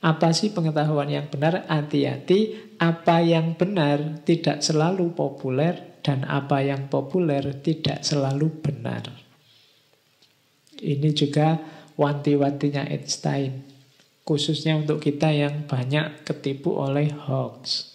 Apa 0.00 0.32
sih 0.32 0.56
pengetahuan 0.56 1.12
yang 1.12 1.28
benar? 1.28 1.68
Hati-hati, 1.68 2.56
apa 2.80 3.20
yang 3.20 3.56
benar 3.60 4.24
tidak 4.24 4.64
selalu 4.64 5.12
populer 5.12 6.00
dan 6.00 6.24
apa 6.24 6.64
yang 6.64 6.88
populer 6.88 7.60
tidak 7.60 8.04
selalu 8.04 8.52
benar. 8.60 9.04
Ini 10.80 11.08
juga 11.16 11.60
wanti-wantinya 11.96 12.88
Einstein, 12.88 13.64
khususnya 14.28 14.76
untuk 14.76 15.00
kita 15.00 15.32
yang 15.32 15.64
banyak 15.64 16.24
ketipu 16.24 16.76
oleh 16.76 17.08
hoax. 17.08 17.93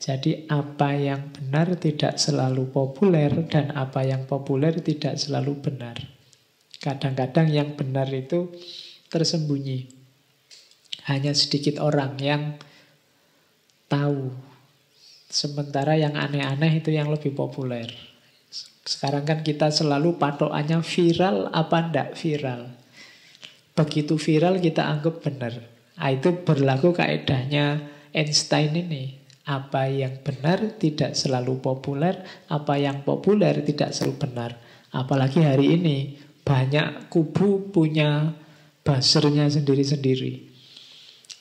Jadi 0.00 0.48
apa 0.48 0.96
yang 0.96 1.28
benar 1.28 1.76
tidak 1.76 2.16
selalu 2.16 2.72
populer 2.72 3.28
dan 3.52 3.68
apa 3.76 4.00
yang 4.00 4.24
populer 4.24 4.80
tidak 4.80 5.20
selalu 5.20 5.60
benar. 5.60 6.00
Kadang-kadang 6.80 7.52
yang 7.52 7.76
benar 7.76 8.08
itu 8.08 8.48
tersembunyi. 9.12 9.92
Hanya 11.04 11.36
sedikit 11.36 11.84
orang 11.84 12.16
yang 12.16 12.56
tahu. 13.92 14.32
Sementara 15.28 16.00
yang 16.00 16.16
aneh-aneh 16.16 16.80
itu 16.80 16.96
yang 16.96 17.12
lebih 17.12 17.36
populer. 17.36 17.92
Sekarang 18.88 19.28
kan 19.28 19.44
kita 19.44 19.68
selalu 19.68 20.16
patokannya 20.16 20.80
viral 20.80 21.52
apa 21.52 21.92
ndak 21.92 22.16
viral. 22.16 22.72
Begitu 23.76 24.16
viral 24.16 24.64
kita 24.64 24.88
anggap 24.88 25.20
benar. 25.20 25.60
Nah, 26.00 26.08
itu 26.08 26.32
berlaku 26.40 26.96
kaedahnya 26.96 27.84
Einstein 28.16 28.72
ini. 28.72 29.19
Apa 29.50 29.90
yang 29.90 30.22
benar 30.22 30.78
tidak 30.78 31.18
selalu 31.18 31.58
populer, 31.58 32.22
apa 32.46 32.78
yang 32.78 33.02
populer 33.02 33.66
tidak 33.66 33.90
selalu 33.90 34.14
benar. 34.22 34.50
Apalagi 34.94 35.42
hari 35.42 35.74
ini 35.74 36.14
banyak 36.46 37.10
kubu 37.10 37.74
punya 37.74 38.30
basernya 38.86 39.50
sendiri-sendiri. 39.50 40.46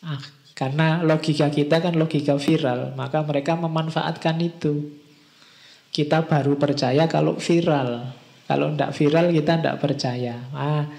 Ah, 0.01 0.17
karena 0.57 1.05
logika 1.05 1.53
kita 1.53 1.85
kan 1.85 1.93
logika 1.93 2.33
viral, 2.41 2.97
maka 2.97 3.21
mereka 3.21 3.53
memanfaatkan 3.53 4.41
itu. 4.41 4.89
Kita 5.93 6.25
baru 6.25 6.57
percaya 6.57 7.05
kalau 7.05 7.37
viral. 7.37 8.09
Kalau 8.49 8.73
tidak 8.73 8.97
viral 8.97 9.29
kita 9.29 9.53
tidak 9.61 9.77
percaya. 9.77 10.49
Ah, 10.49 10.89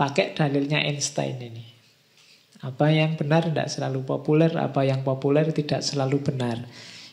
pakai 0.00 0.32
dalilnya 0.32 0.80
Einstein 0.80 1.36
ini. 1.36 1.75
Apa 2.64 2.88
yang 2.88 3.20
benar 3.20 3.52
tidak 3.52 3.68
selalu 3.68 4.00
populer, 4.08 4.48
apa 4.56 4.80
yang 4.86 5.04
populer 5.04 5.44
tidak 5.52 5.84
selalu 5.84 6.24
benar. 6.24 6.64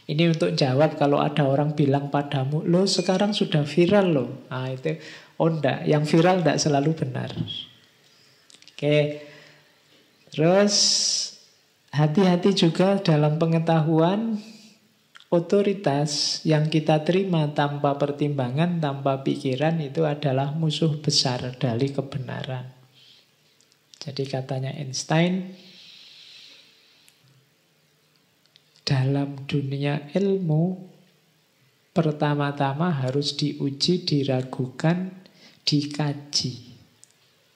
Ini 0.03 0.35
untuk 0.35 0.51
jawab 0.55 0.99
kalau 0.99 1.23
ada 1.23 1.47
orang 1.47 1.75
bilang 1.75 2.11
padamu, 2.11 2.63
lo 2.67 2.83
sekarang 2.83 3.31
sudah 3.31 3.63
viral 3.63 4.07
loh. 4.11 4.29
Nah 4.51 4.67
itu, 4.67 4.99
oh 5.39 5.47
enggak, 5.47 5.87
yang 5.87 6.03
viral 6.03 6.43
tidak 6.43 6.59
selalu 6.59 6.91
benar. 6.91 7.31
Oke, 8.75 9.23
terus 10.27 10.75
hati-hati 11.95 12.51
juga 12.51 12.99
dalam 12.99 13.39
pengetahuan 13.39 14.43
otoritas 15.31 16.43
yang 16.43 16.67
kita 16.67 17.01
terima 17.07 17.55
tanpa 17.55 17.95
pertimbangan, 17.95 18.83
tanpa 18.83 19.23
pikiran 19.23 19.79
itu 19.79 20.03
adalah 20.03 20.51
musuh 20.51 20.99
besar 20.99 21.55
dari 21.55 21.95
kebenaran. 21.95 22.82
Jadi 24.03 24.27
katanya 24.27 24.75
Einstein, 24.75 25.55
dalam 28.83 29.47
dunia 29.47 30.11
ilmu 30.11 30.91
pertama-tama 31.95 32.91
harus 32.99 33.31
diuji, 33.39 34.03
diragukan, 34.03 35.07
dikaji. 35.63 36.75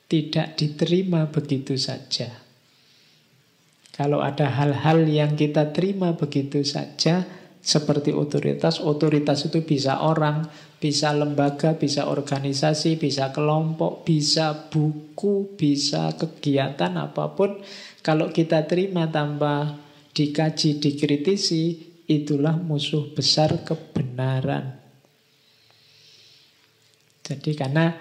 Tidak 0.08 0.56
diterima 0.56 1.28
begitu 1.28 1.76
saja. 1.76 2.32
Kalau 3.92 4.24
ada 4.24 4.48
hal-hal 4.48 5.04
yang 5.04 5.36
kita 5.36 5.76
terima 5.76 6.16
begitu 6.16 6.64
saja, 6.64 7.28
seperti 7.68 8.16
otoritas, 8.16 8.80
otoritas 8.80 9.44
itu 9.44 9.60
bisa 9.60 10.00
orang, 10.00 10.48
bisa 10.80 11.12
lembaga, 11.12 11.76
bisa 11.76 12.08
organisasi, 12.08 12.96
bisa 12.96 13.36
kelompok, 13.36 14.08
bisa 14.08 14.72
buku, 14.72 15.52
bisa 15.60 16.16
kegiatan 16.16 16.96
apa 16.96 17.36
pun. 17.36 17.60
Kalau 18.00 18.32
kita 18.32 18.64
terima 18.72 19.12
tanpa 19.12 19.76
dikaji, 20.16 20.80
dikritisi, 20.80 21.64
itulah 22.08 22.56
musuh 22.56 23.12
besar 23.12 23.60
kebenaran. 23.68 24.80
Jadi 27.28 27.52
karena 27.52 27.92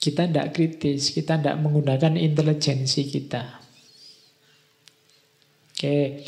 kita 0.00 0.24
tidak 0.24 0.56
kritis, 0.56 1.12
kita 1.12 1.36
tidak 1.36 1.60
menggunakan 1.60 2.16
intelijensi 2.16 3.04
kita. 3.04 3.60
Oke. 5.76 6.24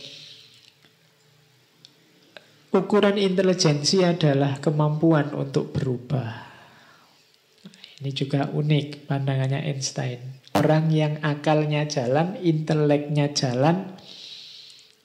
Ukuran 2.77 3.17
intelijensi 3.17 4.05
adalah 4.05 4.61
kemampuan 4.61 5.33
untuk 5.33 5.73
berubah. 5.73 6.29
Ini 7.97 8.13
juga 8.13 8.53
unik 8.53 9.09
pandangannya 9.09 9.65
Einstein. 9.65 10.45
Orang 10.53 10.93
yang 10.93 11.25
akalnya 11.25 11.89
jalan, 11.89 12.37
inteleknya 12.37 13.33
jalan, 13.33 13.97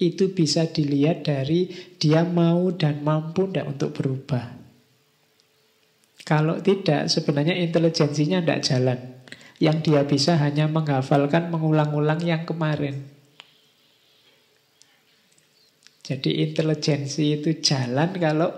itu 0.04 0.36
bisa 0.36 0.68
dilihat 0.68 1.24
dari 1.24 1.72
dia 1.96 2.28
mau 2.28 2.76
dan 2.76 3.08
mampu 3.08 3.48
tidak 3.48 3.72
untuk 3.72 3.96
berubah. 3.96 4.52
Kalau 6.28 6.60
tidak, 6.60 7.08
sebenarnya 7.08 7.56
intelijensinya 7.56 8.44
tidak 8.44 8.68
jalan. 8.68 9.00
Yang 9.64 9.78
dia 9.88 10.02
bisa 10.04 10.36
hanya 10.36 10.68
menghafalkan, 10.68 11.48
mengulang-ulang 11.48 12.20
yang 12.20 12.44
kemarin. 12.44 13.11
Jadi 16.02 16.42
intelijensi 16.42 17.38
itu 17.38 17.62
jalan 17.62 18.18
kalau 18.18 18.50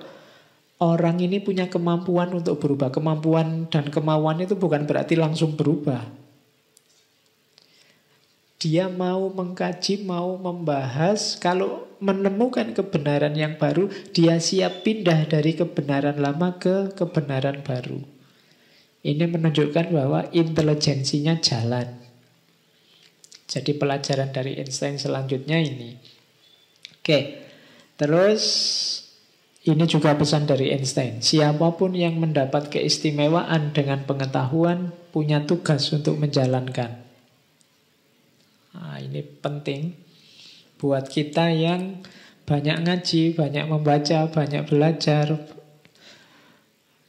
orang 0.80 1.20
ini 1.20 1.44
punya 1.44 1.68
kemampuan 1.68 2.32
untuk 2.32 2.60
berubah. 2.60 2.91
Kemampuan 2.91 3.68
dan 3.68 3.91
kemauan 3.91 4.44
itu 4.44 4.56
bukan 4.56 4.88
berarti 4.88 5.20
langsung 5.20 5.60
berubah. 5.60 6.24
Dia 8.64 8.88
mau 8.88 9.28
mengkaji, 9.28 10.08
mau 10.08 10.39
membahas. 10.39 11.36
Kalau 11.36 11.84
menemukan 12.00 12.72
kebenaran 12.72 13.36
yang 13.36 13.60
baru, 13.60 13.91
dia 14.16 14.39
siap 14.39 14.88
pindah 14.88 15.28
dari 15.28 15.52
kebenaran 15.52 16.16
lama 16.16 16.56
ke 16.56 16.96
kebenaran 16.96 17.60
baru. 17.60 18.00
Ini 19.04 19.28
menunjukkan 19.28 19.91
bahwa 19.91 20.32
intelijensinya 20.32 21.44
jalan. 21.44 21.91
Jadi 23.52 23.76
pelajaran 23.76 24.32
dari 24.32 24.56
Einstein 24.56 24.96
selanjutnya 24.96 25.60
ini. 25.60 26.12
Oke, 27.04 27.43
terus 27.99 28.43
ini 29.68 29.84
juga 29.91 30.16
pesan 30.16 30.47
dari 30.47 30.72
Einstein. 30.72 31.20
Siapa 31.20 31.76
pun 31.76 31.91
yang 31.91 32.16
mendapat 32.16 32.72
keistimewaan 32.72 33.76
dengan 33.76 34.08
pengetahuan 34.08 34.95
punya 35.12 35.43
tugas 35.43 35.91
untuk 35.91 36.16
menjalankan. 36.16 37.04
Nah, 38.72 39.04
ini 39.04 39.20
penting 39.20 39.99
buat 40.80 41.12
kita 41.12 41.51
yang 41.51 42.08
banyak 42.47 42.88
ngaji, 42.88 43.36
banyak 43.36 43.66
membaca, 43.68 44.20
banyak 44.32 44.64
belajar. 44.68 45.43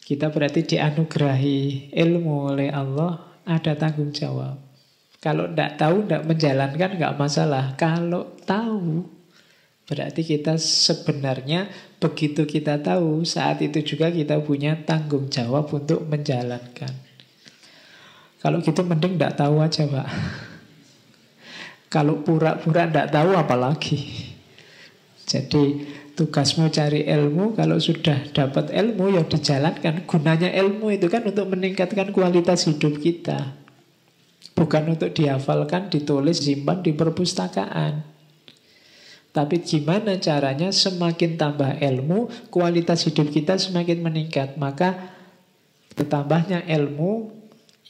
Kita 0.02 0.30
berarti 0.34 0.74
dianugerahi 0.74 1.90
ilmu 1.94 2.50
oleh 2.50 2.74
Allah, 2.74 3.38
ada 3.46 3.78
tanggung 3.78 4.10
jawab. 4.10 4.58
Kalau 5.18 5.46
tidak 5.50 5.78
tahu, 5.78 6.02
tidak 6.02 6.22
menjalankan, 6.26 6.90
nggak 6.98 7.14
masalah. 7.14 7.78
Kalau 7.78 8.34
tahu, 8.42 9.14
Berarti 9.84 10.24
kita 10.24 10.56
sebenarnya 10.56 11.68
begitu 12.00 12.48
kita 12.48 12.80
tahu 12.80 13.20
saat 13.28 13.60
itu 13.60 13.84
juga 13.84 14.08
kita 14.08 14.40
punya 14.40 14.80
tanggung 14.80 15.28
jawab 15.28 15.68
untuk 15.76 16.08
menjalankan. 16.08 16.92
Kalau 18.40 18.64
gitu 18.64 18.80
mending 18.80 19.20
tidak 19.20 19.36
tahu 19.40 19.60
aja 19.60 19.84
pak. 19.84 20.08
Kalau 21.92 22.24
pura-pura 22.24 22.88
tidak 22.88 23.12
tahu 23.12 23.36
apalagi. 23.36 24.00
Jadi 25.24 25.84
tugasmu 26.16 26.68
cari 26.72 27.04
ilmu, 27.04 27.56
kalau 27.56 27.76
sudah 27.80 28.28
dapat 28.32 28.72
ilmu 28.72 29.16
ya 29.16 29.24
dijalankan. 29.24 30.08
Gunanya 30.08 30.48
ilmu 30.52 30.92
itu 30.92 31.08
kan 31.12 31.24
untuk 31.28 31.48
meningkatkan 31.52 32.12
kualitas 32.12 32.68
hidup 32.68 33.00
kita. 33.00 33.56
Bukan 34.56 34.96
untuk 34.96 35.12
dihafalkan, 35.12 35.92
ditulis, 35.92 36.40
simpan 36.40 36.80
di 36.80 36.92
perpustakaan. 36.92 38.13
Tapi 39.34 39.66
gimana 39.66 40.14
caranya 40.22 40.70
semakin 40.70 41.34
tambah 41.34 41.82
ilmu, 41.82 42.30
kualitas 42.54 43.02
hidup 43.02 43.34
kita 43.34 43.58
semakin 43.58 43.98
meningkat. 43.98 44.54
Maka 44.54 45.10
bertambahnya 45.98 46.62
ilmu 46.70 47.34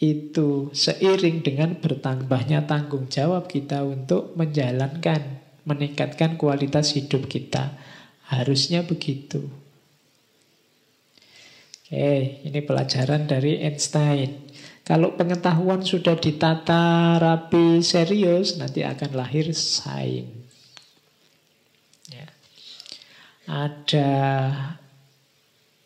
itu 0.01 0.73
seiring 0.73 1.45
dengan 1.45 1.77
bertambahnya 1.77 2.65
tanggung 2.65 3.13
jawab 3.13 3.45
kita 3.45 3.85
untuk 3.85 4.33
menjalankan, 4.41 5.45
meningkatkan 5.69 6.41
kualitas 6.41 6.97
hidup 6.97 7.29
kita. 7.29 7.77
Harusnya 8.33 8.81
begitu. 8.81 9.45
Oke, 11.85 12.41
ini 12.41 12.61
pelajaran 12.65 13.29
dari 13.29 13.61
Einstein. 13.61 14.49
Kalau 14.81 15.13
pengetahuan 15.13 15.85
sudah 15.85 16.17
ditata 16.17 17.17
rapi 17.21 17.85
serius, 17.85 18.57
nanti 18.57 18.81
akan 18.81 19.13
lahir 19.13 19.53
sains. 19.53 20.44
Ada 23.45 24.11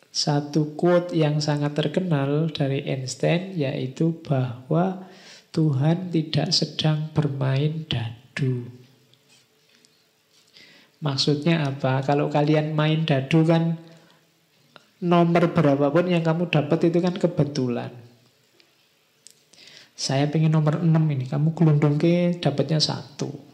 satu 0.09 0.73
quote 0.79 1.15
yang 1.15 1.43
sangat 1.43 1.75
terkenal 1.75 2.49
dari 2.51 2.83
Einstein 2.87 3.55
yaitu 3.55 4.19
bahwa 4.23 5.05
Tuhan 5.49 6.13
tidak 6.13 6.55
sedang 6.55 7.11
bermain 7.11 7.83
dadu. 7.89 8.69
Maksudnya 10.99 11.63
apa? 11.63 12.03
Kalau 12.03 12.27
kalian 12.27 12.75
main 12.75 13.07
dadu 13.07 13.47
kan 13.47 13.79
nomor 14.99 15.55
berapapun 15.55 16.11
yang 16.11 16.23
kamu 16.23 16.51
dapat 16.51 16.91
itu 16.91 16.99
kan 16.99 17.15
kebetulan. 17.15 17.91
Saya 19.99 20.31
pengen 20.31 20.55
nomor 20.55 20.79
6 20.79 20.87
ini, 21.11 21.27
kamu 21.27 21.51
gelundung 21.55 21.99
ke 21.99 22.39
dapatnya 22.39 22.79
satu. 22.79 23.48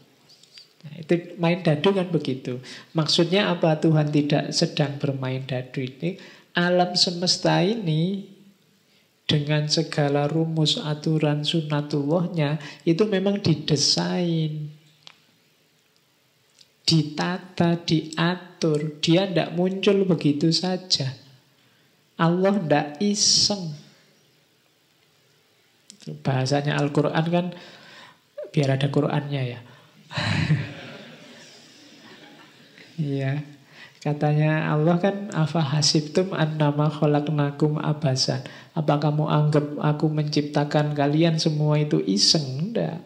Nah, 0.86 1.02
itu 1.02 1.34
main 1.42 1.66
dadu 1.66 1.90
kan 1.90 2.06
begitu. 2.14 2.62
Maksudnya 2.94 3.50
apa 3.50 3.74
Tuhan 3.82 4.14
tidak 4.14 4.54
sedang 4.54 5.02
bermain 5.02 5.42
dadu 5.42 5.82
ini? 5.82 6.14
Alam 6.54 6.94
semesta 6.94 7.58
ini 7.66 8.30
dengan 9.26 9.66
segala 9.66 10.30
rumus 10.30 10.78
aturan 10.78 11.42
sunatullahnya 11.42 12.62
itu 12.86 13.02
memang 13.10 13.42
didesain 13.42 14.70
ditata, 16.86 17.82
diatur. 17.82 19.02
Dia 19.02 19.26
tidak 19.26 19.52
muncul 19.58 20.06
begitu 20.06 20.54
saja. 20.54 21.10
Allah 22.16 22.54
tidak 22.56 23.02
iseng. 23.02 23.74
Bahasanya 26.22 26.78
Al-Quran 26.78 27.26
kan, 27.28 27.46
biar 28.54 28.78
ada 28.78 28.86
Qurannya 28.88 29.42
ya. 29.42 29.60
Iya. 32.96 33.44
Katanya 34.06 34.70
Allah 34.70 35.02
kan 35.02 35.34
apa 35.34 35.58
hasibtum 35.58 36.30
annama 36.30 36.86
khalaqnakum 36.86 37.82
abasan. 37.82 38.44
Apa 38.76 39.02
kamu 39.02 39.26
anggap 39.26 39.66
aku 39.82 40.06
menciptakan 40.06 40.94
kalian 40.94 41.42
semua 41.42 41.80
itu 41.80 41.98
iseng? 42.06 42.70
Enggak. 42.70 43.02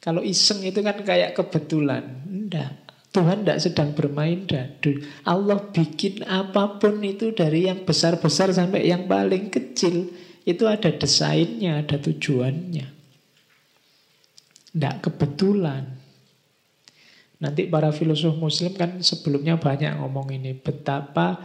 Kalau 0.00 0.24
iseng 0.24 0.64
itu 0.64 0.80
kan 0.80 1.04
kayak 1.04 1.36
kebetulan. 1.36 2.24
Enggak. 2.24 2.80
Tuhan 3.12 3.44
tidak 3.44 3.60
sedang 3.60 3.92
bermain 3.92 4.48
dadu. 4.48 5.04
Allah 5.28 5.60
bikin 5.68 6.24
apa 6.24 6.80
pun 6.80 7.04
itu 7.04 7.36
dari 7.36 7.68
yang 7.68 7.84
besar-besar 7.84 8.56
sampai 8.56 8.88
yang 8.88 9.04
paling 9.04 9.52
kecil. 9.52 10.08
Itu 10.48 10.64
ada 10.64 10.88
desainnya, 10.88 11.84
ada 11.84 12.00
tujuannya. 12.00 12.88
Tidak 14.72 14.94
kebetulan. 15.04 15.91
Nanti 17.42 17.66
para 17.66 17.90
filosof 17.90 18.38
muslim 18.38 18.70
kan 18.78 19.02
sebelumnya 19.02 19.58
banyak 19.58 19.98
ngomong 19.98 20.30
ini. 20.30 20.54
Betapa 20.54 21.42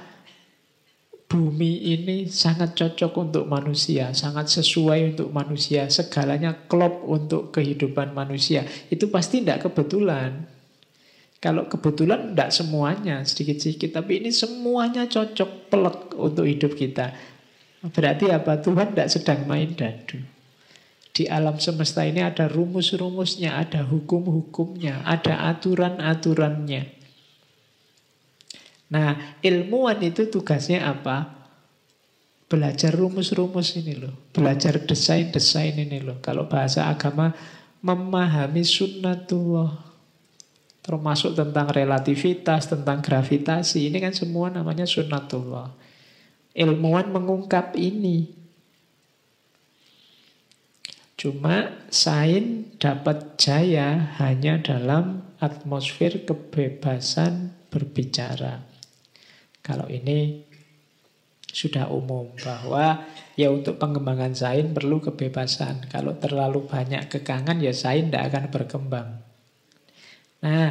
bumi 1.25 1.89
ini 1.97 2.29
sangat 2.29 2.77
cocok 2.77 3.11
untuk 3.17 3.43
manusia. 3.49 4.13
Sangat 4.13 4.45
sesuai 4.53 5.17
untuk 5.17 5.33
manusia. 5.33 5.89
Segalanya 5.89 6.53
klop 6.69 7.01
untuk 7.01 7.49
kehidupan 7.49 8.13
manusia. 8.13 8.61
Itu 8.93 9.09
pasti 9.09 9.41
tidak 9.41 9.65
kebetulan. 9.65 10.45
Kalau 11.41 11.65
kebetulan 11.65 12.33
tidak 12.33 12.53
semuanya, 12.53 13.25
sedikit-sedikit. 13.25 13.97
Tapi 13.97 14.21
ini 14.21 14.29
semuanya 14.29 15.09
cocok 15.09 15.73
pelek 15.73 16.13
untuk 16.13 16.45
hidup 16.45 16.77
kita. 16.77 17.09
Berarti 17.89 18.29
apa? 18.29 18.61
Tuhan 18.61 18.93
tidak 18.93 19.09
sedang 19.09 19.49
main 19.49 19.73
dadu. 19.73 20.36
Di 21.18 21.26
alam 21.26 21.57
semesta 21.57 22.05
ini 22.05 22.22
ada 22.22 22.45
rumus-rumusnya, 22.45 23.57
ada 23.57 23.82
hukum-hukumnya, 23.82 25.01
ada 25.01 25.49
aturan-aturannya. 25.49 26.93
Nah, 28.93 29.41
ilmuwan 29.41 29.97
itu 30.05 30.30
tugasnya 30.30 30.86
apa? 30.86 31.49
Belajar 32.45 32.93
rumus-rumus 32.93 33.82
ini 33.82 33.97
loh. 33.97 34.13
Belajar 34.30 34.78
desain-desain 34.78 35.74
ini 35.74 36.05
loh. 36.05 36.22
Kalau 36.22 36.45
bahasa 36.45 36.86
agama, 36.86 37.34
memahami 37.82 38.61
sunnatullah. 38.61 39.89
Termasuk 40.86 41.34
tentang 41.34 41.68
relativitas, 41.74 42.70
tentang 42.70 43.01
gravitasi. 43.01 43.89
Ini 43.89 43.97
kan 44.05 44.13
semua 44.13 44.53
namanya 44.53 44.86
sunnatullah. 44.86 45.74
Ilmuwan 46.53 47.09
mengungkap 47.09 47.74
ini. 47.74 48.38
Cuma 51.18 51.74
sain 51.89 52.70
dapat 52.78 53.41
jaya 53.41 54.13
hanya 54.22 54.61
dalam 54.61 55.26
atmosfer 55.41 56.22
kebebasan 56.30 57.57
berbicara. 57.74 58.61
Kalau 59.65 59.89
ini 59.89 60.45
sudah 61.49 61.89
umum 61.89 62.38
bahwa 62.38 63.01
ya 63.34 63.49
untuk 63.49 63.82
pengembangan 63.82 64.38
sain 64.38 64.78
perlu 64.78 65.01
kebebasan. 65.01 65.89
Kalau 65.89 66.22
terlalu 66.22 66.70
banyak 66.70 67.09
kekangan 67.09 67.57
ya 67.65 67.74
sain 67.74 68.13
tidak 68.13 68.30
akan 68.30 68.45
berkembang. 68.53 69.09
Nah, 70.45 70.70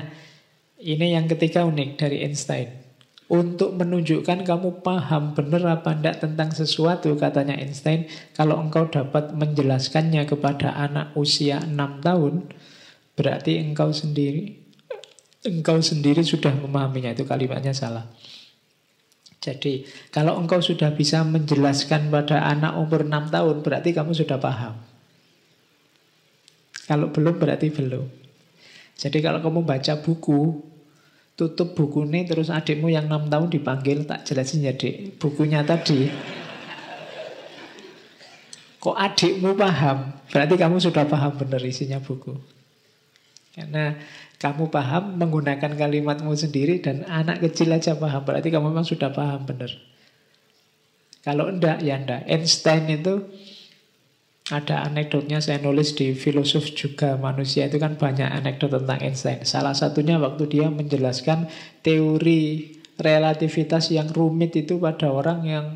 ini 0.79 1.19
yang 1.19 1.27
ketiga 1.27 1.67
unik 1.67 1.91
dari 1.99 2.23
Einstein. 2.23 2.86
Untuk 3.27 3.75
menunjukkan 3.75 4.47
kamu 4.47 4.87
paham 4.87 5.35
benar 5.35 5.83
apa 5.83 5.99
tidak 5.99 6.23
tentang 6.23 6.55
sesuatu, 6.55 7.11
katanya 7.19 7.59
Einstein, 7.59 8.07
kalau 8.39 8.55
engkau 8.63 8.87
dapat 8.87 9.35
menjelaskannya 9.35 10.23
kepada 10.31 10.71
anak 10.79 11.11
usia 11.19 11.59
6 11.59 12.07
tahun, 12.07 12.47
berarti 13.19 13.59
engkau 13.59 13.91
sendiri 13.91 14.67
engkau 15.47 15.79
sendiri 15.79 16.27
sudah 16.27 16.51
memahaminya. 16.55 17.15
Itu 17.15 17.25
kalimatnya 17.25 17.71
salah. 17.71 18.11
Jadi, 19.39 19.87
kalau 20.11 20.35
engkau 20.43 20.59
sudah 20.59 20.91
bisa 20.91 21.23
menjelaskan 21.23 22.11
pada 22.11 22.43
anak 22.43 22.75
umur 22.75 23.07
6 23.07 23.31
tahun, 23.31 23.57
berarti 23.63 23.95
kamu 23.95 24.11
sudah 24.11 24.43
paham. 24.43 24.75
Kalau 26.91 27.15
belum, 27.15 27.39
berarti 27.39 27.71
belum. 27.71 28.07
Jadi 28.97 29.19
kalau 29.21 29.45
kamu 29.45 29.61
baca 29.63 29.95
buku, 30.03 30.63
tutup 31.37 31.77
buku 31.77 32.09
ini, 32.09 32.25
terus 32.25 32.49
adikmu 32.49 32.89
yang 32.89 33.07
6 33.13 33.29
tahun 33.29 33.49
dipanggil, 33.53 34.09
tak 34.09 34.25
jelasin 34.25 34.65
ya 34.65 34.73
dek, 34.73 35.21
bukunya 35.21 35.61
tadi. 35.63 36.09
Kok 38.81 38.97
adikmu 38.97 39.53
paham? 39.53 40.17
Berarti 40.33 40.55
kamu 40.57 40.81
sudah 40.81 41.05
paham 41.05 41.37
benar 41.37 41.61
isinya 41.61 42.01
buku. 42.01 42.33
Karena 43.53 43.97
kamu 44.37 44.69
paham 44.69 45.17
menggunakan 45.17 45.77
kalimatmu 45.77 46.33
sendiri 46.37 46.85
dan 46.85 47.05
anak 47.09 47.41
kecil 47.41 47.73
aja 47.73 47.97
paham. 47.97 48.25
Berarti 48.25 48.49
kamu 48.53 48.73
memang 48.73 48.85
sudah 48.85 49.13
paham 49.13 49.49
benar. 49.49 49.73
Kalau 51.27 51.51
enggak, 51.51 51.83
ya 51.83 51.99
enggak. 51.99 52.29
Einstein 52.31 52.87
itu 52.87 53.27
ada 54.47 54.87
anekdotnya 54.87 55.43
saya 55.43 55.59
nulis 55.59 55.99
di 55.99 56.15
filosof 56.15 56.71
juga 56.79 57.19
manusia 57.19 57.67
itu 57.67 57.83
kan 57.83 57.99
banyak 57.99 58.31
anekdot 58.31 58.71
tentang 58.71 59.03
Einstein. 59.03 59.43
Salah 59.43 59.75
satunya 59.75 60.23
waktu 60.23 60.47
dia 60.47 60.71
menjelaskan 60.71 61.51
teori 61.83 62.71
relativitas 62.95 63.91
yang 63.91 64.07
rumit 64.15 64.55
itu 64.55 64.79
pada 64.79 65.11
orang 65.11 65.41
yang 65.43 65.67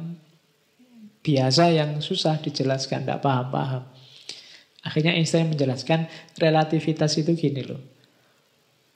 biasa 1.26 1.74
yang 1.74 1.98
susah 1.98 2.38
dijelaskan, 2.38 3.04
tidak 3.04 3.26
paham-paham. 3.26 3.90
Akhirnya 4.86 5.18
Einstein 5.18 5.50
menjelaskan 5.50 6.08
relativitas 6.38 7.18
itu 7.18 7.34
gini 7.36 7.66
loh. 7.66 7.82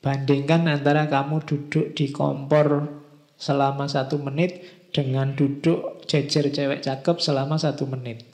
Bandingkan 0.01 0.70
antara 0.70 1.11
kamu 1.11 1.45
duduk 1.45 1.99
di 1.99 2.14
kompor 2.14 2.89
selama 3.37 3.91
satu 3.91 4.22
menit 4.22 4.62
dengan 4.95 5.35
duduk 5.35 6.07
jejer 6.07 6.49
cewek 6.55 6.81
cakep 6.87 7.16
selama 7.18 7.59
satu 7.59 7.91
menit. 7.91 8.34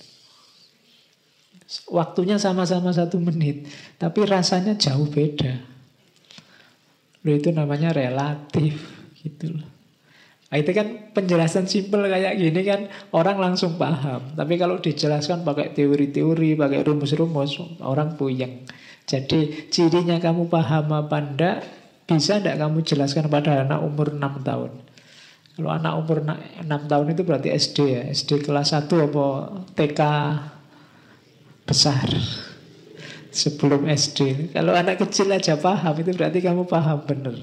Waktunya 1.90 2.34
sama-sama 2.34 2.90
satu 2.90 3.22
menit, 3.22 3.70
tapi 3.94 4.26
rasanya 4.26 4.74
jauh 4.74 5.06
beda. 5.06 5.62
Lo 7.22 7.30
itu 7.30 7.54
namanya 7.54 7.94
relatif, 7.94 8.80
gitu 9.22 9.54
loh. 9.54 9.68
Nah, 10.50 10.58
itu 10.58 10.74
kan 10.74 11.14
penjelasan 11.14 11.70
simpel 11.70 12.10
kayak 12.10 12.34
gini 12.34 12.66
kan 12.66 12.90
orang 13.14 13.38
langsung 13.38 13.78
paham. 13.78 14.34
Tapi 14.34 14.58
kalau 14.58 14.82
dijelaskan 14.82 15.46
pakai 15.46 15.70
teori-teori, 15.70 16.58
pakai 16.58 16.82
rumus-rumus, 16.82 17.62
orang 17.86 18.18
puyeng. 18.18 18.66
Jadi 19.06 19.70
cirinya 19.70 20.18
kamu 20.18 20.50
paham 20.50 20.90
apa 20.90 21.22
ndak, 21.22 21.56
bisa 22.02 22.42
ndak 22.42 22.58
kamu 22.58 22.82
jelaskan 22.82 23.30
pada 23.30 23.62
anak 23.62 23.78
umur 23.78 24.10
6 24.10 24.42
tahun. 24.42 24.70
Kalau 25.54 25.70
anak 25.70 25.92
umur 26.02 26.18
6 26.26 26.66
tahun 26.66 27.06
itu 27.14 27.22
berarti 27.22 27.48
SD 27.54 27.78
ya, 27.86 28.02
SD 28.10 28.42
kelas 28.42 28.74
1 28.74 28.90
apa 28.90 29.26
TK 29.78 30.00
besar 31.70 32.10
sebelum 33.30 33.86
SD. 33.86 34.50
Kalau 34.50 34.74
anak 34.74 34.98
kecil 34.98 35.30
aja 35.30 35.54
paham 35.54 35.94
itu 36.02 36.10
berarti 36.10 36.42
kamu 36.42 36.66
paham 36.66 37.06
bener. 37.06 37.38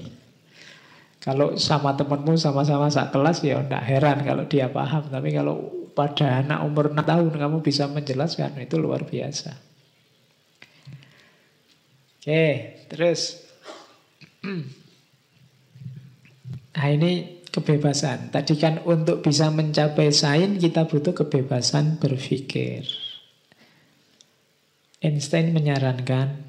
Kalau 1.18 1.56
sama 1.56 1.96
temenmu 1.96 2.36
sama-sama 2.36 2.92
sak 2.92 3.10
kelas 3.10 3.40
ya 3.40 3.58
ndak 3.64 3.84
heran 3.88 4.20
kalau 4.22 4.44
dia 4.44 4.68
paham. 4.68 5.08
Tapi 5.08 5.32
kalau 5.32 5.88
pada 5.96 6.44
anak 6.44 6.62
umur 6.62 6.92
6 6.92 7.00
tahun 7.02 7.32
kamu 7.34 7.56
bisa 7.64 7.88
menjelaskan 7.88 8.60
itu 8.60 8.76
luar 8.76 9.08
biasa. 9.08 9.56
Oke, 12.20 12.44
terus. 12.92 13.40
Nah 16.78 16.94
ini 16.94 17.42
kebebasan. 17.50 18.30
Tadi 18.30 18.54
kan 18.54 18.78
untuk 18.86 19.26
bisa 19.26 19.50
mencapai 19.50 20.14
sain 20.14 20.62
kita 20.62 20.86
butuh 20.86 21.10
kebebasan 21.10 21.98
berpikir. 21.98 23.07
Einstein 24.98 25.54
menyarankan 25.54 26.48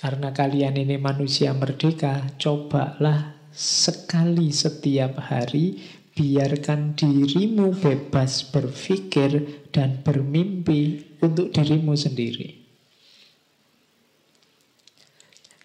karena 0.00 0.32
kalian 0.32 0.80
ini 0.80 0.96
manusia 0.96 1.52
merdeka, 1.52 2.24
cobalah 2.40 3.36
sekali 3.52 4.48
setiap 4.48 5.20
hari 5.20 5.76
biarkan 6.16 6.96
dirimu 6.96 7.76
bebas 7.76 8.48
berpikir 8.48 9.64
dan 9.68 10.00
bermimpi 10.00 11.16
untuk 11.20 11.52
dirimu 11.52 11.92
sendiri. 11.96 12.60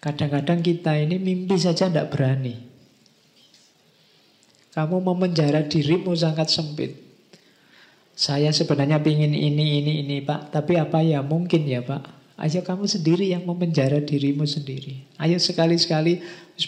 Kadang-kadang 0.04 0.60
kita 0.60 1.00
ini 1.00 1.16
mimpi 1.16 1.56
saja 1.56 1.88
tidak 1.88 2.12
berani. 2.12 2.60
Kamu 4.76 5.00
memenjara 5.00 5.64
dirimu 5.64 6.12
sangat 6.12 6.52
sempit. 6.52 7.05
Saya 8.16 8.48
sebenarnya 8.48 8.96
ingin 9.04 9.36
ini, 9.36 9.84
ini, 9.84 9.92
ini 10.00 10.16
Pak. 10.24 10.50
Tapi 10.56 10.80
apa 10.80 11.04
ya 11.04 11.20
mungkin 11.20 11.68
ya 11.68 11.84
Pak. 11.84 12.16
Ayo 12.40 12.64
kamu 12.64 12.88
sendiri 12.88 13.32
yang 13.32 13.44
memenjara 13.44 14.00
dirimu 14.00 14.44
sendiri. 14.44 15.04
Ayo 15.20 15.36
sekali-sekali, 15.40 16.20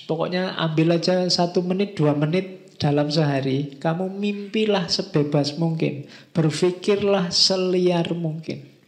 pokoknya 0.04 0.56
ambil 0.56 0.96
aja 0.96 1.24
satu 1.28 1.60
menit, 1.64 1.96
dua 1.96 2.12
menit 2.12 2.76
dalam 2.76 3.08
sehari. 3.08 3.76
Kamu 3.80 4.12
mimpilah 4.12 4.88
sebebas 4.88 5.56
mungkin. 5.56 6.08
Berpikirlah 6.36 7.32
seliar 7.32 8.12
mungkin 8.12 8.78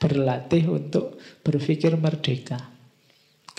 berlatih 0.00 0.64
untuk 0.72 1.20
berpikir 1.44 1.92
merdeka. 2.00 2.69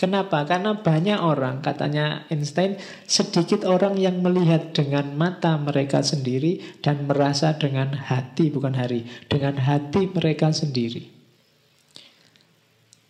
Kenapa? 0.02 0.42
Karena 0.42 0.74
banyak 0.74 1.14
orang, 1.22 1.62
katanya 1.62 2.26
Einstein, 2.26 2.74
sedikit 3.06 3.62
orang 3.62 3.94
yang 3.94 4.18
melihat 4.18 4.74
dengan 4.74 5.14
mata 5.14 5.54
mereka 5.54 6.02
sendiri 6.02 6.58
dan 6.82 7.06
merasa 7.06 7.54
dengan 7.54 7.94
hati, 7.94 8.50
bukan 8.50 8.74
hari, 8.74 9.06
dengan 9.30 9.62
hati 9.62 10.10
mereka 10.10 10.50
sendiri. 10.50 11.06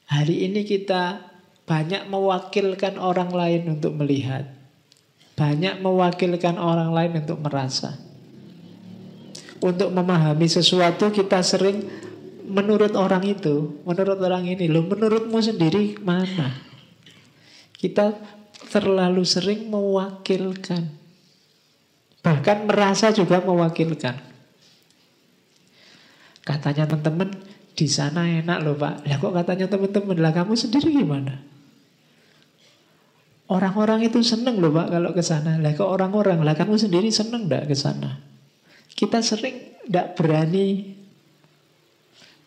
Hari 0.04 0.44
ini 0.44 0.68
kita 0.68 1.32
banyak 1.64 2.12
mewakilkan 2.12 3.00
orang 3.00 3.32
lain 3.32 3.72
untuk 3.72 3.96
melihat, 3.96 4.52
banyak 5.32 5.80
mewakilkan 5.80 6.60
orang 6.60 6.92
lain 6.92 7.24
untuk 7.24 7.40
merasa. 7.40 7.96
Untuk 9.64 9.96
memahami 9.96 10.44
sesuatu 10.44 11.08
kita 11.08 11.40
sering 11.40 11.88
menurut 12.44 12.92
orang 12.92 13.24
itu, 13.24 13.80
menurut 13.88 14.20
orang 14.20 14.44
ini, 14.44 14.68
lo 14.68 14.84
menurutmu 14.84 15.40
sendiri 15.40 15.96
mana? 16.04 16.71
Kita 17.82 18.14
terlalu 18.70 19.26
sering 19.26 19.66
mewakilkan. 19.66 20.86
Bahkan 22.22 22.70
merasa 22.70 23.10
juga 23.10 23.42
mewakilkan. 23.42 24.14
Katanya 26.46 26.86
teman-teman, 26.86 27.34
di 27.74 27.86
sana 27.90 28.22
enak 28.30 28.58
loh 28.62 28.78
pak. 28.78 29.02
Lah 29.02 29.18
kok 29.18 29.34
katanya 29.34 29.66
teman-teman, 29.66 30.16
lah 30.22 30.30
kamu 30.30 30.54
sendiri 30.54 30.94
gimana? 30.94 31.42
Orang-orang 33.50 34.06
itu 34.06 34.22
seneng 34.22 34.62
loh 34.62 34.70
pak 34.70 34.86
kalau 34.94 35.10
ke 35.10 35.22
sana. 35.26 35.58
Lah 35.58 35.74
kok 35.74 35.90
orang-orang, 35.90 36.38
lah 36.46 36.54
kamu 36.54 36.78
sendiri 36.78 37.10
seneng 37.10 37.50
enggak 37.50 37.66
ke 37.66 37.74
sana? 37.74 38.22
Kita 38.94 39.18
sering 39.18 39.82
tidak 39.82 40.14
berani 40.14 41.02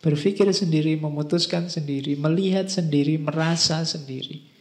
Berpikir 0.05 0.45
sendiri, 0.53 1.01
memutuskan 1.01 1.65
sendiri, 1.65 2.13
melihat 2.13 2.69
sendiri, 2.69 3.17
merasa 3.17 3.81
sendiri. 3.81 4.55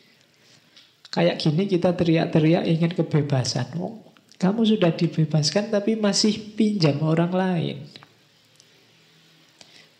Kayak 1.14 1.38
gini 1.38 1.70
kita 1.70 1.94
teriak-teriak 1.94 2.66
ingin 2.66 2.90
kebebasan. 2.90 3.78
Oh, 3.78 4.02
kamu 4.34 4.66
sudah 4.66 4.90
dibebaskan 4.90 5.70
tapi 5.70 5.94
masih 5.94 6.58
pinjam 6.58 6.98
orang 7.06 7.30
lain. 7.30 7.78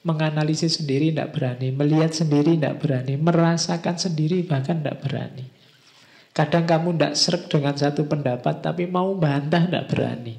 Menganalisis 0.02 0.82
sendiri 0.82 1.14
tidak 1.14 1.38
berani, 1.38 1.70
melihat 1.70 2.10
sendiri 2.10 2.58
tidak 2.58 2.82
berani, 2.82 3.14
merasakan 3.14 3.94
sendiri 3.94 4.42
bahkan 4.42 4.82
tidak 4.82 5.06
berani. 5.06 5.46
Kadang 6.34 6.66
kamu 6.66 6.98
tidak 6.98 7.14
serg 7.14 7.46
dengan 7.46 7.78
satu 7.78 8.10
pendapat, 8.10 8.58
tapi 8.58 8.90
mau 8.90 9.14
bantah 9.14 9.70
tidak 9.70 9.86
berani. 9.86 10.34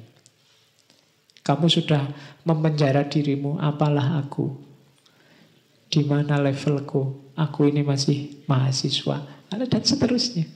Kamu 1.40 1.72
sudah 1.72 2.04
memenjara 2.44 3.08
dirimu, 3.08 3.56
apalah 3.56 4.20
aku? 4.20 4.60
Di 5.88 6.04
mana 6.04 6.36
levelku? 6.36 7.32
Aku 7.32 7.64
ini 7.64 7.80
masih 7.80 8.44
mahasiswa. 8.44 9.24
Dan 9.48 9.82
seterusnya. 9.82 10.55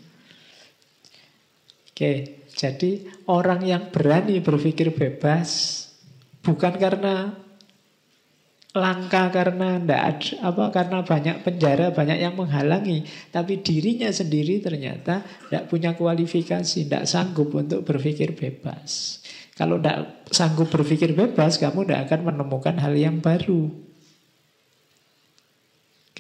Oke, 2.01 2.49
jadi 2.57 3.05
orang 3.29 3.61
yang 3.61 3.93
berani 3.93 4.41
berpikir 4.41 4.89
bebas 4.97 5.85
bukan 6.41 6.81
karena 6.81 7.37
langka 8.73 9.29
karena 9.29 9.77
ndak 9.77 10.41
apa 10.41 10.73
karena 10.73 11.05
banyak 11.05 11.45
penjara 11.45 11.93
banyak 11.93 12.25
yang 12.25 12.41
menghalangi 12.41 13.05
tapi 13.29 13.61
dirinya 13.61 14.09
sendiri 14.09 14.65
ternyata 14.65 15.21
tidak 15.27 15.69
punya 15.69 15.93
kualifikasi 15.93 16.89
tidak 16.89 17.05
sanggup 17.05 17.53
untuk 17.53 17.85
berpikir 17.85 18.33
bebas 18.33 19.21
kalau 19.61 19.77
tidak 19.77 20.25
sanggup 20.33 20.73
berpikir 20.73 21.13
bebas, 21.13 21.61
kamu 21.61 21.85
tidak 21.85 22.09
akan 22.09 22.33
menemukan 22.33 22.81
hal 22.81 22.97
yang 22.97 23.21
baru. 23.21 23.69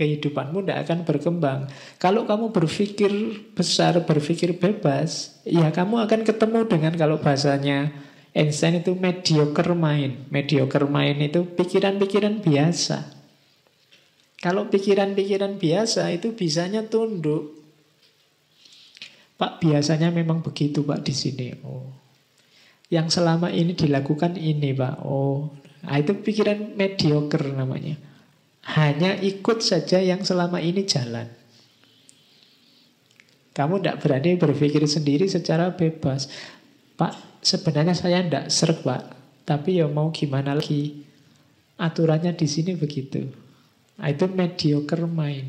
Kehidupanmu 0.00 0.64
tidak 0.64 0.88
akan 0.88 0.98
berkembang. 1.04 1.68
Kalau 2.00 2.24
kamu 2.24 2.56
berpikir 2.56 3.12
besar, 3.52 4.00
berpikir 4.08 4.56
bebas, 4.56 5.36
ya 5.44 5.68
kamu 5.68 6.08
akan 6.08 6.24
ketemu 6.24 6.64
dengan 6.64 6.96
kalau 6.96 7.20
bahasanya 7.20 7.92
Einstein 8.32 8.80
itu 8.80 8.96
mediocre 8.96 9.76
mind. 9.76 10.32
Mediocre 10.32 10.88
mind 10.88 11.20
itu 11.20 11.44
pikiran-pikiran 11.44 12.40
biasa. 12.40 13.12
Kalau 14.40 14.72
pikiran-pikiran 14.72 15.60
biasa 15.60 16.08
itu 16.16 16.32
bisanya 16.32 16.80
tunduk. 16.88 17.60
Pak 19.36 19.60
biasanya 19.60 20.08
memang 20.08 20.40
begitu 20.40 20.80
Pak 20.80 21.04
di 21.04 21.12
sini. 21.12 21.52
Oh, 21.60 21.92
yang 22.88 23.12
selama 23.12 23.52
ini 23.52 23.76
dilakukan 23.76 24.40
ini 24.40 24.72
Pak. 24.72 25.04
Oh, 25.04 25.52
nah 25.84 26.00
itu 26.00 26.16
pikiran 26.16 26.72
mediocre 26.72 27.52
namanya. 27.52 28.00
Hanya 28.60 29.16
ikut 29.16 29.64
saja 29.64 30.00
yang 30.00 30.20
selama 30.20 30.60
ini 30.60 30.84
jalan. 30.84 31.28
Kamu 33.56 33.80
tidak 33.80 34.04
berani 34.04 34.36
berpikir 34.36 34.84
sendiri 34.86 35.26
secara 35.26 35.74
bebas. 35.74 36.28
Pak, 36.94 37.40
sebenarnya 37.40 37.96
saya 37.96 38.22
tidak 38.22 38.52
serp 38.52 38.84
Pak. 38.86 39.02
Tapi 39.48 39.80
ya 39.80 39.88
mau 39.90 40.12
gimana 40.12 40.54
lagi. 40.54 41.02
Aturannya 41.80 42.36
di 42.36 42.46
sini 42.46 42.76
begitu. 42.76 43.24
Nah, 43.96 44.08
itu 44.12 44.28
mediocre 44.28 45.08
mind. 45.08 45.48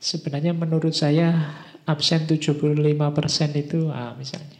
Sebenarnya 0.00 0.56
menurut 0.56 0.96
saya 0.96 1.52
absen 1.84 2.24
75% 2.24 2.96
itu 3.58 3.90
ah, 3.92 4.14
misalnya. 4.16 4.59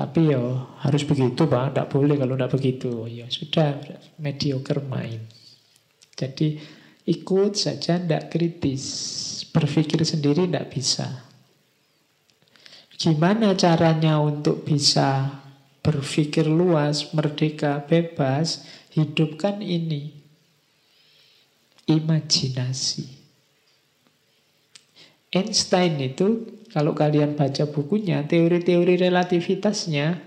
Tapi 0.00 0.32
ya 0.32 0.40
harus 0.80 1.04
begitu 1.04 1.44
Pak, 1.44 1.76
tidak 1.76 1.92
boleh 1.92 2.16
kalau 2.16 2.32
tidak 2.32 2.52
begitu. 2.56 3.04
Ya 3.04 3.28
sudah, 3.28 3.76
mediocre 4.16 4.80
mind. 4.80 5.28
Jadi 6.16 6.56
ikut 7.04 7.52
saja, 7.52 8.00
tidak 8.00 8.32
kritis. 8.32 8.84
Berpikir 9.52 10.00
sendiri 10.00 10.48
tidak 10.48 10.72
bisa. 10.72 11.28
Gimana 12.96 13.52
caranya 13.60 14.24
untuk 14.24 14.64
bisa 14.64 15.36
berpikir 15.84 16.48
luas, 16.48 17.12
merdeka, 17.12 17.84
bebas, 17.84 18.64
hidupkan 18.96 19.60
ini. 19.60 20.16
Imajinasi. 21.84 23.04
Einstein 25.28 26.00
itu 26.00 26.59
kalau 26.70 26.94
kalian 26.94 27.34
baca 27.34 27.66
bukunya, 27.66 28.22
teori-teori 28.30 28.94
relativitasnya 28.94 30.22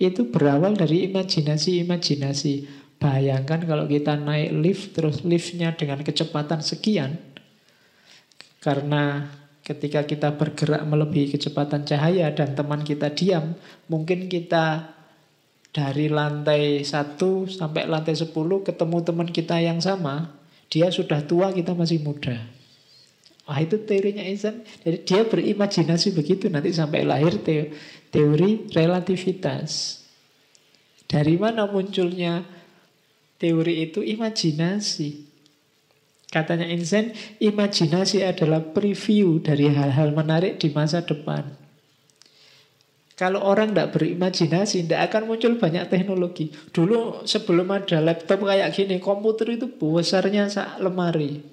itu 0.00 0.32
berawal 0.32 0.72
dari 0.72 1.04
imajinasi-imajinasi. 1.12 2.80
Bayangkan 2.96 3.60
kalau 3.68 3.84
kita 3.84 4.16
naik 4.16 4.50
lift, 4.56 4.84
terus 4.96 5.20
liftnya 5.20 5.76
dengan 5.76 6.00
kecepatan 6.00 6.64
sekian. 6.64 7.20
Karena 8.62 9.28
ketika 9.60 10.08
kita 10.08 10.32
bergerak 10.32 10.80
melebihi 10.88 11.36
kecepatan 11.36 11.84
cahaya 11.84 12.32
dan 12.32 12.56
teman 12.56 12.80
kita 12.86 13.12
diam, 13.12 13.58
mungkin 13.90 14.32
kita 14.32 14.96
dari 15.72 16.08
lantai 16.08 16.88
1 16.88 17.20
sampai 17.52 17.84
lantai 17.84 18.16
10 18.16 18.32
ketemu 18.64 18.96
teman 19.04 19.28
kita 19.28 19.60
yang 19.60 19.82
sama, 19.84 20.40
dia 20.72 20.88
sudah 20.88 21.20
tua, 21.26 21.52
kita 21.52 21.76
masih 21.76 22.00
muda. 22.00 22.61
Wah 23.42 23.58
itu 23.58 23.74
teorinya 23.82 24.22
Einstein. 24.22 24.62
Jadi 24.86 24.98
dia 25.02 25.20
berimajinasi 25.26 26.14
begitu 26.14 26.46
nanti 26.46 26.70
sampai 26.70 27.02
lahir 27.02 27.42
te 27.42 27.74
teori 28.14 28.70
relativitas. 28.70 30.02
Dari 31.10 31.34
mana 31.36 31.66
munculnya 31.66 32.46
teori 33.42 33.90
itu? 33.90 34.00
Imajinasi. 34.00 35.32
Katanya 36.32 36.64
Einstein, 36.64 37.12
imajinasi 37.44 38.24
adalah 38.24 38.64
preview 38.72 39.36
dari 39.44 39.68
hal-hal 39.68 40.16
menarik 40.16 40.56
di 40.56 40.72
masa 40.72 41.04
depan. 41.04 41.44
Kalau 43.12 43.44
orang 43.44 43.76
tidak 43.76 43.92
berimajinasi, 43.92 44.88
tidak 44.88 45.12
akan 45.12 45.28
muncul 45.28 45.60
banyak 45.60 45.92
teknologi. 45.92 46.48
Dulu 46.72 47.28
sebelum 47.28 47.68
ada 47.68 48.00
laptop 48.00 48.48
kayak 48.48 48.72
gini, 48.72 48.96
komputer 48.96 49.60
itu 49.60 49.68
besarnya 49.68 50.48
lemari. 50.80 51.51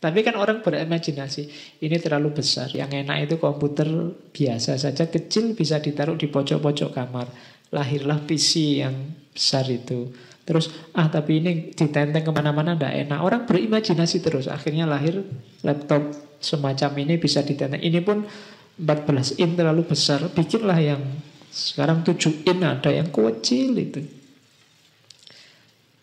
Tapi 0.00 0.20
kan 0.20 0.36
orang 0.36 0.60
berimajinasi, 0.60 1.42
ini 1.80 1.96
terlalu 1.96 2.36
besar. 2.36 2.68
Yang 2.72 3.06
enak 3.08 3.16
itu 3.24 3.34
komputer 3.40 3.88
biasa 4.36 4.76
saja, 4.76 5.08
kecil 5.08 5.56
bisa 5.56 5.80
ditaruh 5.80 6.20
di 6.20 6.28
pojok-pojok 6.28 6.90
kamar. 6.92 7.26
Lahirlah 7.72 8.20
PC 8.20 8.84
yang 8.84 8.94
besar 9.32 9.64
itu. 9.72 10.12
Terus, 10.44 10.68
ah 10.92 11.08
tapi 11.08 11.40
ini 11.40 11.72
ditenteng 11.72 12.20
ke 12.20 12.32
mana-mana 12.32 12.76
tidak 12.76 12.92
enak. 13.08 13.18
Orang 13.24 13.42
berimajinasi 13.48 14.20
terus. 14.20 14.44
Akhirnya 14.44 14.84
lahir 14.84 15.24
laptop 15.64 16.12
semacam 16.36 16.90
ini 17.00 17.16
bisa 17.16 17.40
ditenteng. 17.40 17.80
Ini 17.80 18.04
pun 18.04 18.28
14 18.76 19.40
in 19.40 19.56
terlalu 19.56 19.88
besar. 19.88 20.20
Bikinlah 20.28 20.78
yang 20.84 21.00
sekarang 21.48 22.04
7 22.04 22.44
in 22.44 22.60
ada 22.60 22.92
yang 22.92 23.08
kecil 23.08 23.72
itu. 23.72 24.04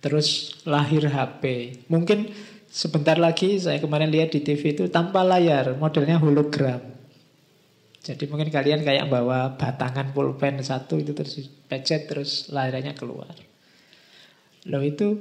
Terus 0.02 0.58
lahir 0.66 1.06
HP. 1.06 1.86
Mungkin 1.86 2.34
Sebentar 2.72 3.19
lagi 3.19 3.59
saya 3.59 3.84
kemarin 3.84 4.07
lihat 4.07 4.32
di 4.32 4.39
TV 4.39 4.72
itu 4.72 4.88
tanpa 4.88 5.28
layar, 5.28 5.76
modelnya 5.76 6.15
hologram. 6.24 6.80
Jadi 7.99 8.32
mungkin 8.32 8.47
kalian 8.47 8.88
kayak 8.88 9.11
bawa 9.11 9.59
batangan 9.59 10.15
pulpen 10.15 10.63
satu 10.63 10.95
itu 10.95 11.11
terus 11.11 11.51
pecet 11.67 12.07
terus 12.07 12.47
layarnya 12.47 12.95
keluar. 12.95 13.36
Loh 14.72 14.80
itu 14.80 15.19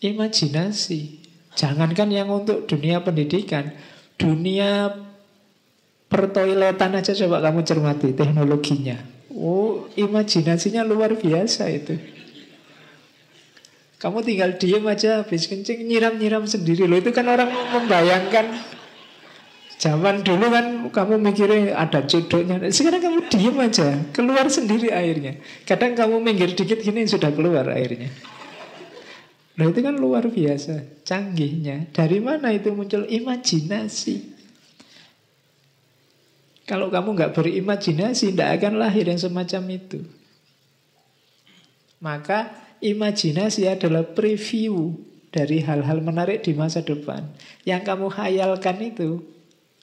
imajinasi. 0.00 1.20
Jangankan 1.52 2.08
yang 2.08 2.32
untuk 2.32 2.64
dunia 2.64 3.04
pendidikan, 3.04 3.76
dunia 4.16 4.96
pertoiletan 6.08 6.96
aja 6.96 7.12
coba 7.12 7.44
kamu 7.44 7.60
cermati 7.60 8.16
teknologinya. 8.16 8.96
Oh, 9.36 9.84
imajinasinya 10.00 10.80
luar 10.80 11.12
biasa 11.12 11.68
itu. 11.68 12.19
Kamu 14.00 14.24
tinggal 14.24 14.56
diem 14.56 14.80
aja 14.88 15.20
habis 15.20 15.44
kencing 15.44 15.84
nyiram-nyiram 15.84 16.48
sendiri. 16.48 16.88
Loh. 16.88 16.96
Itu 16.96 17.12
kan 17.12 17.28
orang 17.28 17.52
membayangkan. 17.52 18.48
Zaman 19.80 20.24
dulu 20.24 20.48
kan 20.48 20.66
kamu 20.92 21.16
mikirnya 21.24 21.72
ada 21.72 22.04
jodohnya 22.04 22.60
Sekarang 22.68 23.00
kamu 23.00 23.32
diem 23.32 23.56
aja 23.64 23.96
Keluar 24.12 24.44
sendiri 24.52 24.92
airnya. 24.92 25.40
Kadang 25.64 25.96
kamu 25.96 26.20
minggir 26.20 26.52
dikit 26.52 26.84
gini 26.84 27.08
sudah 27.08 27.32
keluar 27.32 27.64
airnya. 27.72 28.12
Nah 29.56 29.64
itu 29.72 29.80
kan 29.80 29.96
luar 29.96 30.28
biasa 30.28 31.04
Canggihnya. 31.04 31.88
Dari 31.96 32.20
mana 32.20 32.52
itu 32.52 32.72
muncul? 32.76 33.08
Imajinasi. 33.08 34.36
Kalau 36.68 36.92
kamu 36.92 37.16
nggak 37.16 37.32
berimajinasi 37.32 38.36
Tidak 38.36 38.48
akan 38.60 38.76
lahir 38.76 39.08
yang 39.08 39.16
semacam 39.16 39.80
itu. 39.80 40.04
Maka 42.04 42.69
Imajinasi 42.80 43.68
adalah 43.68 44.08
preview 44.08 44.96
dari 45.28 45.60
hal-hal 45.60 46.00
menarik 46.00 46.40
di 46.42 46.56
masa 46.56 46.80
depan. 46.80 47.28
Yang 47.68 47.82
kamu 47.86 48.06
hayalkan 48.08 48.76
itu 48.80 49.20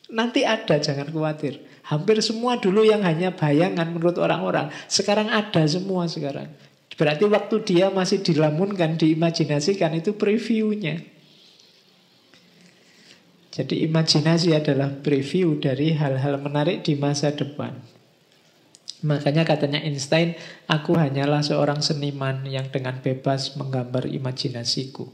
nanti 0.10 0.44
ada, 0.44 0.82
jangan 0.82 1.08
khawatir. 1.14 1.62
Hampir 1.88 2.20
semua 2.20 2.60
dulu 2.60 2.84
yang 2.84 3.06
hanya 3.06 3.32
bayangan 3.32 3.88
menurut 3.94 4.20
orang-orang, 4.20 4.74
sekarang 4.92 5.32
ada 5.32 5.64
semua 5.70 6.10
sekarang. 6.10 6.52
Berarti 6.98 7.30
waktu 7.30 7.56
dia 7.64 7.88
masih 7.94 8.26
dilamunkan, 8.26 8.98
diimajinasikan 8.98 9.94
itu 9.96 10.18
previewnya. 10.18 11.00
Jadi 13.54 13.86
imajinasi 13.90 14.54
adalah 14.54 14.90
preview 15.02 15.58
dari 15.58 15.94
hal-hal 15.94 16.38
menarik 16.38 16.86
di 16.86 16.94
masa 16.94 17.34
depan. 17.34 17.97
Makanya 19.06 19.46
katanya 19.46 19.78
Einstein, 19.86 20.34
aku 20.66 20.98
hanyalah 20.98 21.46
seorang 21.46 21.86
seniman 21.86 22.42
yang 22.50 22.74
dengan 22.74 22.98
bebas 22.98 23.54
menggambar 23.54 24.10
imajinasiku. 24.10 25.06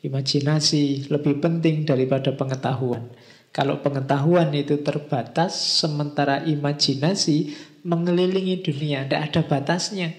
Imajinasi 0.00 1.12
lebih 1.12 1.44
penting 1.44 1.84
daripada 1.84 2.32
pengetahuan. 2.32 3.12
Kalau 3.52 3.84
pengetahuan 3.84 4.48
itu 4.56 4.80
terbatas, 4.80 5.52
sementara 5.52 6.40
imajinasi 6.48 7.52
mengelilingi 7.84 8.64
dunia, 8.64 9.04
tidak 9.04 9.20
ada 9.28 9.40
batasnya. 9.44 10.16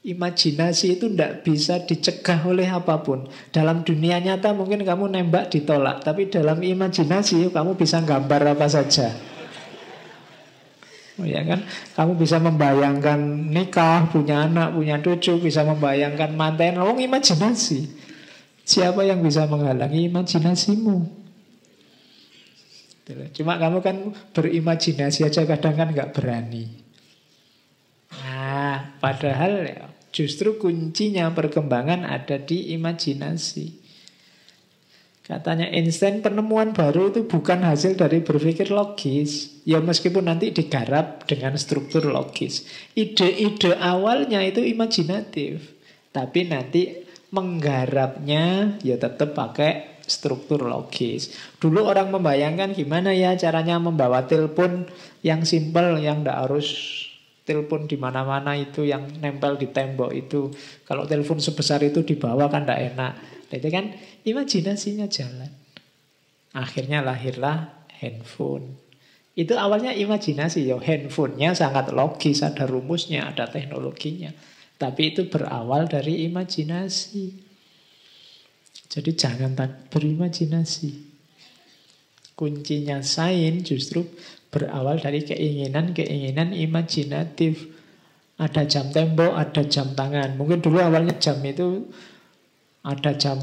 Imajinasi 0.00 0.96
itu 0.96 1.12
tidak 1.12 1.44
bisa 1.44 1.84
dicegah 1.84 2.40
oleh 2.48 2.64
apa 2.72 3.04
pun. 3.04 3.28
Dalam 3.52 3.84
dunia 3.84 4.16
nyata 4.16 4.56
mungkin 4.56 4.80
kamu 4.80 5.12
nembak 5.12 5.52
ditolak, 5.52 6.00
tapi 6.00 6.32
dalam 6.32 6.64
imajinasi 6.64 7.52
kamu 7.52 7.76
bisa 7.76 8.00
gambar 8.00 8.56
apa 8.56 8.64
saja. 8.64 9.29
Ya 11.24 11.42
kan? 11.42 11.64
Kamu 11.96 12.20
bisa 12.20 12.36
membayangkan 12.38 13.18
nikah, 13.50 14.08
punya 14.12 14.46
anak, 14.46 14.76
punya 14.76 15.00
cucu, 15.00 15.40
bisa 15.40 15.64
membayangkan 15.64 16.36
manten. 16.36 16.78
Oh, 16.78 16.94
imajinasi. 16.94 17.88
Siapa 18.64 19.02
yang 19.02 19.24
bisa 19.24 19.50
menghalangi 19.50 20.06
imajinasimu? 20.06 21.20
Cuma 23.34 23.58
kamu 23.58 23.82
kan 23.82 23.96
berimajinasi 24.30 25.26
aja 25.26 25.42
kadang 25.42 25.74
kan 25.74 25.88
nggak 25.90 26.14
berani. 26.14 26.70
Nah, 28.14 28.94
padahal 29.02 29.66
justru 30.14 30.58
kuncinya 30.58 31.30
perkembangan 31.34 32.06
ada 32.06 32.38
di 32.38 32.74
imajinasi. 32.74 33.79
Katanya 35.30 35.70
Einstein 35.70 36.26
penemuan 36.26 36.74
baru 36.74 37.14
itu 37.14 37.22
bukan 37.22 37.62
hasil 37.62 37.94
dari 37.94 38.18
berpikir 38.18 38.74
logis. 38.74 39.62
Ya 39.62 39.78
meskipun 39.78 40.26
nanti 40.26 40.50
digarap 40.50 41.22
dengan 41.30 41.54
struktur 41.54 42.10
logis. 42.10 42.66
Ide-ide 42.98 43.78
awalnya 43.78 44.42
itu 44.42 44.58
imajinatif. 44.66 45.78
Tapi 46.10 46.50
nanti 46.50 47.06
menggarapnya 47.30 48.74
ya 48.82 48.98
tetap 48.98 49.38
pakai 49.38 50.02
struktur 50.02 50.66
logis. 50.66 51.30
Dulu 51.62 51.86
orang 51.86 52.10
membayangkan 52.10 52.74
gimana 52.74 53.14
ya 53.14 53.38
caranya 53.38 53.78
membawa 53.78 54.26
telepon 54.26 54.90
yang 55.22 55.46
simpel, 55.46 56.02
yang 56.02 56.26
tidak 56.26 56.50
harus 56.50 56.66
telepon 57.46 57.86
di 57.86 57.94
mana-mana 57.94 58.58
itu 58.58 58.82
yang 58.82 59.06
nempel 59.22 59.54
di 59.54 59.70
tembok 59.70 60.10
itu. 60.10 60.50
Kalau 60.82 61.06
telepon 61.06 61.38
sebesar 61.38 61.86
itu 61.86 62.02
dibawa 62.02 62.50
kan 62.50 62.66
tidak 62.66 62.98
enak. 62.98 63.12
Nah, 63.50 63.56
itu 63.58 63.68
kan 63.70 63.94
imajinasinya 64.26 65.06
jalan. 65.06 65.52
Akhirnya 66.50 67.00
lahirlah 67.04 67.86
handphone. 68.00 68.74
Itu 69.38 69.54
awalnya 69.54 69.94
imajinasi 69.94 70.66
ya. 70.66 70.76
Handphonenya 70.76 71.54
sangat 71.54 71.94
logis, 71.94 72.42
ada 72.42 72.66
rumusnya, 72.66 73.30
ada 73.30 73.46
teknologinya. 73.46 74.34
Tapi 74.80 75.14
itu 75.14 75.30
berawal 75.30 75.86
dari 75.86 76.26
imajinasi. 76.26 77.48
Jadi 78.90 79.10
jangan 79.14 79.54
berimajinasi. 79.92 81.12
Kuncinya 82.34 83.04
sains 83.04 83.62
justru 83.62 84.02
berawal 84.50 84.98
dari 84.98 85.22
keinginan-keinginan 85.22 86.56
imajinatif. 86.56 87.70
Ada 88.40 88.64
jam 88.64 88.88
tembok, 88.88 89.36
ada 89.36 89.62
jam 89.68 89.92
tangan. 89.92 90.34
Mungkin 90.40 90.64
dulu 90.64 90.80
awalnya 90.80 91.20
jam 91.20 91.38
itu 91.44 91.92
ada 92.80 93.12
jam 93.12 93.36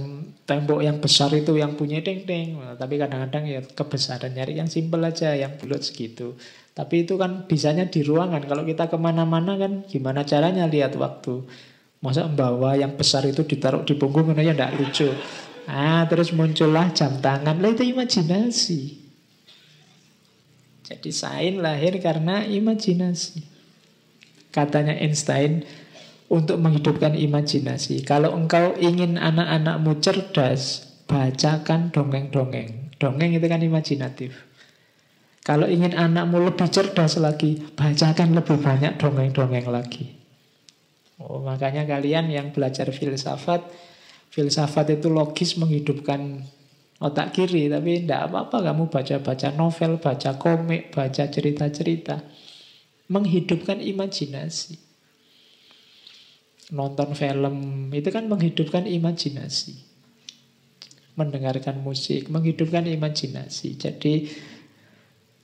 tembok 0.50 0.82
yang 0.82 0.98
besar 0.98 1.30
itu 1.38 1.54
yang 1.54 1.78
punya 1.78 2.02
deng-deng. 2.02 2.58
Tapi 2.78 2.96
kadang-kadang 2.98 3.44
ya 3.46 3.62
kebesaran 3.62 4.34
nyari 4.34 4.58
yang 4.58 4.66
simpel 4.66 5.06
aja, 5.06 5.38
yang 5.38 5.62
bulat 5.62 5.86
segitu. 5.86 6.34
Tapi 6.74 7.06
itu 7.06 7.18
kan 7.22 7.46
bisanya 7.46 7.86
di 7.86 8.02
ruangan. 8.02 8.46
Kalau 8.46 8.66
kita 8.66 8.90
ke 8.90 8.98
mana-mana 8.98 9.58
kan 9.58 9.86
gimana 9.86 10.26
caranya 10.26 10.66
lihat 10.66 10.98
waktu. 10.98 11.46
Masa 12.02 12.30
membawa 12.30 12.78
yang 12.78 12.94
besar 12.94 13.26
itu 13.26 13.42
ditaruh 13.42 13.82
di 13.82 13.98
punggung 13.98 14.30
ya 14.38 14.54
tidak 14.54 14.78
lucu. 14.78 15.10
Ah, 15.66 16.06
terus 16.06 16.34
muncullah 16.34 16.94
jam 16.94 17.18
tangan. 17.22 17.58
Lah 17.58 17.70
itu 17.74 17.84
imajinasi. 17.86 19.06
Jadi 20.88 21.10
sains 21.12 21.60
lahir 21.60 22.00
karena 22.00 22.48
imajinasi. 22.48 23.44
Katanya 24.56 24.96
Einstein, 24.96 25.68
untuk 26.28 26.60
menghidupkan 26.60 27.16
imajinasi. 27.16 28.04
Kalau 28.04 28.36
engkau 28.36 28.76
ingin 28.76 29.16
anak-anakmu 29.16 30.04
cerdas, 30.04 30.84
bacakan 31.08 31.90
dongeng-dongeng. 31.96 32.92
Dongeng 33.00 33.32
itu 33.32 33.48
kan 33.48 33.64
imajinatif. 33.64 34.32
Kalau 35.48 35.64
ingin 35.64 35.96
anakmu 35.96 36.44
lebih 36.44 36.68
cerdas 36.68 37.16
lagi, 37.24 37.56
bacakan 37.80 38.36
lebih 38.36 38.60
banyak 38.60 39.00
dongeng-dongeng 39.00 39.72
lagi. 39.72 40.20
Oh, 41.24 41.40
makanya 41.40 41.88
kalian 41.88 42.28
yang 42.28 42.52
belajar 42.52 42.92
filsafat, 42.92 43.64
filsafat 44.28 45.00
itu 45.00 45.08
logis 45.08 45.56
menghidupkan 45.56 46.44
otak 47.00 47.32
kiri, 47.32 47.72
tapi 47.72 48.04
tidak 48.04 48.28
apa-apa 48.28 48.70
kamu 48.70 48.92
baca-baca 48.92 49.50
novel, 49.56 50.04
baca 50.04 50.36
komik, 50.36 50.92
baca 50.92 51.24
cerita-cerita. 51.32 52.28
Menghidupkan 53.08 53.80
imajinasi 53.80 54.87
nonton 56.72 57.16
film 57.16 57.88
itu 57.96 58.10
kan 58.12 58.28
menghidupkan 58.28 58.84
imajinasi. 58.84 59.88
Mendengarkan 61.18 61.82
musik 61.82 62.28
menghidupkan 62.28 62.86
imajinasi. 62.86 63.80
Jadi 63.80 64.14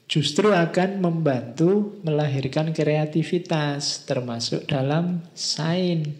justru 0.05 0.51
akan 0.53 1.01
membantu 1.01 1.97
melahirkan 2.03 2.75
kreativitas 2.75 4.03
termasuk 4.05 4.67
dalam 4.67 5.23
sains. 5.33 6.11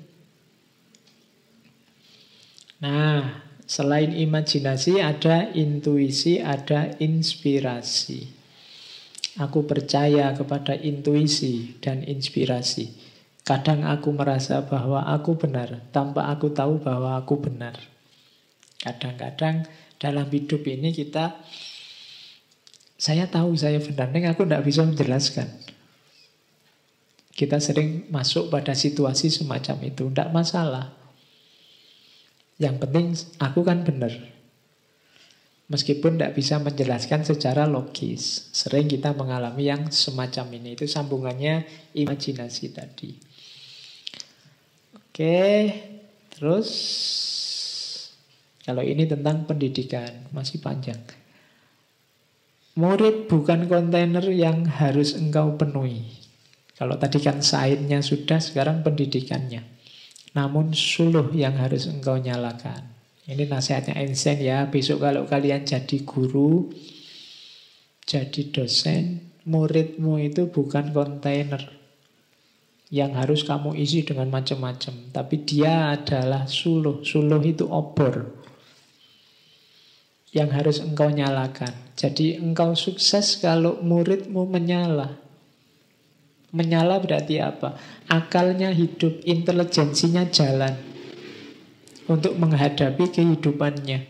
Nah 2.79 3.43
selain 3.67 4.15
imajinasi 4.15 5.03
ada 5.03 5.51
intuisi 5.51 6.39
ada 6.39 6.95
inspirasi. 6.97 8.41
Aku 9.33 9.65
percaya 9.65 10.29
kepada 10.33 10.77
intuisi 10.77 11.77
dan 11.81 12.05
inspirasi 12.05 13.12
Kadang 13.43 13.83
aku 13.83 14.15
merasa 14.15 14.63
bahwa 14.63 15.03
aku 15.03 15.35
benar, 15.35 15.83
tanpa 15.91 16.31
aku 16.31 16.55
tahu 16.55 16.79
bahwa 16.79 17.19
aku 17.19 17.43
benar. 17.43 17.75
Kadang-kadang 18.79 19.67
dalam 19.99 20.31
hidup 20.31 20.63
ini 20.63 20.95
kita, 20.95 21.43
saya 22.95 23.27
tahu 23.27 23.51
saya 23.59 23.83
benar, 23.83 24.15
aku 24.31 24.47
tidak 24.47 24.63
bisa 24.63 24.87
menjelaskan. 24.87 25.51
Kita 27.35 27.59
sering 27.59 28.07
masuk 28.07 28.47
pada 28.47 28.71
situasi 28.71 29.27
semacam 29.27 29.91
itu, 29.91 30.07
tidak 30.07 30.31
masalah. 30.31 30.95
Yang 32.55 32.75
penting 32.79 33.05
aku 33.43 33.59
kan 33.67 33.83
benar. 33.83 34.13
Meskipun 35.67 36.15
tidak 36.15 36.37
bisa 36.37 36.61
menjelaskan 36.63 37.27
secara 37.27 37.67
logis. 37.67 38.53
Sering 38.55 38.87
kita 38.87 39.11
mengalami 39.17 39.67
yang 39.67 39.89
semacam 39.89 40.45
ini. 40.61 40.77
Itu 40.77 40.85
sambungannya 40.85 41.65
imajinasi 41.97 42.65
tadi. 42.71 43.32
Oke, 45.13 45.69
terus 46.33 46.69
kalau 48.65 48.81
ini 48.81 49.05
tentang 49.05 49.45
pendidikan 49.45 50.09
masih 50.33 50.57
panjang. 50.57 50.97
Murid 52.73 53.29
bukan 53.29 53.69
kontainer 53.69 54.25
yang 54.33 54.65
harus 54.65 55.13
engkau 55.13 55.53
penuhi. 55.53 56.01
Kalau 56.73 56.97
tadi 56.97 57.21
kan 57.21 57.45
sainsnya 57.45 58.01
sudah, 58.01 58.41
sekarang 58.41 58.81
pendidikannya. 58.81 59.61
Namun 60.33 60.73
suluh 60.73 61.29
yang 61.37 61.61
harus 61.61 61.85
engkau 61.85 62.17
nyalakan. 62.17 62.81
Ini 63.29 63.45
nasihatnya 63.45 63.93
Einstein 63.93 64.41
ya. 64.41 64.65
Besok 64.65 65.05
kalau 65.05 65.29
kalian 65.29 65.61
jadi 65.61 66.01
guru, 66.09 66.73
jadi 68.09 68.49
dosen, 68.49 69.29
muridmu 69.45 70.17
itu 70.17 70.49
bukan 70.49 70.89
kontainer 70.89 71.82
yang 72.93 73.17
harus 73.17 73.41
kamu 73.41 73.73
isi 73.73 74.05
dengan 74.05 74.29
macam-macam. 74.29 75.09
Tapi 75.09 75.35
dia 75.41 75.97
adalah 75.97 76.45
suluh. 76.45 77.01
Suluh 77.01 77.41
itu 77.41 77.65
obor. 77.65 78.29
Yang 80.29 80.49
harus 80.53 80.77
engkau 80.85 81.09
nyalakan. 81.09 81.73
Jadi 81.97 82.37
engkau 82.37 82.77
sukses 82.77 83.41
kalau 83.41 83.81
muridmu 83.81 84.45
menyala. 84.45 85.17
Menyala 86.53 87.01
berarti 87.01 87.41
apa? 87.41 87.81
Akalnya 88.05 88.69
hidup, 88.69 89.25
intelijensinya 89.25 90.29
jalan. 90.29 90.77
Untuk 92.05 92.37
menghadapi 92.37 93.09
kehidupannya. 93.09 94.05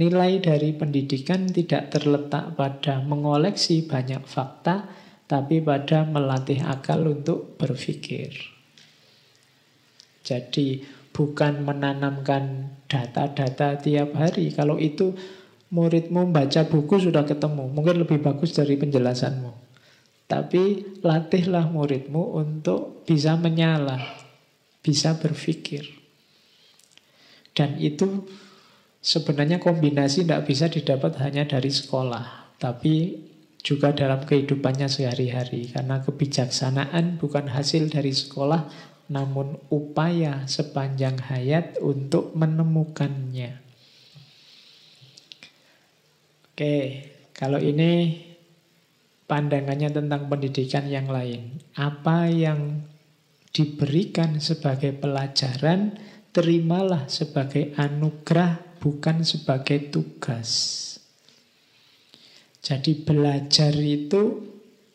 Nilai 0.00 0.40
dari 0.40 0.72
pendidikan 0.72 1.44
tidak 1.44 1.92
terletak 1.92 2.56
pada 2.56 3.04
mengoleksi 3.04 3.84
banyak 3.84 4.24
fakta, 4.24 4.88
tapi 5.30 5.62
pada 5.62 6.02
melatih 6.02 6.58
akal 6.66 7.06
untuk 7.06 7.54
berpikir. 7.54 8.34
Jadi 10.26 10.82
bukan 11.14 11.62
menanamkan 11.62 12.74
data-data 12.90 13.78
tiap 13.78 14.18
hari. 14.18 14.50
Kalau 14.50 14.74
itu 14.82 15.14
muridmu 15.70 16.34
baca 16.34 16.66
buku 16.66 16.98
sudah 16.98 17.22
ketemu, 17.22 17.70
mungkin 17.70 18.02
lebih 18.02 18.18
bagus 18.18 18.58
dari 18.58 18.74
penjelasanmu. 18.74 19.54
Tapi 20.26 20.98
latihlah 20.98 21.70
muridmu 21.70 22.34
untuk 22.34 23.06
bisa 23.06 23.38
menyala, 23.38 24.02
bisa 24.82 25.14
berpikir. 25.14 25.86
Dan 27.54 27.78
itu 27.78 28.26
sebenarnya 28.98 29.62
kombinasi 29.62 30.26
tidak 30.26 30.50
bisa 30.50 30.66
didapat 30.66 31.22
hanya 31.22 31.46
dari 31.46 31.70
sekolah, 31.70 32.54
tapi 32.58 33.29
juga 33.60 33.92
dalam 33.92 34.24
kehidupannya 34.24 34.88
sehari-hari. 34.88 35.70
Karena 35.70 36.00
kebijaksanaan 36.00 37.20
bukan 37.20 37.52
hasil 37.52 37.92
dari 37.92 38.12
sekolah, 38.12 38.68
namun 39.10 39.58
upaya 39.68 40.46
sepanjang 40.46 41.18
hayat 41.30 41.76
untuk 41.82 42.32
menemukannya. 42.38 43.58
Oke, 46.50 46.76
kalau 47.32 47.56
ini 47.56 48.20
pandangannya 49.30 49.94
tentang 49.94 50.26
pendidikan 50.26 50.90
yang 50.90 51.06
lain. 51.06 51.62
Apa 51.78 52.26
yang 52.26 52.82
diberikan 53.54 54.42
sebagai 54.42 54.90
pelajaran, 54.94 55.94
terimalah 56.34 57.06
sebagai 57.06 57.70
anugerah, 57.78 58.82
bukan 58.82 59.22
sebagai 59.22 59.94
tugas. 59.94 60.89
Jadi 62.70 63.02
belajar 63.02 63.74
itu 63.74 64.46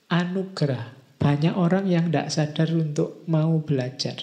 anugerah. 0.08 0.96
Banyak 1.20 1.60
orang 1.60 1.92
yang 1.92 2.08
tidak 2.08 2.32
sadar 2.32 2.72
untuk 2.72 3.28
mau 3.28 3.60
belajar. 3.60 4.16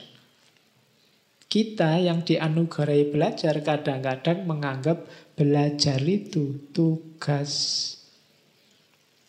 Kita 1.53 2.01
yang 2.01 2.25
dianugerahi 2.25 3.13
belajar 3.13 3.61
kadang-kadang 3.61 4.49
menganggap 4.49 5.05
belajar 5.37 6.01
itu 6.01 6.73
tugas. 6.73 7.53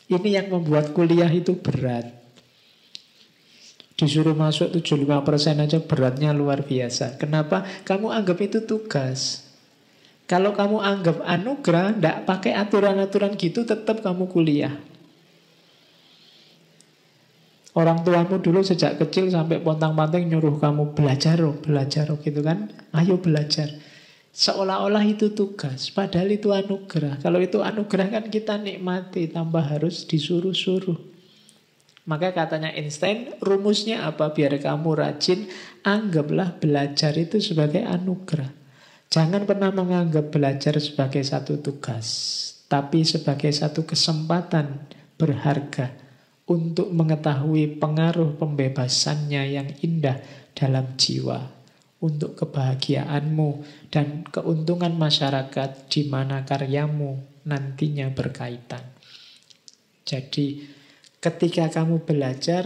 Ini 0.08 0.40
yang 0.40 0.48
membuat 0.56 0.96
kuliah 0.96 1.28
itu 1.28 1.60
berat. 1.60 2.16
Disuruh 4.00 4.40
masuk 4.40 4.72
75% 4.72 5.68
aja 5.68 5.84
beratnya 5.84 6.32
luar 6.32 6.64
biasa. 6.64 7.20
Kenapa? 7.20 7.68
Kamu 7.84 8.16
anggap 8.16 8.40
itu 8.40 8.64
tugas. 8.64 9.43
Kalau 10.24 10.56
kamu 10.56 10.80
anggap 10.80 11.20
anugerah, 11.20 12.00
tidak 12.00 12.18
pakai 12.24 12.56
aturan-aturan 12.56 13.36
gitu, 13.36 13.68
tetap 13.68 14.00
kamu 14.00 14.32
kuliah. 14.32 14.74
Orang 17.74 18.06
tuamu 18.06 18.38
dulu 18.38 18.62
sejak 18.62 19.02
kecil 19.02 19.34
sampai 19.34 19.58
pontang-panting 19.58 20.30
nyuruh 20.30 20.62
kamu 20.62 20.94
belajar, 20.94 21.42
oh, 21.42 21.58
belajar, 21.58 22.08
oh, 22.14 22.22
gitu 22.22 22.46
kan. 22.46 22.70
Ayo 22.94 23.18
belajar. 23.18 23.66
Seolah-olah 24.34 25.02
itu 25.10 25.34
tugas, 25.34 25.90
padahal 25.90 26.34
itu 26.34 26.54
anugerah. 26.54 27.22
Kalau 27.22 27.42
itu 27.42 27.66
anugerah 27.66 28.08
kan 28.14 28.26
kita 28.30 28.62
nikmati, 28.62 29.30
tambah 29.30 29.62
harus 29.62 30.06
disuruh-suruh. 30.06 30.98
Maka 32.06 32.34
katanya 32.34 32.74
Einstein, 32.74 33.34
rumusnya 33.42 34.06
apa? 34.06 34.34
Biar 34.34 34.54
kamu 34.58 34.90
rajin, 34.94 35.50
anggaplah 35.82 36.58
belajar 36.62 37.18
itu 37.18 37.42
sebagai 37.42 37.82
anugerah. 37.86 38.63
Jangan 39.14 39.46
pernah 39.46 39.70
menganggap 39.70 40.34
belajar 40.34 40.74
sebagai 40.82 41.22
satu 41.22 41.62
tugas, 41.62 42.10
tapi 42.66 43.06
sebagai 43.06 43.54
satu 43.54 43.86
kesempatan 43.86 44.90
berharga 45.22 45.94
untuk 46.50 46.90
mengetahui 46.90 47.78
pengaruh 47.78 48.34
pembebasannya 48.42 49.54
yang 49.54 49.70
indah 49.86 50.18
dalam 50.58 50.98
jiwa 50.98 51.46
untuk 52.02 52.34
kebahagiaanmu 52.42 53.62
dan 53.94 54.26
keuntungan 54.34 54.98
masyarakat 54.98 55.94
di 55.94 56.10
mana 56.10 56.42
karyamu 56.42 57.22
nantinya 57.46 58.10
berkaitan. 58.10 58.82
Jadi, 60.10 60.66
ketika 61.22 61.70
kamu 61.70 62.02
belajar, 62.02 62.66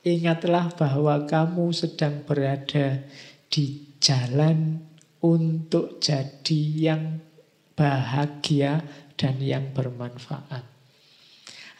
ingatlah 0.00 0.72
bahwa 0.80 1.28
kamu 1.28 1.76
sedang 1.76 2.24
berada 2.24 3.04
di 3.52 3.84
jalan 4.00 4.93
untuk 5.24 6.04
jadi 6.04 6.60
yang 6.92 7.24
bahagia 7.72 8.84
dan 9.16 9.40
yang 9.40 9.72
bermanfaat. 9.72 10.68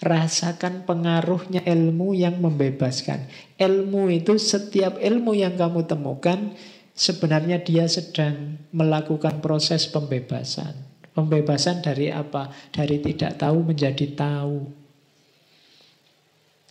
Rasakan 0.01 0.89
pengaruhnya 0.89 1.61
ilmu 1.63 2.17
yang 2.17 2.41
membebaskan. 2.41 3.29
Ilmu 3.61 4.11
itu 4.11 4.41
setiap 4.41 4.97
ilmu 4.99 5.37
yang 5.37 5.55
kamu 5.55 5.85
temukan 5.85 6.57
sebenarnya 6.97 7.63
dia 7.63 7.87
sedang 7.87 8.59
melakukan 8.73 9.39
proses 9.45 9.87
pembebasan. 9.87 10.75
Pembebasan 11.15 11.79
dari 11.79 12.11
apa? 12.11 12.51
Dari 12.75 12.99
tidak 12.99 13.39
tahu 13.39 13.71
menjadi 13.71 14.07
tahu. 14.19 14.67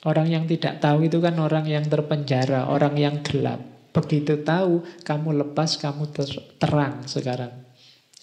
Orang 0.03 0.27
yang 0.27 0.43
tidak 0.43 0.83
tahu 0.83 1.07
itu 1.07 1.23
kan 1.23 1.39
orang 1.39 1.63
yang 1.63 1.87
terpenjara, 1.87 2.67
orang 2.67 2.99
yang 2.99 3.23
gelap. 3.23 3.72
Begitu 3.93 4.41
tahu, 4.41 4.81
kamu 5.05 5.45
lepas, 5.45 5.77
kamu 5.77 6.09
terang 6.57 7.05
sekarang. 7.05 7.53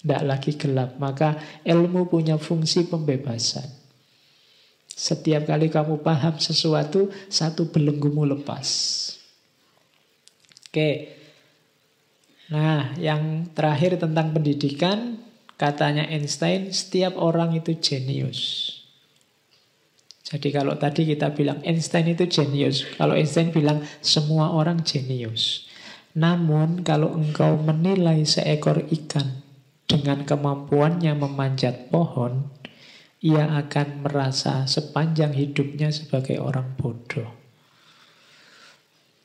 Tidak 0.02 0.22
lagi 0.26 0.58
gelap. 0.58 0.98
Maka 0.98 1.38
ilmu 1.62 2.10
punya 2.10 2.34
fungsi 2.36 2.90
pembebasan. 2.90 3.78
Setiap 4.90 5.46
kali 5.46 5.70
kamu 5.70 6.02
paham 6.02 6.36
sesuatu, 6.42 7.08
satu 7.30 7.70
belenggumu 7.70 8.26
lepas. 8.26 8.68
Oke, 10.68 11.20
Nah, 12.50 12.98
yang 12.98 13.46
terakhir 13.54 13.94
tentang 14.02 14.34
pendidikan, 14.34 15.22
katanya 15.54 16.02
Einstein, 16.10 16.74
setiap 16.74 17.14
orang 17.14 17.54
itu 17.54 17.78
jenius. 17.78 18.79
Jadi 20.30 20.54
kalau 20.54 20.78
tadi 20.78 21.10
kita 21.10 21.34
bilang 21.34 21.58
Einstein 21.66 22.14
itu 22.14 22.22
jenius, 22.30 22.86
kalau 22.94 23.18
Einstein 23.18 23.50
bilang 23.50 23.82
semua 23.98 24.54
orang 24.54 24.86
jenius. 24.86 25.66
Namun 26.14 26.86
kalau 26.86 27.18
engkau 27.18 27.58
menilai 27.58 28.22
seekor 28.22 28.86
ikan 28.86 29.42
dengan 29.90 30.22
kemampuannya 30.22 31.18
memanjat 31.18 31.90
pohon, 31.90 32.46
ia 33.18 33.58
akan 33.58 34.06
merasa 34.06 34.70
sepanjang 34.70 35.34
hidupnya 35.34 35.90
sebagai 35.90 36.38
orang 36.38 36.78
bodoh. 36.78 37.26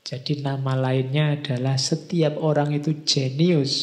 Jadi 0.06 0.42
nama 0.42 0.74
lainnya 0.74 1.38
adalah 1.38 1.78
setiap 1.78 2.38
orang 2.42 2.74
itu 2.74 3.06
jenius. 3.06 3.74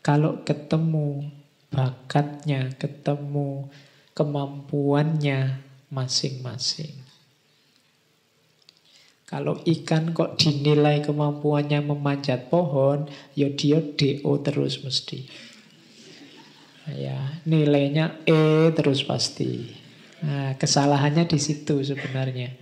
Kalau 0.00 0.44
ketemu 0.48 1.28
bakatnya, 1.72 2.72
ketemu 2.76 3.68
kemampuannya 4.12 5.71
masing-masing. 5.92 6.96
Kalau 9.28 9.60
ikan 9.64 10.12
kok 10.12 10.36
dinilai 10.36 11.00
kemampuannya 11.00 11.80
memanjat 11.80 12.52
pohon, 12.52 13.08
ya 13.32 13.48
dia 13.48 13.80
DO 13.80 14.32
terus 14.44 14.84
mesti. 14.84 15.24
Ya, 16.92 17.40
nilainya 17.48 18.20
E 18.28 18.68
terus 18.76 19.06
pasti. 19.06 19.72
Nah, 20.20 20.52
kesalahannya 20.60 21.24
di 21.24 21.38
situ 21.40 21.80
sebenarnya. 21.80 22.52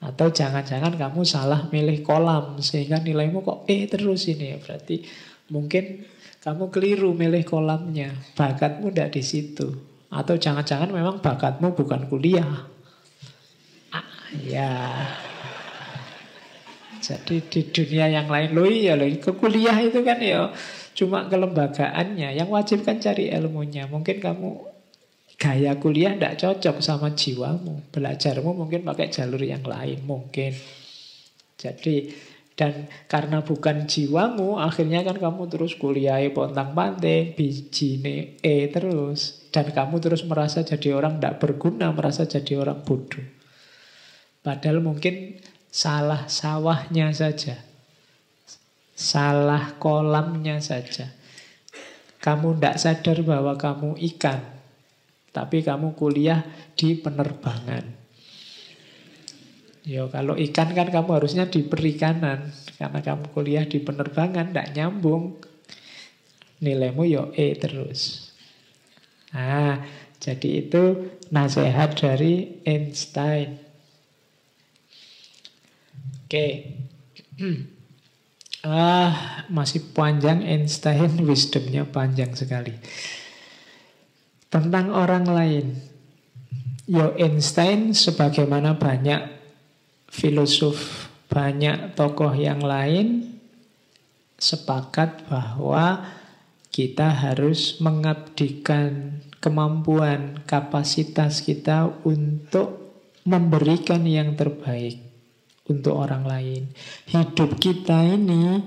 Atau 0.00 0.32
jangan-jangan 0.32 0.96
kamu 0.96 1.28
salah 1.28 1.68
milih 1.68 2.00
kolam 2.00 2.58
sehingga 2.64 3.04
nilaimu 3.04 3.44
kok 3.44 3.68
E 3.68 3.84
terus 3.84 4.32
ini. 4.32 4.56
Berarti 4.64 5.04
mungkin 5.52 6.08
kamu 6.40 6.72
keliru 6.72 7.12
milih 7.12 7.44
kolamnya. 7.44 8.16
Bakatmu 8.32 8.88
tidak 8.88 9.12
di 9.12 9.22
situ. 9.22 9.91
Atau 10.12 10.36
jangan-jangan 10.36 10.92
memang 10.92 11.24
bakatmu 11.24 11.72
bukan 11.72 12.04
kuliah. 12.12 12.68
Ah, 13.88 14.04
ya. 14.44 14.72
Jadi 17.02 17.42
di 17.48 17.60
dunia 17.72 18.06
yang 18.12 18.28
lain 18.30 18.54
loh 18.54 18.68
iya 18.68 18.94
loh 18.94 19.08
ke 19.08 19.34
kuliah 19.34 19.74
itu 19.82 20.04
kan 20.04 20.20
ya 20.20 20.52
cuma 20.92 21.26
kelembagaannya. 21.26 22.36
Yang 22.36 22.48
wajib 22.52 22.78
kan 22.84 23.00
cari 23.00 23.32
ilmunya. 23.32 23.88
Mungkin 23.88 24.20
kamu 24.20 24.70
gaya 25.40 25.74
kuliah 25.80 26.14
tidak 26.14 26.38
cocok 26.38 26.76
sama 26.78 27.10
jiwamu. 27.16 27.90
Belajarmu 27.90 28.54
mungkin 28.54 28.86
pakai 28.86 29.10
jalur 29.10 29.42
yang 29.42 29.66
lain, 29.66 30.04
mungkin. 30.06 30.54
Jadi, 31.58 32.14
dan 32.52 32.92
karena 33.08 33.40
bukan 33.40 33.88
jiwamu, 33.88 34.60
akhirnya 34.60 35.00
kan 35.00 35.16
kamu 35.16 35.48
terus 35.48 35.72
kuliah 35.72 36.20
pontang 36.36 36.76
panting, 36.76 37.32
biji 37.32 37.96
E 38.44 38.68
terus. 38.68 39.48
Dan 39.48 39.72
kamu 39.72 40.00
terus 40.04 40.24
merasa 40.28 40.60
jadi 40.60 40.92
orang 40.92 41.16
tidak 41.16 41.40
berguna, 41.40 41.92
merasa 41.96 42.28
jadi 42.28 42.60
orang 42.60 42.84
bodoh. 42.84 43.24
Padahal 44.44 44.84
mungkin 44.84 45.40
salah 45.72 46.28
sawahnya 46.28 47.08
saja. 47.16 47.56
Salah 48.92 49.80
kolamnya 49.80 50.60
saja. 50.60 51.08
Kamu 52.20 52.60
tidak 52.60 52.76
sadar 52.78 53.18
bahwa 53.24 53.56
kamu 53.56 53.96
ikan. 54.12 54.44
Tapi 55.32 55.64
kamu 55.64 55.96
kuliah 55.96 56.44
di 56.76 57.00
penerbangan. 57.00 58.01
Yo, 59.82 60.06
kalau 60.14 60.38
ikan 60.38 60.70
kan 60.78 60.88
kamu 60.94 61.10
harusnya 61.18 61.50
di 61.50 61.66
perikanan. 61.66 62.54
Karena 62.78 63.02
kamu 63.02 63.34
kuliah 63.34 63.66
di 63.66 63.82
penerbangan, 63.82 64.54
tidak 64.54 64.70
nyambung. 64.78 65.42
Nilaimu 66.62 67.02
yo 67.10 67.34
E 67.34 67.58
terus. 67.58 68.30
Nah, 69.34 69.82
jadi 70.22 70.48
itu 70.62 71.10
nasihat 71.34 71.98
dari 71.98 72.62
Einstein. 72.62 73.58
Oke. 76.26 76.46
Ah, 78.62 79.42
masih 79.50 79.90
panjang 79.90 80.46
Einstein, 80.46 81.18
wisdomnya 81.26 81.82
panjang 81.82 82.30
sekali. 82.38 82.70
Tentang 84.46 84.94
orang 84.94 85.26
lain. 85.26 85.66
Yo 86.86 87.10
Einstein 87.18 87.90
sebagaimana 87.90 88.78
banyak 88.78 89.41
filosof, 90.12 91.08
banyak 91.32 91.96
tokoh 91.96 92.36
yang 92.36 92.60
lain 92.60 93.40
sepakat 94.36 95.24
bahwa 95.32 96.04
kita 96.68 97.08
harus 97.08 97.80
mengabdikan 97.80 99.24
kemampuan, 99.40 100.44
kapasitas 100.44 101.40
kita 101.40 101.88
untuk 102.04 102.96
memberikan 103.24 104.04
yang 104.04 104.36
terbaik 104.36 105.00
untuk 105.68 105.96
orang 105.96 106.28
lain. 106.28 106.62
Hidup 107.08 107.56
kita 107.56 108.04
ini 108.04 108.60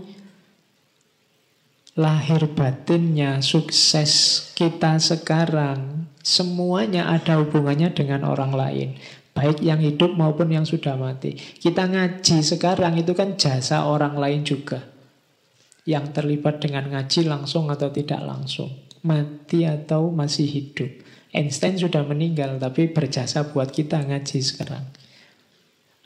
lahir 1.96 2.52
batinnya, 2.52 3.40
sukses 3.40 4.44
kita 4.52 5.00
sekarang, 5.00 6.12
semuanya 6.20 7.08
ada 7.08 7.40
hubungannya 7.40 7.96
dengan 7.96 8.28
orang 8.28 8.52
lain. 8.52 8.90
Baik 9.36 9.60
yang 9.60 9.84
hidup 9.84 10.16
maupun 10.16 10.48
yang 10.48 10.64
sudah 10.64 10.95
mati. 10.95 11.36
Kita 11.36 11.91
ngaji 11.91 12.40
sekarang 12.40 12.95
itu 12.95 13.12
kan 13.12 13.36
jasa 13.36 13.84
orang 13.84 14.16
lain 14.16 14.48
juga. 14.48 14.80
Yang 15.84 16.16
terlibat 16.16 16.64
dengan 16.64 16.88
ngaji 16.88 17.28
langsung 17.28 17.68
atau 17.68 17.91
tidak 17.91 18.24
langsung. 18.24 18.72
Mati 19.03 19.68
atau 19.68 20.07
masih 20.07 20.48
hidup. 20.48 20.88
Einstein 21.36 21.76
sudah 21.76 22.07
meninggal 22.07 22.56
tapi 22.64 22.88
berjasa 22.88 23.52
buat 23.52 23.76
kita 23.76 24.07
ngaji 24.07 24.40
sekarang. 24.40 24.88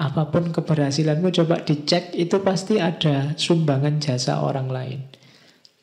Apa 0.01 0.33
pun 0.33 0.49
keberhasilanmu 0.49 1.29
coba 1.29 1.61
dicek 1.61 2.17
itu 2.17 2.41
pasti 2.41 2.81
ada 2.81 3.37
sumbangan 3.37 4.01
jasa 4.01 4.41
orang 4.41 4.73
lain. 4.73 4.99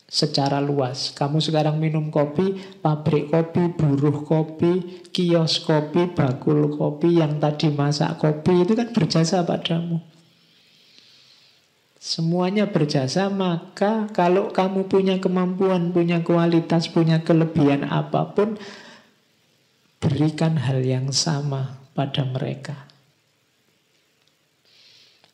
Secara 0.07 0.63
luas, 0.63 1.11
kamu 1.11 1.43
sekarang 1.43 1.83
minum 1.83 2.07
kopi, 2.07 2.55
pabrik 2.79 3.27
kopi, 3.27 3.75
buruh 3.75 4.23
kopi, 4.23 5.03
kios 5.11 5.59
kopi, 5.59 6.07
bakul 6.15 6.71
kopi, 6.79 7.19
yang 7.19 7.43
tadi 7.43 7.67
masak 7.75 8.15
kopi 8.15 8.63
itu 8.63 8.71
kan 8.71 8.95
berjasa 8.95 9.43
padamu. 9.43 9.99
Semuanya 11.99 12.71
berjasa, 12.71 13.27
maka 13.27 14.07
kalau 14.15 14.55
kamu 14.55 14.87
punya 14.87 15.19
kemampuan, 15.19 15.91
punya 15.91 16.23
kualitas, 16.23 16.87
punya 16.87 17.27
kelebihan 17.27 17.83
apa 17.83 18.31
pun, 18.31 18.55
berikan 19.99 20.55
hal 20.55 20.87
yang 20.87 21.11
sama 21.11 21.83
pada 21.91 22.23
mereka. 22.23 22.86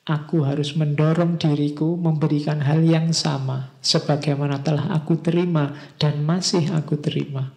Aku 0.04 0.44
harus 0.44 0.76
mendorong 0.76 1.40
diriku 1.40 1.96
memberikan 1.96 2.60
hal 2.60 2.84
yang 2.84 3.16
sama 3.16 3.72
sebagaimana 3.80 4.60
telah 4.60 4.92
aku 4.92 5.24
terima 5.24 5.72
dan 5.96 6.28
masih 6.28 6.76
aku 6.76 7.00
terima. 7.00 7.56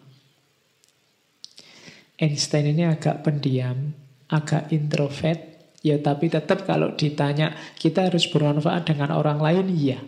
Einstein 2.23 2.71
ini 2.71 2.87
agak 2.87 3.27
pendiam, 3.27 3.91
agak 4.31 4.71
introvert, 4.71 5.43
ya 5.83 5.99
tapi 5.99 6.31
tetap 6.31 6.63
kalau 6.71 6.95
ditanya 6.95 7.51
kita 7.83 8.07
harus 8.07 8.31
bermanfaat 8.31 8.95
dengan 8.95 9.11
orang 9.11 9.43
lain, 9.43 9.67
iya. 9.75 9.99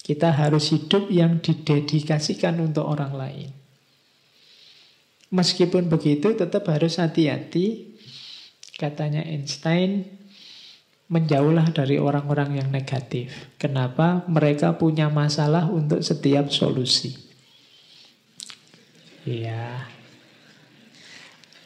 Kita 0.00 0.32
harus 0.32 0.72
hidup 0.72 1.12
yang 1.12 1.44
didedikasikan 1.44 2.64
untuk 2.64 2.88
orang 2.88 3.12
lain. 3.12 3.48
Meskipun 5.36 5.92
begitu 5.92 6.32
tetap 6.32 6.64
harus 6.72 6.96
hati-hati, 6.96 7.92
katanya 8.80 9.20
Einstein, 9.20 10.23
menjauhlah 11.08 11.68
dari 11.70 12.00
orang-orang 12.00 12.60
yang 12.64 12.68
negatif. 12.72 13.52
Kenapa? 13.60 14.24
Mereka 14.24 14.80
punya 14.80 15.12
masalah 15.12 15.68
untuk 15.68 16.00
setiap 16.00 16.48
solusi. 16.48 17.12
Iya. 19.24 19.88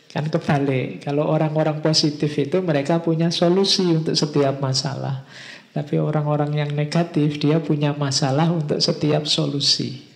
Kan 0.08 0.30
kebalik. 0.32 1.04
Kalau 1.04 1.28
orang-orang 1.28 1.84
positif 1.84 2.32
itu 2.38 2.58
mereka 2.64 3.02
punya 3.02 3.28
solusi 3.28 3.86
untuk 3.92 4.14
setiap 4.18 4.58
masalah. 4.58 5.26
Tapi 5.74 6.00
orang-orang 6.00 6.64
yang 6.64 6.70
negatif 6.72 7.38
dia 7.38 7.60
punya 7.60 7.94
masalah 7.94 8.50
untuk 8.50 8.80
setiap 8.82 9.28
solusi. 9.28 10.08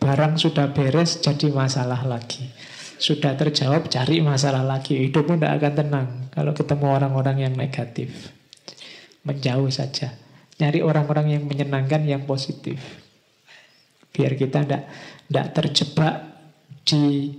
Barang 0.00 0.40
sudah 0.40 0.72
beres 0.72 1.20
jadi 1.20 1.52
masalah 1.52 2.02
lagi. 2.04 2.48
Sudah 2.96 3.34
terjawab 3.34 3.90
cari 3.90 4.22
masalah 4.22 4.62
lagi. 4.62 4.96
Hidupmu 5.08 5.38
tidak 5.38 5.52
akan 5.60 5.72
tenang 5.74 6.08
kalau 6.30 6.52
ketemu 6.54 6.86
orang-orang 6.90 7.36
yang 7.48 7.54
negatif. 7.54 8.32
Menjauh 9.26 9.70
saja. 9.72 10.14
Nyari 10.60 10.80
orang-orang 10.84 11.34
yang 11.34 11.42
menyenangkan, 11.50 12.06
yang 12.06 12.22
positif. 12.28 12.78
Biar 14.14 14.38
kita 14.38 14.62
tidak 14.62 15.46
terjebak 15.56 16.14
di 16.86 17.34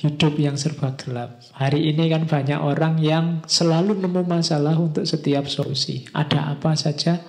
hidup 0.00 0.38
yang 0.40 0.56
serba 0.56 0.96
gelap. 0.96 1.44
Hari 1.58 1.92
ini 1.92 2.08
kan 2.08 2.24
banyak 2.24 2.56
orang 2.56 2.96
yang 3.02 3.44
selalu 3.44 4.00
nemu 4.00 4.22
masalah 4.24 4.78
untuk 4.80 5.04
setiap 5.04 5.44
solusi. 5.50 6.08
Ada 6.16 6.56
apa 6.56 6.72
saja 6.72 7.20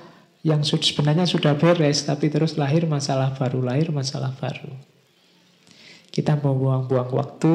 yang 0.42 0.64
sebenarnya 0.64 1.28
sudah 1.28 1.60
beres, 1.60 2.08
tapi 2.08 2.32
terus 2.32 2.56
lahir 2.56 2.88
masalah 2.88 3.36
baru, 3.36 3.62
lahir 3.62 3.92
masalah 3.92 4.32
baru. 4.40 4.91
Kita 6.12 6.36
mau 6.44 6.54
buang-buang 6.54 7.10
waktu 7.16 7.52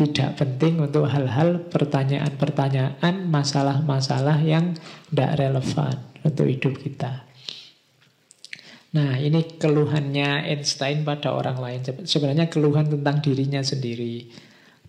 tidak 0.00 0.40
penting 0.40 0.80
untuk 0.80 1.04
hal-hal 1.12 1.60
pertanyaan-pertanyaan, 1.68 3.28
masalah-masalah 3.28 4.40
yang 4.40 4.72
tidak 5.12 5.36
relevan 5.36 5.96
untuk 6.24 6.48
hidup 6.48 6.74
kita. 6.80 7.28
Nah, 8.96 9.20
ini 9.20 9.60
keluhannya 9.60 10.50
Einstein 10.50 11.04
pada 11.04 11.36
orang 11.36 11.60
lain. 11.60 11.80
Sebenarnya 12.08 12.48
keluhan 12.48 12.88
tentang 12.88 13.20
dirinya 13.22 13.60
sendiri. 13.60 14.32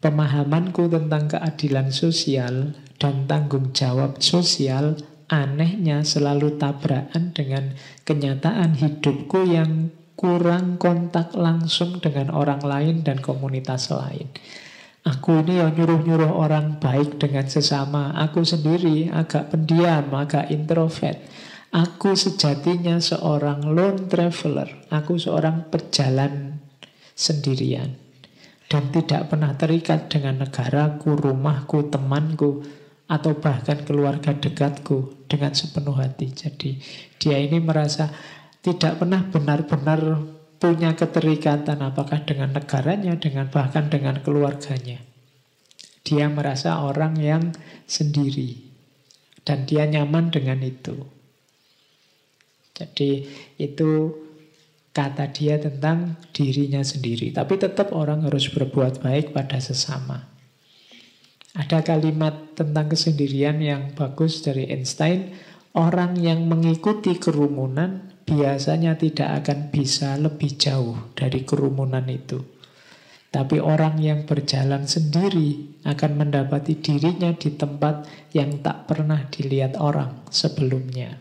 Pemahamanku 0.02 0.90
tentang 0.90 1.30
keadilan 1.30 1.94
sosial 1.94 2.74
dan 2.98 3.30
tanggung 3.30 3.70
jawab 3.76 4.18
sosial 4.18 4.98
anehnya 5.30 6.02
selalu 6.02 6.58
tabrakan 6.58 7.36
dengan 7.36 7.78
kenyataan 8.08 8.80
hidupku 8.82 9.46
yang 9.46 9.94
kurang 10.22 10.78
kontak 10.78 11.34
langsung 11.34 11.98
dengan 11.98 12.30
orang 12.30 12.62
lain 12.62 13.02
dan 13.02 13.18
komunitas 13.18 13.90
lain. 13.90 14.30
Aku 15.02 15.42
ini 15.42 15.58
yang 15.58 15.74
nyuruh-nyuruh 15.74 16.30
orang 16.30 16.78
baik 16.78 17.18
dengan 17.18 17.50
sesama. 17.50 18.14
Aku 18.14 18.46
sendiri 18.46 19.10
agak 19.10 19.50
pendiam, 19.50 20.14
agak 20.14 20.54
introvert. 20.54 21.18
Aku 21.74 22.14
sejatinya 22.14 23.02
seorang 23.02 23.66
lone 23.66 24.06
traveler. 24.06 24.86
Aku 24.94 25.18
seorang 25.18 25.74
pejalan 25.74 26.62
sendirian. 27.18 27.98
Dan 28.70 28.94
tidak 28.94 29.34
pernah 29.34 29.58
terikat 29.58 30.06
dengan 30.06 30.46
negaraku, 30.46 31.18
rumahku, 31.18 31.90
temanku, 31.90 32.62
atau 33.10 33.36
bahkan 33.42 33.82
keluarga 33.84 34.38
dekatku 34.38 35.26
dengan 35.26 35.58
sepenuh 35.58 35.98
hati. 35.98 36.30
Jadi 36.30 36.78
dia 37.18 37.42
ini 37.42 37.58
merasa 37.58 38.08
tidak 38.62 39.02
pernah 39.02 39.26
benar-benar 39.26 40.02
punya 40.62 40.94
keterikatan 40.94 41.82
apakah 41.82 42.22
dengan 42.22 42.54
negaranya, 42.54 43.18
dengan 43.18 43.50
bahkan 43.50 43.90
dengan 43.90 44.22
keluarganya. 44.22 45.02
Dia 46.06 46.30
merasa 46.30 46.86
orang 46.86 47.18
yang 47.18 47.44
sendiri 47.90 48.62
dan 49.42 49.66
dia 49.66 49.90
nyaman 49.90 50.30
dengan 50.30 50.62
itu. 50.62 50.94
Jadi 52.78 53.26
itu 53.58 54.14
kata 54.94 55.34
dia 55.34 55.58
tentang 55.58 56.20
dirinya 56.34 56.86
sendiri. 56.86 57.34
Tapi 57.34 57.58
tetap 57.58 57.96
orang 57.96 58.26
harus 58.28 58.50
berbuat 58.52 59.02
baik 59.02 59.34
pada 59.34 59.58
sesama. 59.58 60.30
Ada 61.52 61.84
kalimat 61.84 62.56
tentang 62.56 62.88
kesendirian 62.88 63.60
yang 63.60 63.92
bagus 63.98 64.40
dari 64.46 64.70
Einstein. 64.72 65.36
Orang 65.72 66.20
yang 66.20 66.52
mengikuti 66.52 67.16
kerumunan 67.16 68.11
biasanya 68.26 68.98
tidak 68.98 69.44
akan 69.44 69.70
bisa 69.74 70.16
lebih 70.18 70.56
jauh 70.58 71.14
dari 71.18 71.44
kerumunan 71.44 72.06
itu. 72.08 72.42
Tapi 73.32 73.64
orang 73.64 73.96
yang 74.04 74.28
berjalan 74.28 74.84
sendiri 74.84 75.80
akan 75.88 76.12
mendapati 76.20 76.76
dirinya 76.84 77.32
di 77.32 77.56
tempat 77.56 78.04
yang 78.36 78.60
tak 78.60 78.92
pernah 78.92 79.24
dilihat 79.32 79.80
orang 79.80 80.28
sebelumnya. 80.28 81.16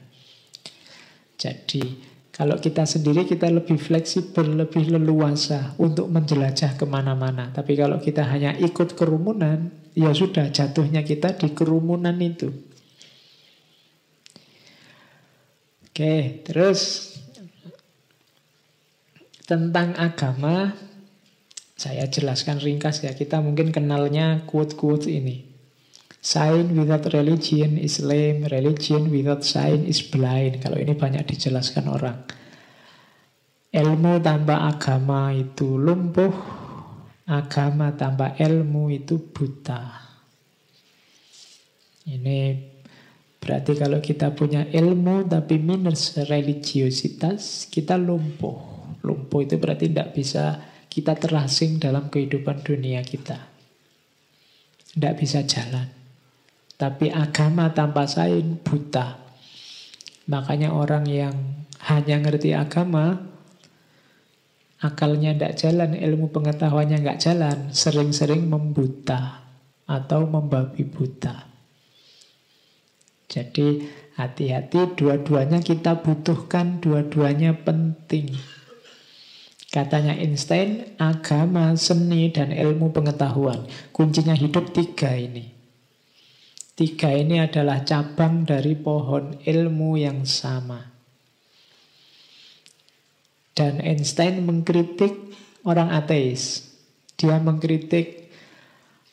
Jadi, 1.38 2.10
kalau 2.34 2.58
kita 2.58 2.82
sendiri 2.82 3.28
kita 3.30 3.46
lebih 3.52 3.78
fleksibel, 3.78 4.42
lebih 4.58 4.90
leluasa 4.90 5.78
untuk 5.78 6.10
menjelajah 6.10 6.74
ke 6.74 6.82
mana-mana. 6.82 7.54
Tapi 7.54 7.78
kalau 7.78 8.02
kita 8.02 8.26
hanya 8.26 8.58
ikut 8.58 8.98
kerumunan, 8.98 9.70
ya 9.94 10.10
sudah 10.10 10.50
jatuhnya 10.50 11.06
kita 11.06 11.38
di 11.38 11.54
kerumunan 11.54 12.18
itu. 12.18 12.69
Oke, 16.00 16.40
terus 16.48 17.12
tentang 19.44 19.92
agama 20.00 20.72
saya 21.76 22.08
jelaskan 22.08 22.56
ringkas 22.56 23.04
ya. 23.04 23.12
Kita 23.12 23.44
mungkin 23.44 23.68
kenalnya 23.68 24.48
quote-quote 24.48 25.12
ini. 25.12 25.44
Sign 26.24 26.72
without 26.72 27.04
religion 27.12 27.76
is 27.76 28.00
lame, 28.00 28.48
religion 28.48 29.12
without 29.12 29.44
sign 29.44 29.84
is 29.84 30.00
blind. 30.00 30.64
Kalau 30.64 30.80
ini 30.80 30.96
banyak 30.96 31.20
dijelaskan 31.36 31.92
orang. 31.92 32.24
Ilmu 33.68 34.24
tanpa 34.24 34.72
agama 34.72 35.36
itu 35.36 35.76
lumpuh, 35.76 36.32
agama 37.28 37.92
tanpa 37.92 38.40
ilmu 38.40 38.88
itu 38.88 39.20
buta. 39.36 40.00
Ini 42.08 42.69
berarti 43.40 43.72
kalau 43.74 43.98
kita 44.04 44.36
punya 44.36 44.68
ilmu 44.68 45.26
tapi 45.26 45.56
minus 45.56 46.14
religiositas, 46.28 47.66
kita 47.72 47.96
lumpuh. 47.96 48.70
Lumpuh 49.00 49.40
itu 49.42 49.56
berarti 49.56 49.88
tidak 49.88 50.12
bisa 50.12 50.60
kita 50.86 51.16
terasing 51.16 51.80
dalam 51.80 52.12
kehidupan 52.12 52.60
dunia 52.62 53.00
kita. 53.00 53.48
Tidak 54.94 55.14
bisa 55.16 55.42
jalan. 55.46 55.86
Tapi 56.74 57.12
agama 57.12 57.70
tanpa 57.70 58.04
sain 58.06 58.58
buta. 58.60 59.20
Makanya 60.30 60.74
orang 60.74 61.04
yang 61.06 61.34
hanya 61.90 62.16
ngerti 62.20 62.54
agama, 62.54 63.18
akalnya 64.80 65.36
tidak 65.36 65.54
jalan, 65.60 65.90
ilmu 65.96 66.32
pengetahuannya 66.32 67.04
nggak 67.04 67.20
jalan, 67.20 67.58
sering-sering 67.72 68.48
membuta 68.48 69.44
atau 69.84 70.24
membabi 70.24 70.86
buta. 70.86 71.49
Jadi 73.30 73.86
hati-hati 74.18 74.98
dua-duanya 74.98 75.62
kita 75.62 76.02
butuhkan, 76.02 76.82
dua-duanya 76.82 77.54
penting. 77.62 78.34
Katanya 79.70 80.18
Einstein, 80.18 80.98
agama, 80.98 81.78
seni, 81.78 82.34
dan 82.34 82.50
ilmu 82.50 82.90
pengetahuan. 82.90 83.70
Kuncinya 83.94 84.34
hidup 84.34 84.74
tiga 84.74 85.14
ini. 85.14 85.46
Tiga 86.74 87.14
ini 87.14 87.38
adalah 87.38 87.86
cabang 87.86 88.42
dari 88.42 88.74
pohon 88.74 89.38
ilmu 89.46 89.94
yang 89.94 90.26
sama. 90.26 90.90
Dan 93.54 93.78
Einstein 93.78 94.42
mengkritik 94.42 95.14
orang 95.62 95.94
ateis. 95.94 96.66
Dia 97.14 97.38
mengkritik 97.38 98.32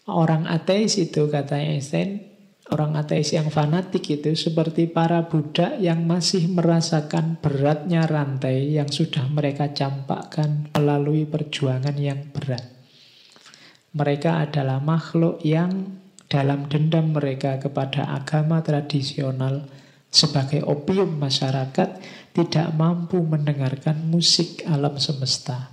orang 0.09 0.49
ateis 0.49 0.97
itu, 0.97 1.29
kata 1.29 1.59
Einstein, 1.61 2.36
orang 2.71 2.99
ateis 2.99 3.31
yang 3.31 3.47
fanatik 3.47 4.03
itu 4.11 4.35
seperti 4.35 4.91
para 4.91 5.23
budak 5.27 5.79
yang 5.79 6.03
masih 6.03 6.51
merasakan 6.51 7.39
beratnya 7.39 8.03
rantai 8.03 8.75
yang 8.75 8.91
sudah 8.91 9.27
mereka 9.31 9.71
campakkan 9.71 10.67
melalui 10.75 11.23
perjuangan 11.23 11.95
yang 11.95 12.27
berat. 12.35 12.63
Mereka 13.95 14.51
adalah 14.51 14.83
makhluk 14.83 15.39
yang 15.47 15.97
dalam 16.27 16.67
dendam 16.67 17.15
mereka 17.15 17.55
kepada 17.55 18.11
agama 18.11 18.59
tradisional 18.59 19.63
sebagai 20.11 20.63
opium 20.67 21.15
masyarakat 21.19 21.89
tidak 22.35 22.67
mampu 22.75 23.23
mendengarkan 23.23 24.11
musik 24.11 24.67
alam 24.67 24.99
semesta. 24.99 25.71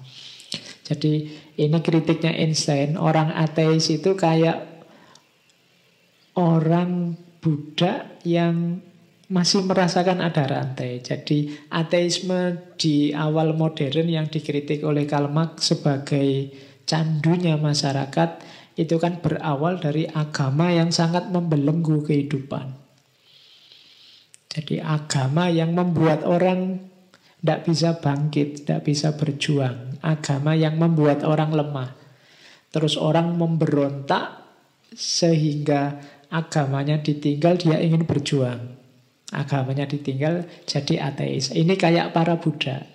Jadi 0.85 1.33
ini 1.59 1.79
kritiknya 1.81 2.35
Einstein, 2.35 3.01
orang 3.01 3.33
ateis 3.35 3.89
itu 3.89 4.15
kayak 4.15 4.74
orang 6.35 7.15
budak 7.39 8.23
yang 8.27 8.83
masih 9.31 9.65
merasakan 9.65 10.21
ada 10.21 10.45
rantai. 10.45 11.01
Jadi 11.01 11.51
ateisme 11.73 12.75
di 12.77 13.11
awal 13.11 13.57
modern 13.57 14.07
yang 14.07 14.27
dikritik 14.29 14.85
oleh 14.85 15.09
Karl 15.09 15.33
Marx 15.33 15.73
sebagai 15.73 16.53
candunya 16.85 17.57
masyarakat 17.57 18.45
itu 18.75 18.99
kan 18.99 19.23
berawal 19.23 19.79
dari 19.79 20.05
agama 20.11 20.75
yang 20.75 20.91
sangat 20.91 21.31
membelenggu 21.31 22.05
kehidupan. 22.05 22.75
Jadi 24.55 24.79
agama 24.79 25.51
yang 25.51 25.75
membuat 25.75 26.23
orang 26.23 26.79
tidak 27.43 27.61
bisa 27.67 27.91
bangkit, 27.99 28.63
tidak 28.63 28.87
bisa 28.87 29.09
berjuang. 29.19 29.99
Agama 29.99 30.55
yang 30.55 30.79
membuat 30.79 31.27
orang 31.27 31.51
lemah. 31.51 31.91
Terus 32.71 32.99
orang 32.99 33.35
memberontak 33.35 34.43
sehingga 34.95 35.99
agamanya 36.35 36.99
ditinggal, 36.99 37.55
dia 37.63 37.79
ingin 37.79 38.03
berjuang. 38.03 38.75
Agamanya 39.31 39.87
ditinggal, 39.87 40.51
jadi 40.67 41.07
ateis. 41.15 41.55
Ini 41.55 41.79
kayak 41.79 42.11
para 42.11 42.43
Buddha. 42.43 42.91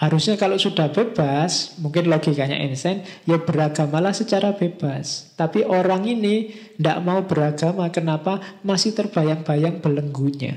Harusnya 0.00 0.40
kalau 0.40 0.56
sudah 0.56 0.88
bebas, 0.88 1.76
mungkin 1.76 2.08
logikanya 2.08 2.56
Einstein, 2.56 3.04
ya 3.28 3.36
beragamalah 3.36 4.16
secara 4.16 4.56
bebas. 4.56 5.36
Tapi 5.36 5.60
orang 5.60 6.08
ini 6.08 6.56
tidak 6.80 7.04
mau 7.04 7.20
beragama, 7.28 7.92
kenapa? 7.92 8.40
Masih 8.64 8.96
terbayang-bayang 8.96 9.84
belenggunya. 9.84 10.56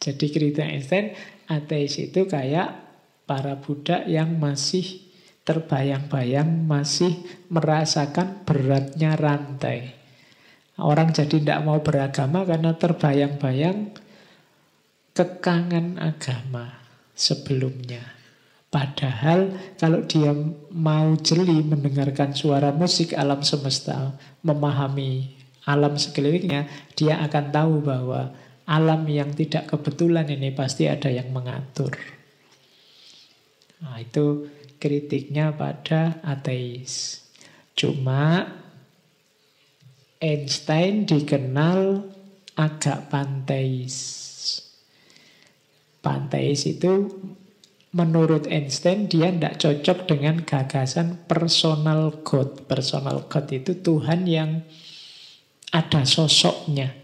Jadi 0.00 0.26
cerita 0.32 0.64
Einstein, 0.64 1.12
ateis 1.44 2.00
itu 2.00 2.24
kayak 2.24 2.72
para 3.28 3.60
budak 3.60 4.08
yang 4.08 4.40
masih 4.40 5.07
terbayang-bayang, 5.48 6.68
masih 6.68 7.16
merasakan 7.48 8.44
beratnya 8.44 9.16
rantai. 9.16 9.96
Orang 10.76 11.16
jadi 11.16 11.40
tidak 11.40 11.64
mau 11.64 11.80
beragama 11.80 12.44
karena 12.44 12.76
terbayang-bayang 12.76 13.96
kekangan 15.16 15.96
agama 15.96 16.84
sebelumnya. 17.16 18.04
Padahal 18.68 19.56
kalau 19.80 20.04
dia 20.04 20.36
mau 20.68 21.16
jeli 21.18 21.64
mendengarkan 21.64 22.36
suara 22.36 22.68
musik 22.68 23.16
alam 23.16 23.40
semesta, 23.40 24.12
memahami 24.44 25.34
alam 25.64 25.96
sekelilingnya, 25.96 26.68
dia 26.92 27.24
akan 27.24 27.44
tahu 27.48 27.74
bahwa 27.80 28.36
alam 28.68 29.08
yang 29.08 29.32
tidak 29.32 29.72
kebetulan 29.72 30.28
ini 30.28 30.52
pasti 30.52 30.84
ada 30.84 31.08
yang 31.08 31.32
mengatur. 31.32 31.96
Nah, 33.80 33.96
itu 33.96 34.44
kritiknya 34.78 35.52
pada 35.52 36.22
ateis. 36.24 37.22
Cuma 37.78 38.46
Einstein 40.18 41.06
dikenal 41.06 42.02
agak 42.58 43.06
panteis. 43.06 43.94
Panteis 46.02 46.66
itu 46.66 47.06
menurut 47.94 48.50
Einstein 48.50 49.06
dia 49.06 49.30
tidak 49.30 49.62
cocok 49.62 49.98
dengan 50.10 50.42
gagasan 50.42 51.22
personal 51.30 52.22
God. 52.26 52.66
Personal 52.66 53.30
God 53.30 53.46
itu 53.54 53.78
Tuhan 53.78 54.26
yang 54.26 54.66
ada 55.70 56.02
sosoknya. 56.02 56.94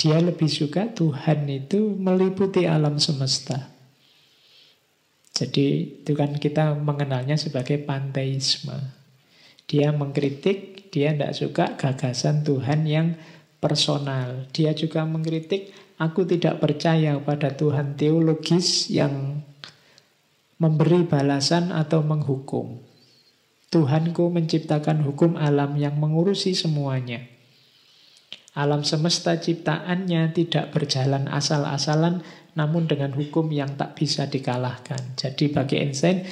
Dia 0.00 0.18
lebih 0.18 0.50
suka 0.50 0.90
Tuhan 0.90 1.46
itu 1.46 1.94
meliputi 1.94 2.66
alam 2.66 2.98
semesta. 2.98 3.70
Jadi 5.42 5.98
itu 6.06 6.12
kan 6.14 6.38
kita 6.38 6.78
mengenalnya 6.78 7.34
sebagai 7.34 7.82
panteisme. 7.82 8.78
Dia 9.66 9.90
mengkritik, 9.90 10.90
dia 10.94 11.10
tidak 11.10 11.34
suka 11.34 11.74
gagasan 11.74 12.46
Tuhan 12.46 12.86
yang 12.86 13.18
personal. 13.58 14.46
Dia 14.54 14.70
juga 14.70 15.02
mengkritik 15.02 15.74
Aku 16.02 16.26
tidak 16.26 16.58
percaya 16.58 17.14
pada 17.22 17.54
Tuhan 17.54 17.94
teologis 17.94 18.90
yang 18.90 19.38
memberi 20.58 21.06
balasan 21.06 21.70
atau 21.70 22.02
menghukum. 22.02 22.82
Tuhanku 23.70 24.26
menciptakan 24.34 25.06
hukum 25.06 25.38
alam 25.38 25.78
yang 25.78 25.94
mengurusi 26.02 26.58
semuanya. 26.58 27.22
Alam 28.58 28.82
semesta 28.82 29.38
ciptaannya 29.38 30.34
tidak 30.34 30.74
berjalan 30.74 31.30
asal-asalan, 31.30 32.26
namun 32.52 32.84
dengan 32.84 33.16
hukum 33.16 33.48
yang 33.48 33.74
tak 33.80 33.96
bisa 33.96 34.28
dikalahkan. 34.28 35.16
Jadi 35.16 35.48
bagi 35.48 35.80
Einstein, 35.80 36.24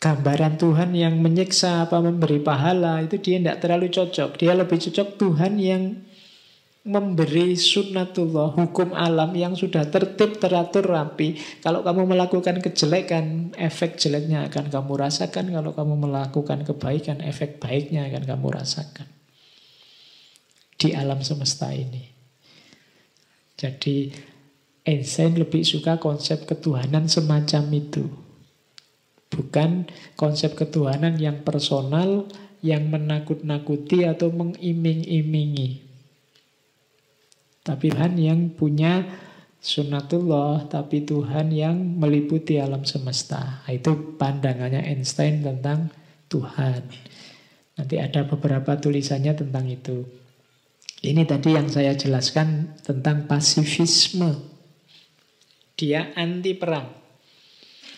gambaran 0.00 0.56
Tuhan 0.56 0.96
yang 0.96 1.20
menyiksa 1.20 1.88
apa 1.88 2.00
memberi 2.00 2.40
pahala 2.40 3.04
itu 3.04 3.20
dia 3.20 3.40
tidak 3.40 3.60
terlalu 3.60 3.88
cocok. 3.92 4.40
Dia 4.40 4.52
lebih 4.56 4.76
cocok 4.80 5.08
Tuhan 5.20 5.56
yang 5.60 5.82
memberi 6.84 7.56
sunnatullah, 7.56 8.60
hukum 8.60 8.92
alam 8.92 9.32
yang 9.32 9.56
sudah 9.56 9.88
tertib, 9.88 10.36
teratur, 10.36 10.84
rapi. 10.84 11.40
Kalau 11.64 11.80
kamu 11.80 12.12
melakukan 12.12 12.60
kejelekan, 12.60 13.56
efek 13.56 13.96
jeleknya 13.96 14.44
akan 14.52 14.68
kamu 14.68 14.92
rasakan. 15.00 15.48
Kalau 15.48 15.72
kamu 15.72 15.94
melakukan 15.96 16.60
kebaikan, 16.68 17.24
efek 17.24 17.56
baiknya 17.56 18.04
akan 18.12 18.28
kamu 18.28 18.46
rasakan. 18.60 19.08
Di 20.76 20.92
alam 20.92 21.24
semesta 21.24 21.72
ini. 21.72 22.12
Jadi 23.56 24.12
Einstein 24.84 25.40
lebih 25.40 25.64
suka 25.64 25.96
konsep 25.96 26.44
ketuhanan 26.44 27.08
semacam 27.08 27.64
itu. 27.72 28.04
Bukan 29.32 29.88
konsep 30.14 30.52
ketuhanan 30.54 31.16
yang 31.16 31.40
personal, 31.40 32.28
yang 32.60 32.92
menakut-nakuti 32.92 34.04
atau 34.04 34.28
mengiming-imingi. 34.28 35.84
Tapi 37.64 37.86
Tuhan 37.88 38.20
yang 38.20 38.52
punya 38.52 39.08
sunatullah, 39.64 40.68
tapi 40.68 41.08
Tuhan 41.08 41.48
yang 41.48 41.80
meliputi 41.96 42.60
alam 42.60 42.84
semesta. 42.84 43.64
Itu 43.64 44.20
pandangannya 44.20 44.84
Einstein 44.84 45.40
tentang 45.40 45.88
Tuhan. 46.28 46.84
Nanti 47.80 47.96
ada 47.96 48.28
beberapa 48.28 48.76
tulisannya 48.76 49.32
tentang 49.32 49.64
itu. 49.66 50.04
Ini 51.00 51.24
tadi 51.24 51.56
yang 51.56 51.72
saya 51.72 51.96
jelaskan 51.96 52.76
tentang 52.84 53.24
pasifisme. 53.24 54.53
Dia 55.74 56.14
anti 56.14 56.54
perang. 56.54 56.86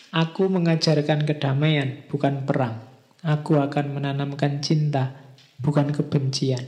Aku 0.09 0.49
mengajarkan 0.49 1.29
kedamaian, 1.29 2.09
bukan 2.09 2.41
perang. 2.41 2.81
Aku 3.21 3.61
akan 3.61 4.01
menanamkan 4.01 4.65
cinta, 4.65 5.13
bukan 5.61 5.93
kebencian. 5.93 6.65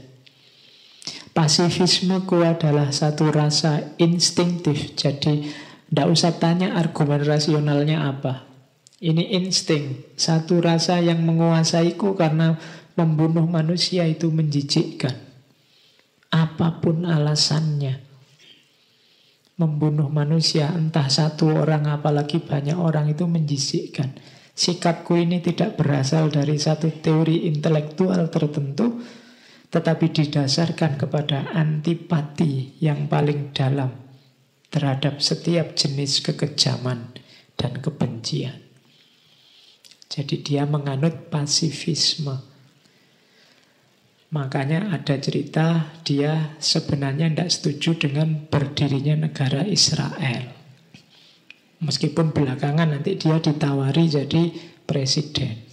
Pasifismeku 1.34 2.46
adalah 2.46 2.94
satu 2.94 3.34
rasa 3.34 3.98
instinktif. 3.98 4.94
Jadi, 4.94 5.50
tidak 5.90 6.06
usah 6.14 6.38
tanya 6.38 6.78
argumen 6.78 7.26
rasionalnya 7.26 8.06
apa. 8.06 8.46
Ini 9.02 9.34
insting, 9.34 10.14
satu 10.14 10.62
rasa 10.62 11.02
yang 11.02 11.26
menguasaiku 11.26 12.14
karena 12.14 12.54
membunuh 12.94 13.50
manusia 13.50 14.06
itu 14.06 14.30
menjijikkan. 14.30 15.16
Apa 16.30 16.78
pun 16.78 17.02
alasannya. 17.02 18.09
Membunuh 19.60 20.08
manusia, 20.08 20.72
entah 20.72 21.12
satu 21.12 21.52
orang 21.52 21.84
apalagi 21.92 22.40
banyak 22.40 22.80
orang 22.80 23.12
itu 23.12 23.28
menjijikkan. 23.28 24.16
Sikapku 24.56 25.20
ini 25.20 25.44
tidak 25.44 25.76
berasal 25.76 26.32
dari 26.32 26.56
satu 26.56 26.88
teori 26.88 27.44
intelektual 27.44 28.32
tertentu, 28.32 29.04
tetapi 29.68 30.08
didasarkan 30.16 30.96
kepada 30.96 31.52
antipati 31.52 32.80
yang 32.80 33.04
paling 33.04 33.52
dalam 33.52 33.92
terhadap 34.72 35.20
setiap 35.20 35.76
jenis 35.76 36.24
kekejaman 36.24 37.12
dan 37.60 37.84
kebencian. 37.84 38.64
Jadi 40.10 40.42
dia 40.42 40.66
menganut 40.66 41.30
pasifisme. 41.30 42.49
Makanya 44.30 44.94
ada 44.94 45.18
cerita 45.18 45.90
dia 46.06 46.54
sebenarnya 46.62 47.26
tidak 47.34 47.50
setuju 47.50 47.90
dengan 47.98 48.46
berdirinya 48.46 49.26
negara 49.26 49.66
Israel. 49.66 50.54
Meskipun 51.82 52.30
belakangan 52.30 52.94
nanti 52.94 53.18
dia 53.18 53.42
ditawari 53.42 54.06
jadi 54.06 54.54
presiden. 54.86 55.66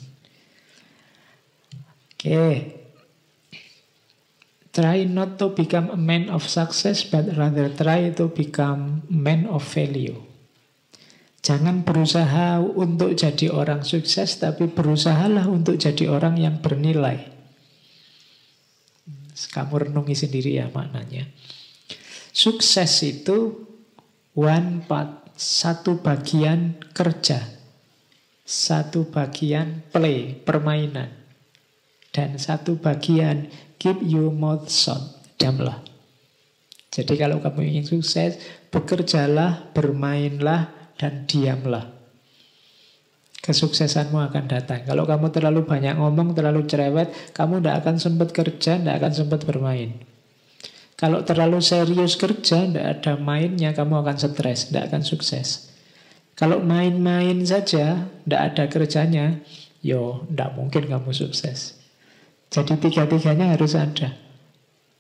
Oke. 2.18 2.74
Try 4.74 5.06
not 5.06 5.38
to 5.38 5.54
become 5.54 5.94
a 5.94 5.98
man 5.98 6.30
of 6.34 6.46
success, 6.46 7.06
but 7.06 7.30
rather 7.38 7.70
try 7.70 8.10
to 8.14 8.30
become 8.30 9.06
man 9.10 9.46
of 9.46 9.66
value. 9.66 10.18
Jangan 11.46 11.86
berusaha 11.86 12.62
untuk 12.62 13.14
jadi 13.14 13.54
orang 13.54 13.86
sukses, 13.86 14.38
tapi 14.42 14.70
berusahalah 14.70 15.46
untuk 15.46 15.78
jadi 15.78 16.10
orang 16.10 16.38
yang 16.42 16.62
bernilai. 16.62 17.37
Kamu 19.38 19.90
renungi 19.90 20.18
sendiri 20.18 20.58
ya 20.58 20.74
maknanya. 20.74 21.30
Sukses 22.34 22.90
itu 23.06 23.54
one 24.34 24.86
part, 24.86 25.30
satu 25.38 26.02
bagian 26.02 26.82
kerja, 26.94 27.46
satu 28.42 29.10
bagian 29.10 29.86
play, 29.94 30.34
permainan, 30.34 31.14
dan 32.10 32.42
satu 32.42 32.82
bagian 32.82 33.50
keep 33.78 34.02
your 34.02 34.34
mouth 34.34 34.66
shut, 34.70 35.02
diamlah. 35.38 35.86
Jadi 36.90 37.14
kalau 37.14 37.38
kamu 37.38 37.78
ingin 37.78 37.86
sukses, 37.86 38.42
bekerjalah, 38.74 39.70
bermainlah, 39.74 40.74
dan 40.98 41.30
diamlah 41.30 41.97
kesuksesanmu 43.48 44.20
akan 44.20 44.52
datang. 44.52 44.84
Kalau 44.84 45.08
kamu 45.08 45.32
terlalu 45.32 45.64
banyak 45.64 45.96
ngomong, 45.96 46.36
terlalu 46.36 46.68
cerewet, 46.68 47.16
kamu 47.32 47.64
tidak 47.64 47.76
akan 47.80 47.96
sempat 47.96 48.30
kerja, 48.36 48.76
tidak 48.76 48.96
akan 49.00 49.12
sempat 49.16 49.48
bermain. 49.48 49.96
Kalau 51.00 51.24
terlalu 51.24 51.64
serius 51.64 52.20
kerja, 52.20 52.68
tidak 52.68 52.86
ada 53.00 53.16
mainnya, 53.16 53.72
kamu 53.72 54.04
akan 54.04 54.18
stres, 54.20 54.68
tidak 54.68 54.92
akan 54.92 55.02
sukses. 55.08 55.72
Kalau 56.36 56.60
main-main 56.60 57.40
saja, 57.48 58.12
tidak 58.28 58.42
ada 58.52 58.64
kerjanya, 58.68 59.40
yo, 59.80 60.28
tidak 60.28 60.54
mungkin 60.60 60.84
kamu 60.92 61.16
sukses. 61.16 61.80
Jadi 62.52 62.76
tiga-tiganya 62.84 63.56
harus 63.56 63.80
ada. 63.80 64.20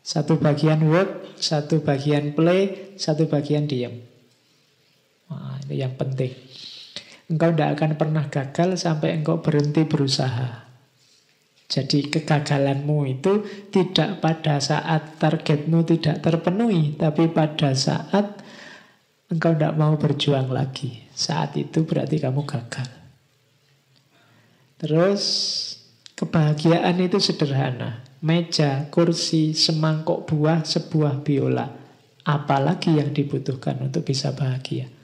Satu 0.07 0.39
bagian 0.39 0.87
work, 0.87 1.35
satu 1.35 1.83
bagian 1.83 2.31
play, 2.31 2.95
satu 2.95 3.27
bagian 3.27 3.67
diam. 3.67 3.91
Nah, 5.27 5.59
ini 5.67 5.83
yang 5.83 5.99
penting. 5.99 6.31
Engkau 7.27 7.51
tidak 7.51 7.69
akan 7.75 7.91
pernah 7.99 8.25
gagal 8.31 8.79
sampai 8.79 9.19
engkau 9.19 9.43
berhenti 9.43 9.83
berusaha. 9.83 10.67
Jadi 11.67 12.07
kegagalanmu 12.07 13.03
itu 13.03 13.43
tidak 13.67 14.23
pada 14.23 14.63
saat 14.63 15.19
targetmu 15.19 15.83
tidak 15.83 16.23
terpenuhi, 16.23 16.95
tapi 16.95 17.27
pada 17.27 17.75
saat 17.75 18.39
engkau 19.27 19.51
tidak 19.51 19.75
mau 19.75 19.99
berjuang 19.99 20.47
lagi. 20.47 21.03
Saat 21.11 21.59
itu 21.59 21.83
berarti 21.83 22.23
kamu 22.23 22.47
gagal. 22.47 22.87
Terus 24.79 25.23
kebahagiaan 26.15 26.95
itu 27.03 27.19
sederhana. 27.19 28.07
Meja, 28.23 28.87
kursi, 28.87 29.51
semangkok 29.51 30.23
buah, 30.23 30.63
sebuah 30.63 31.27
biola. 31.27 31.67
Apalagi 32.23 32.95
yang 32.95 33.11
dibutuhkan 33.11 33.83
untuk 33.83 34.07
bisa 34.07 34.31
bahagia. 34.31 34.96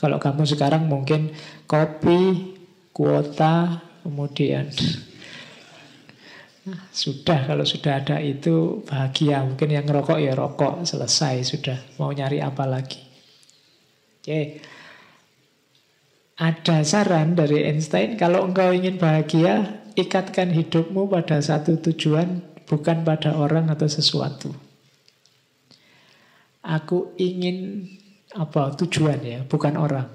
Kalau 0.00 0.16
kamu 0.16 0.48
sekarang 0.48 0.88
mungkin 0.88 1.36
kopi, 1.68 2.56
kuota, 2.96 3.84
kemudian 4.00 4.72
sudah 6.88 7.44
kalau 7.44 7.68
sudah 7.68 8.00
ada 8.00 8.16
itu 8.20 8.80
bahagia. 8.88 9.44
Mungkin 9.44 9.68
yang 9.68 9.84
rokok 9.84 10.16
ya 10.16 10.32
rokok, 10.32 10.88
selesai 10.88 11.44
sudah. 11.44 11.78
Mau 12.00 12.08
nyari 12.12 12.40
apa 12.40 12.64
lagi? 12.64 13.00
Oke. 14.20 14.64
Ada 16.40 16.80
saran 16.88 17.36
dari 17.36 17.68
Einstein, 17.68 18.16
kalau 18.16 18.48
engkau 18.48 18.72
ingin 18.72 18.96
bahagia, 18.96 19.84
ikatkan 19.92 20.48
hidupmu 20.48 21.04
pada 21.12 21.36
satu 21.36 21.76
tujuan, 21.84 22.40
bukan 22.64 23.04
pada 23.04 23.36
orang 23.36 23.68
atau 23.68 23.84
sesuatu. 23.84 24.48
Aku 26.64 27.12
ingin 27.20 27.84
apa 28.34 28.74
tujuan 28.78 29.18
ya, 29.22 29.40
bukan 29.42 29.74
orang. 29.74 30.06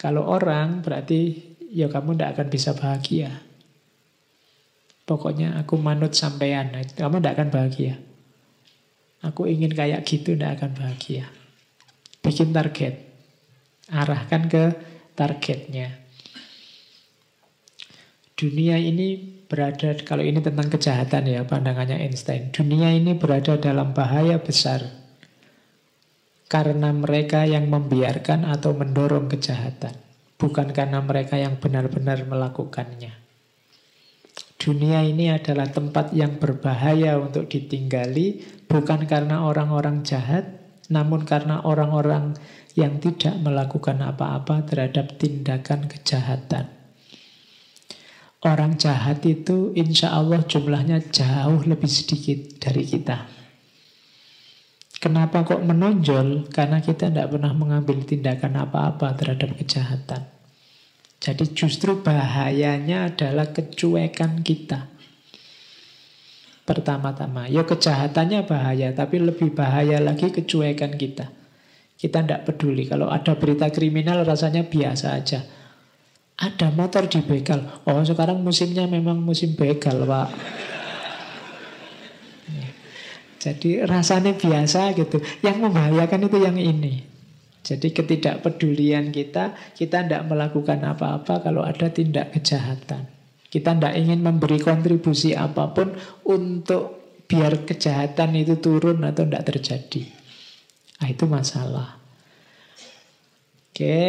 Kalau 0.00 0.24
orang 0.24 0.80
berarti 0.80 1.36
ya 1.68 1.92
kamu 1.92 2.16
tidak 2.16 2.30
akan 2.36 2.46
bisa 2.48 2.70
bahagia. 2.72 3.30
Pokoknya 5.04 5.58
aku 5.60 5.76
manut 5.76 6.14
sampean, 6.16 6.70
kamu 6.96 7.20
tidak 7.20 7.34
akan 7.36 7.48
bahagia. 7.50 7.94
Aku 9.20 9.44
ingin 9.44 9.74
kayak 9.74 10.06
gitu, 10.08 10.32
tidak 10.38 10.62
akan 10.62 10.70
bahagia. 10.78 11.28
Bikin 12.24 12.54
target, 12.54 12.94
arahkan 13.90 14.48
ke 14.48 14.64
targetnya. 15.18 16.00
Dunia 18.38 18.80
ini 18.80 19.20
berada, 19.50 19.92
kalau 20.06 20.24
ini 20.24 20.40
tentang 20.40 20.72
kejahatan 20.72 21.28
ya 21.28 21.44
pandangannya 21.44 22.00
Einstein. 22.00 22.54
Dunia 22.54 22.88
ini 22.94 23.12
berada 23.12 23.60
dalam 23.60 23.92
bahaya 23.92 24.40
besar 24.40 24.99
karena 26.50 26.90
mereka 26.90 27.46
yang 27.46 27.70
membiarkan 27.70 28.42
atau 28.42 28.74
mendorong 28.74 29.30
kejahatan, 29.30 29.94
bukan 30.34 30.74
karena 30.74 30.98
mereka 30.98 31.38
yang 31.38 31.62
benar-benar 31.62 32.26
melakukannya. 32.26 33.14
Dunia 34.58 35.06
ini 35.06 35.30
adalah 35.30 35.70
tempat 35.70 36.10
yang 36.10 36.42
berbahaya 36.42 37.22
untuk 37.22 37.46
ditinggali, 37.46 38.42
bukan 38.66 39.06
karena 39.06 39.46
orang-orang 39.46 40.02
jahat, 40.02 40.60
namun 40.90 41.22
karena 41.22 41.62
orang-orang 41.62 42.34
yang 42.74 42.98
tidak 42.98 43.38
melakukan 43.38 44.02
apa-apa 44.02 44.66
terhadap 44.66 45.16
tindakan 45.22 45.86
kejahatan. 45.86 46.66
Orang 48.42 48.74
jahat 48.74 49.22
itu 49.22 49.70
insya 49.78 50.12
Allah 50.16 50.42
jumlahnya 50.42 51.08
jauh 51.14 51.62
lebih 51.62 51.88
sedikit 51.88 52.58
dari 52.58 52.84
kita. 52.84 53.39
Kenapa 55.00 55.48
kok 55.48 55.64
menonjol? 55.64 56.52
Karena 56.52 56.84
kita 56.84 57.08
tidak 57.08 57.32
pernah 57.32 57.56
mengambil 57.56 58.04
tindakan 58.04 58.68
apa-apa 58.68 59.16
terhadap 59.16 59.56
kejahatan. 59.56 60.28
Jadi 61.20 61.56
justru 61.56 62.04
bahayanya 62.04 63.08
adalah 63.08 63.48
kecuekan 63.48 64.44
kita. 64.44 64.92
Pertama-tama, 66.68 67.48
ya 67.48 67.64
kejahatannya 67.64 68.44
bahaya, 68.44 68.92
tapi 68.92 69.24
lebih 69.24 69.56
bahaya 69.56 70.04
lagi 70.04 70.28
kecuekan 70.28 70.92
kita. 71.00 71.32
Kita 71.96 72.20
tidak 72.20 72.44
peduli. 72.48 72.84
Kalau 72.84 73.08
ada 73.08 73.36
berita 73.40 73.72
kriminal 73.72 74.20
rasanya 74.24 74.68
biasa 74.68 75.16
aja. 75.16 75.40
Ada 76.40 76.72
motor 76.72 77.08
di 77.08 77.20
begal. 77.20 77.84
Oh 77.84 78.00
sekarang 78.00 78.40
musimnya 78.40 78.88
memang 78.88 79.20
musim 79.20 79.56
begal, 79.56 80.08
Pak. 80.08 80.28
Jadi 83.40 83.80
rasanya 83.88 84.36
biasa 84.36 84.92
gitu. 84.92 85.18
Yang 85.40 85.56
membahayakan 85.64 86.28
itu 86.28 86.38
yang 86.44 86.60
ini. 86.60 86.94
Jadi 87.60 87.92
ketidakpedulian 87.92 89.12
kita, 89.12 89.56
kita 89.76 90.04
tidak 90.04 90.28
melakukan 90.28 90.80
apa-apa 90.80 91.44
kalau 91.44 91.64
ada 91.64 91.88
tindak 91.92 92.36
kejahatan. 92.36 93.08
Kita 93.50 93.76
tidak 93.76 93.96
ingin 93.96 94.20
memberi 94.22 94.60
kontribusi 94.62 95.34
apa 95.34 95.72
pun 95.72 95.92
untuk 96.24 97.00
biar 97.26 97.66
kejahatan 97.66 98.38
itu 98.38 98.60
turun 98.62 99.04
atau 99.04 99.26
tidak 99.26 99.44
terjadi. 99.48 100.02
Nah, 101.00 101.08
itu 101.08 101.24
masalah. 101.24 102.00
Oke, 103.70 104.00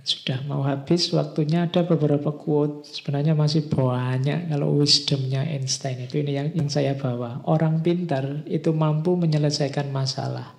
sudah 0.00 0.40
mau 0.48 0.64
habis 0.64 1.10
waktunya 1.12 1.66
ada 1.68 1.84
beberapa 1.84 2.32
quote. 2.32 2.86
Sebenarnya 2.88 3.36
masih 3.36 3.66
banyak 3.68 4.48
kalau 4.48 4.80
wisdomnya 4.80 5.44
Einstein 5.44 6.06
itu. 6.06 6.22
Ini 6.22 6.32
yang, 6.34 6.48
yang 6.56 6.68
saya 6.72 6.96
bawa. 6.96 7.44
Orang 7.46 7.84
pintar 7.84 8.46
itu 8.48 8.72
mampu 8.72 9.18
menyelesaikan 9.18 9.92
masalah. 9.92 10.56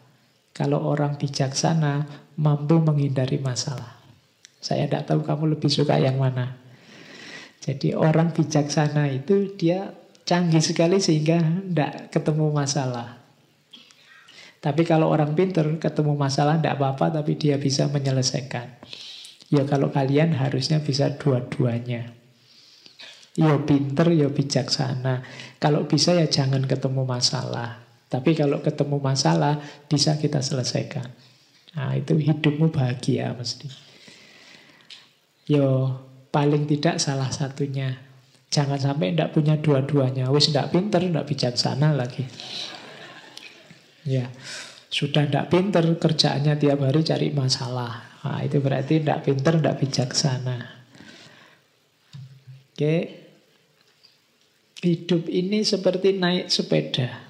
Kalau 0.52 0.84
orang 0.84 1.18
bijaksana 1.18 2.06
mampu 2.38 2.78
menghindari 2.84 3.40
masalah. 3.40 3.98
Saya 4.62 4.86
tidak 4.86 5.10
tahu 5.10 5.26
kamu 5.26 5.58
lebih 5.58 5.72
suka 5.74 5.98
yang 5.98 6.22
mana. 6.22 6.60
Jadi 7.64 7.98
orang 7.98 8.36
bijaksana 8.36 9.10
itu 9.10 9.58
dia 9.58 9.90
canggih 10.28 10.62
sekali 10.62 11.02
sehingga 11.02 11.42
tidak 11.42 12.14
ketemu 12.14 12.54
masalah. 12.54 13.18
Tapi 14.62 14.86
kalau 14.86 15.10
orang 15.10 15.34
pintar 15.34 15.66
ketemu 15.82 16.14
masalah 16.14 16.62
tidak 16.62 16.78
apa-apa 16.78 17.22
tapi 17.22 17.34
dia 17.34 17.58
bisa 17.58 17.90
menyelesaikan 17.90 18.70
Ya 19.52 19.68
kalau 19.68 19.92
kalian 19.92 20.32
harusnya 20.40 20.80
bisa 20.80 21.12
dua-duanya. 21.20 22.16
Ya 23.36 23.56
pinter, 23.64 24.12
ya 24.16 24.32
bijaksana. 24.32 25.28
Kalau 25.60 25.88
bisa 25.88 26.16
ya 26.16 26.28
jangan 26.28 26.64
ketemu 26.64 27.04
masalah. 27.04 27.84
Tapi 28.12 28.36
kalau 28.36 28.64
ketemu 28.64 29.00
masalah, 29.00 29.60
bisa 29.88 30.16
kita 30.20 30.40
selesaikan. 30.40 31.08
Nah 31.76 31.96
itu 31.96 32.16
hidupmu 32.16 32.72
bahagia 32.72 33.32
mesti. 33.36 33.68
Yo 35.48 35.96
paling 36.32 36.68
tidak 36.68 37.00
salah 37.00 37.32
satunya. 37.32 38.00
Jangan 38.52 38.80
sampai 38.80 39.16
tidak 39.16 39.32
punya 39.32 39.56
dua-duanya. 39.60 40.28
Wis 40.28 40.52
tidak 40.52 40.76
pinter, 40.76 41.00
tidak 41.00 41.28
bijaksana 41.28 41.96
lagi. 41.96 42.28
Ya, 44.04 44.28
sudah 44.92 45.24
tidak 45.24 45.48
pinter, 45.48 45.88
kerjaannya 45.96 46.60
tiap 46.60 46.84
hari 46.84 47.00
cari 47.00 47.32
masalah. 47.32 48.11
Nah, 48.22 48.46
itu 48.46 48.62
berarti 48.62 49.02
tidak 49.02 49.26
pinter, 49.26 49.58
tidak 49.58 49.78
bijaksana. 49.82 50.58
Oke. 52.74 52.96
Hidup 54.82 55.30
ini 55.30 55.62
seperti 55.62 56.18
naik 56.18 56.50
sepeda. 56.50 57.30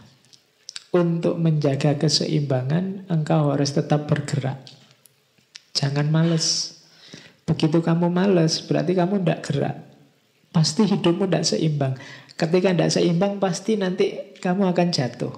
Untuk 0.92 1.40
menjaga 1.40 1.96
keseimbangan, 1.96 3.08
engkau 3.08 3.56
harus 3.56 3.72
tetap 3.72 4.12
bergerak. 4.12 4.60
Jangan 5.72 6.12
males. 6.12 6.80
Begitu 7.48 7.80
kamu 7.80 8.12
males, 8.12 8.60
berarti 8.64 8.92
kamu 8.96 9.24
tidak 9.24 9.44
gerak. 9.48 9.76
Pasti 10.52 10.84
hidupmu 10.84 11.28
tidak 11.28 11.48
seimbang. 11.48 11.96
Ketika 12.36 12.76
tidak 12.76 12.92
seimbang, 12.92 13.40
pasti 13.40 13.80
nanti 13.80 14.36
kamu 14.40 14.72
akan 14.72 14.88
jatuh. 14.92 15.32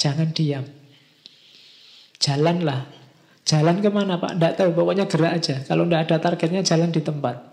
Jangan 0.00 0.32
diam. 0.32 0.64
Jalanlah 2.20 2.99
Jalan 3.50 3.82
ke 3.82 3.90
mana 3.90 4.14
Pak? 4.22 4.38
Tidak 4.38 4.52
tahu, 4.54 4.70
pokoknya 4.78 5.10
gerak 5.10 5.42
aja. 5.42 5.58
Kalau 5.66 5.82
tidak 5.82 6.06
ada 6.06 6.16
targetnya 6.22 6.62
jalan 6.62 6.94
di 6.94 7.02
tempat. 7.02 7.50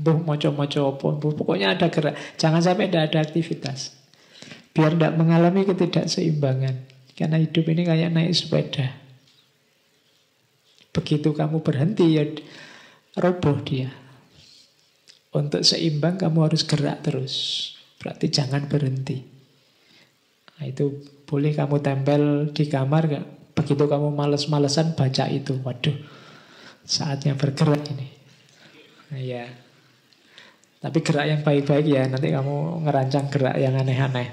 Buh 0.00 0.16
moco-moco 0.16 0.80
apa, 0.96 1.08
pokoknya 1.36 1.76
ada 1.76 1.92
gerak. 1.92 2.16
Jangan 2.40 2.64
sampai 2.64 2.88
tidak 2.88 3.12
ada 3.12 3.20
aktivitas. 3.20 4.00
Biar 4.72 4.96
tidak 4.96 5.12
mengalami 5.20 5.68
ketidakseimbangan. 5.68 6.88
Karena 7.12 7.36
hidup 7.36 7.68
ini 7.68 7.84
kayak 7.84 8.16
naik 8.16 8.32
sepeda. 8.32 8.96
Begitu 10.96 11.36
kamu 11.36 11.60
berhenti 11.60 12.16
ya 12.16 12.24
roboh 13.20 13.60
dia. 13.60 13.92
Untuk 15.36 15.68
seimbang 15.68 16.16
kamu 16.16 16.48
harus 16.48 16.64
gerak 16.64 17.04
terus. 17.04 17.34
Berarti 18.00 18.32
jangan 18.32 18.72
berhenti. 18.72 19.20
Nah, 20.56 20.64
itu 20.64 21.04
boleh 21.28 21.52
kamu 21.52 21.76
tempel 21.84 22.22
di 22.56 22.64
kamar 22.72 23.04
gak? 23.04 23.39
Begitu 23.54 23.84
kamu 23.86 24.14
males-malesan 24.14 24.94
baca 24.94 25.24
itu. 25.30 25.58
Waduh, 25.60 25.96
saatnya 26.86 27.34
bergerak 27.34 27.82
ini. 27.92 28.08
Nah, 29.10 29.20
ya. 29.20 29.44
Tapi 30.80 30.98
gerak 31.04 31.26
yang 31.28 31.40
baik-baik 31.44 31.86
ya. 31.86 32.08
Nanti 32.08 32.32
kamu 32.32 32.86
ngerancang 32.88 33.28
gerak 33.28 33.56
yang 33.60 33.76
aneh-aneh. 33.76 34.28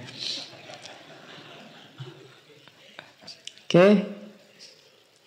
Oke. 3.68 3.88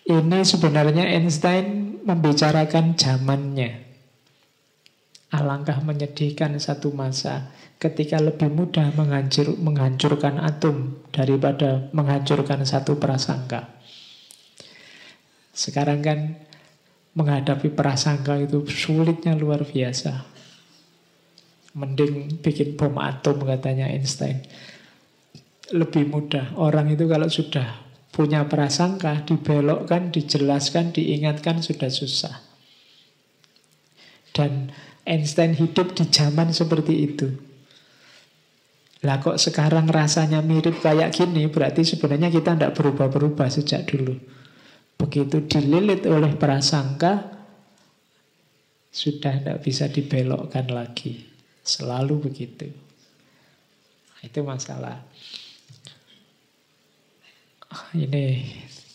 Ini 0.01 0.39
sebenarnya 0.41 1.05
Einstein 1.13 2.01
membicarakan 2.01 2.97
zamannya. 2.97 3.85
Alangkah 5.31 5.79
menyedihkan 5.79 6.59
satu 6.59 6.91
masa 6.91 7.55
ketika 7.79 8.19
lebih 8.19 8.51
mudah 8.51 8.91
menghancur, 8.97 9.55
menghancurkan 9.55 10.41
atom 10.43 10.99
daripada 11.15 11.87
menghancurkan 11.95 12.67
satu 12.67 12.99
prasangka. 12.99 13.80
Sekarang 15.61 16.01
kan 16.01 16.41
menghadapi 17.13 17.69
prasangka 17.69 18.41
itu 18.41 18.65
sulitnya 18.65 19.37
luar 19.37 19.61
biasa. 19.61 20.25
Mending 21.77 22.41
bikin 22.41 22.73
bom 22.73 22.97
atom 22.97 23.45
katanya 23.45 23.85
Einstein. 23.93 24.41
Lebih 25.69 26.09
mudah. 26.09 26.57
Orang 26.57 26.89
itu 26.89 27.05
kalau 27.05 27.29
sudah 27.29 27.77
punya 28.09 28.49
prasangka, 28.49 29.21
dibelokkan, 29.23 30.09
dijelaskan, 30.09 30.97
diingatkan 30.97 31.61
sudah 31.61 31.93
susah. 31.93 32.41
Dan 34.33 34.73
Einstein 35.05 35.53
hidup 35.53 35.93
di 35.93 36.09
zaman 36.09 36.49
seperti 36.51 37.05
itu. 37.05 37.29
Lah 39.05 39.21
kok 39.21 39.37
sekarang 39.37 39.89
rasanya 39.89 40.41
mirip 40.41 40.81
kayak 40.81 41.13
gini, 41.13 41.47
berarti 41.47 41.85
sebenarnya 41.85 42.33
kita 42.33 42.57
tidak 42.57 42.75
berubah-berubah 42.77 43.47
sejak 43.49 43.85
dulu. 43.89 44.40
Begitu 45.01 45.49
dililit 45.49 46.05
oleh 46.05 46.37
prasangka, 46.37 47.33
sudah 48.93 49.41
tidak 49.41 49.57
bisa 49.65 49.89
dibelokkan 49.89 50.69
lagi. 50.69 51.25
Selalu 51.65 52.29
begitu. 52.29 52.69
Nah, 52.69 54.21
itu 54.21 54.39
masalah. 54.45 55.01
Ah, 57.71 57.87
ini 57.97 58.45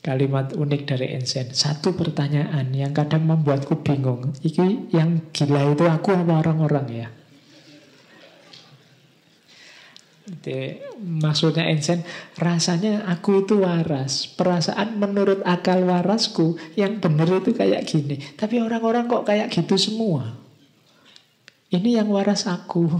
kalimat 0.04 0.54
unik 0.54 0.82
dari 0.86 1.16
Ensen. 1.16 1.50
Satu 1.50 1.96
pertanyaan 1.98 2.70
yang 2.70 2.94
kadang 2.94 3.26
membuatku 3.26 3.82
bingung. 3.82 4.36
Iki 4.44 4.94
yang 4.94 5.34
gila 5.34 5.74
itu 5.74 5.90
aku 5.90 6.14
apa 6.14 6.44
orang-orang 6.44 6.86
ya? 6.92 7.08
Jadi, 10.26 10.82
maksudnya 10.98 11.70
Einstein, 11.70 12.02
rasanya 12.34 13.06
aku 13.06 13.46
itu 13.46 13.62
waras. 13.62 14.26
Perasaan 14.26 14.98
menurut 14.98 15.38
akal 15.46 15.86
warasku 15.86 16.58
yang 16.74 16.98
benar 16.98 17.30
itu 17.30 17.54
kayak 17.54 17.86
gini. 17.86 18.18
Tapi 18.34 18.58
orang-orang 18.58 19.06
kok 19.06 19.22
kayak 19.22 19.54
gitu 19.54 19.78
semua. 19.78 20.34
Ini 21.70 22.02
yang 22.02 22.10
waras 22.10 22.50
aku. 22.50 22.90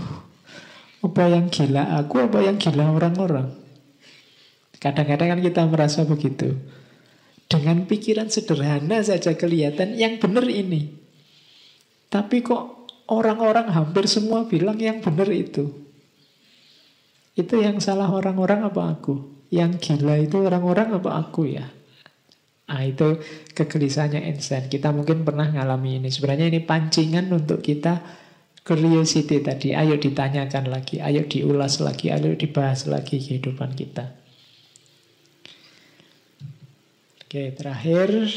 Apa 1.02 1.26
yang 1.26 1.50
gila 1.50 1.98
aku, 1.98 2.30
apa 2.30 2.38
yang 2.46 2.62
gila 2.62 2.94
orang-orang. 2.94 3.50
Kadang-kadang 4.78 5.34
kan 5.34 5.40
kita 5.42 5.62
merasa 5.66 6.06
begitu. 6.06 6.54
Dengan 7.46 7.86
pikiran 7.90 8.30
sederhana 8.30 9.02
saja 9.02 9.34
kelihatan 9.34 9.98
yang 9.98 10.22
benar 10.22 10.46
ini. 10.46 10.94
Tapi 12.06 12.42
kok 12.42 12.90
orang-orang 13.10 13.70
hampir 13.70 14.06
semua 14.06 14.46
bilang 14.46 14.78
yang 14.78 15.02
benar 15.02 15.30
itu. 15.30 15.85
Itu 17.36 17.60
yang 17.60 17.84
salah 17.84 18.08
orang-orang 18.08 18.64
apa 18.64 18.96
aku? 18.96 19.44
Yang 19.52 19.72
gila 19.84 20.16
itu 20.18 20.40
orang-orang 20.40 20.96
apa 20.96 21.10
aku 21.20 21.44
ya? 21.52 21.68
Ah 22.66 22.82
itu 22.82 23.22
kegelisahannya 23.54 24.26
Einstein. 24.26 24.66
Kita 24.66 24.90
mungkin 24.90 25.22
pernah 25.22 25.46
ngalami 25.46 26.02
ini. 26.02 26.08
Sebenarnya 26.10 26.50
ini 26.50 26.64
pancingan 26.64 27.30
untuk 27.30 27.62
kita 27.62 28.02
curiosity 28.66 29.38
tadi. 29.44 29.76
Ayo 29.76 30.00
ditanyakan 30.00 30.66
lagi, 30.66 30.98
ayo 30.98 31.22
diulas 31.30 31.78
lagi, 31.78 32.10
ayo 32.10 32.34
dibahas 32.34 32.90
lagi 32.90 33.22
kehidupan 33.22 33.78
kita. 33.78 34.10
Oke, 37.22 37.54
terakhir. 37.54 38.32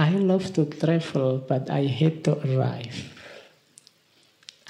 I 0.00 0.16
love 0.16 0.56
to 0.56 0.64
travel, 0.64 1.44
but 1.44 1.68
I 1.68 1.84
hate 1.84 2.24
to 2.24 2.40
arrive. 2.48 3.12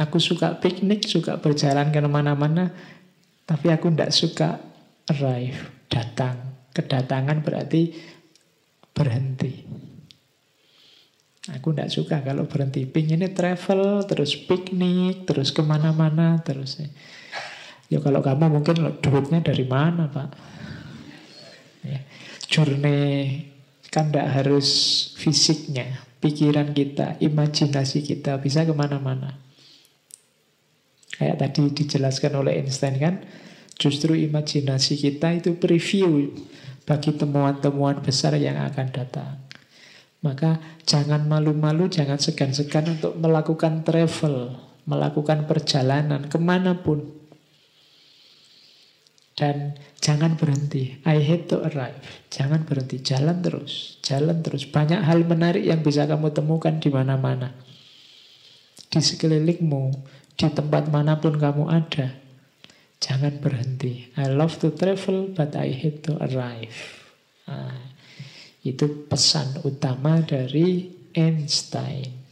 Aku 0.02 0.18
suka 0.18 0.58
piknik, 0.58 1.06
suka 1.06 1.38
berjalan 1.38 1.94
ke 1.94 2.02
mana-mana, 2.02 2.74
tapi 3.52 3.68
aku 3.68 3.92
tidak 3.92 4.16
suka 4.16 4.56
arrive, 5.12 5.84
datang. 5.92 6.64
Kedatangan 6.72 7.44
berarti 7.44 7.92
berhenti. 8.96 9.52
Aku 11.52 11.76
tidak 11.76 11.92
suka 11.92 12.24
kalau 12.24 12.48
berhenti. 12.48 12.88
Pinginnya 12.88 13.28
travel, 13.28 14.08
terus 14.08 14.40
piknik, 14.40 15.28
terus 15.28 15.52
ke 15.52 15.60
mana-mana, 15.60 16.40
terus. 16.40 16.80
Ya 17.92 18.00
kalau 18.00 18.24
kamu 18.24 18.48
mungkin 18.48 18.88
duitnya 19.04 19.44
dari 19.44 19.68
mana 19.68 20.08
Pak? 20.08 20.28
Ya. 21.84 22.00
Journey 22.48 23.52
kan 23.92 24.08
tidak 24.08 24.32
harus 24.32 24.68
fisiknya. 25.20 26.08
pikiran 26.22 26.70
kita, 26.70 27.18
imajinasi 27.18 28.06
kita 28.06 28.38
bisa 28.38 28.62
ke 28.62 28.70
mana-mana. 28.70 29.42
Kayak 31.18 31.42
tadi 31.42 31.74
dijelaskan 31.74 32.38
oleh 32.38 32.62
Einstein 32.62 32.94
kan, 33.02 33.26
justru 33.82 34.14
imajinasi 34.14 34.94
kita 34.94 35.42
itu 35.42 35.58
preview 35.58 36.30
bagi 36.86 37.10
temuan-temuan 37.18 37.98
besar 37.98 38.38
yang 38.38 38.62
akan 38.62 38.86
datang. 38.94 39.42
Maka 40.22 40.62
jangan 40.86 41.26
malu-malu, 41.26 41.90
jangan 41.90 42.14
segan-segan 42.14 42.94
untuk 42.94 43.18
melakukan 43.18 43.82
travel, 43.82 44.54
melakukan 44.86 45.50
perjalanan 45.50 46.30
ke 46.30 46.38
mana 46.38 46.78
pun. 46.78 47.02
Dan 49.34 49.74
jangan 49.98 50.38
berhenti. 50.38 51.02
I 51.02 51.18
hate 51.18 51.50
to 51.50 51.66
arrive. 51.66 51.98
Jangan 52.30 52.62
berhenti. 52.62 53.02
Jalan 53.02 53.42
terus. 53.42 53.98
Jalan 54.04 54.44
terus. 54.44 54.68
Banyak 54.68 55.02
hal 55.02 55.26
menarik 55.26 55.66
yang 55.66 55.82
bisa 55.82 56.06
kamu 56.06 56.30
temukan 56.30 56.78
di 56.78 56.92
mana-mana. 56.92 57.50
Di 58.92 59.00
sekelilingmu. 59.02 59.84
Di 60.38 60.46
tempat 60.52 60.92
mana 60.92 61.18
pun 61.18 61.34
kamu 61.34 61.64
ada. 61.66 62.21
Jangan 63.02 63.42
berhenti. 63.42 64.14
I 64.14 64.30
love 64.30 64.62
to 64.62 64.70
travel, 64.70 65.34
but 65.34 65.58
I 65.58 65.74
hate 65.74 66.06
to 66.06 66.22
arrive. 66.22 67.02
Nah, 67.50 67.74
itu 68.62 69.10
pesan 69.10 69.58
utama 69.66 70.22
dari 70.22 70.86
Einstein. 71.10 72.22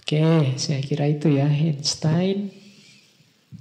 Oke, 0.00 0.56
saya 0.56 0.80
kira 0.80 1.06
itu 1.12 1.28
ya 1.28 1.44
Einstein. 1.44 2.48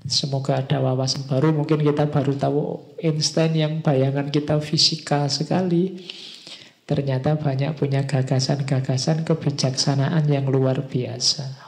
Semoga 0.07 0.64
ada 0.64 0.80
wawasan 0.80 1.28
baru. 1.28 1.52
Mungkin 1.52 1.84
kita 1.84 2.07
baru 2.07 2.32
tahu 2.34 2.60
Einstein 3.03 3.53
yang 3.53 3.84
bayangan 3.84 4.32
kita 4.32 4.57
fisika 4.64 5.28
sekali. 5.28 6.07
Ternyata 6.88 7.38
banyak 7.38 7.78
punya 7.78 8.07
gagasan-gagasan 8.07 9.28
kebijaksanaan 9.28 10.26
yang 10.32 10.48
luar 10.48 10.88
biasa. 10.88 11.60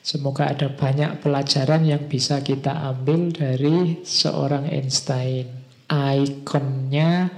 Semoga 0.00 0.48
ada 0.48 0.72
banyak 0.72 1.20
pelajaran 1.20 1.84
yang 1.84 2.08
bisa 2.08 2.40
kita 2.40 2.72
ambil 2.88 3.28
dari 3.36 4.00
seorang 4.00 4.64
Einstein. 4.72 5.44
Ikonnya 5.90 7.28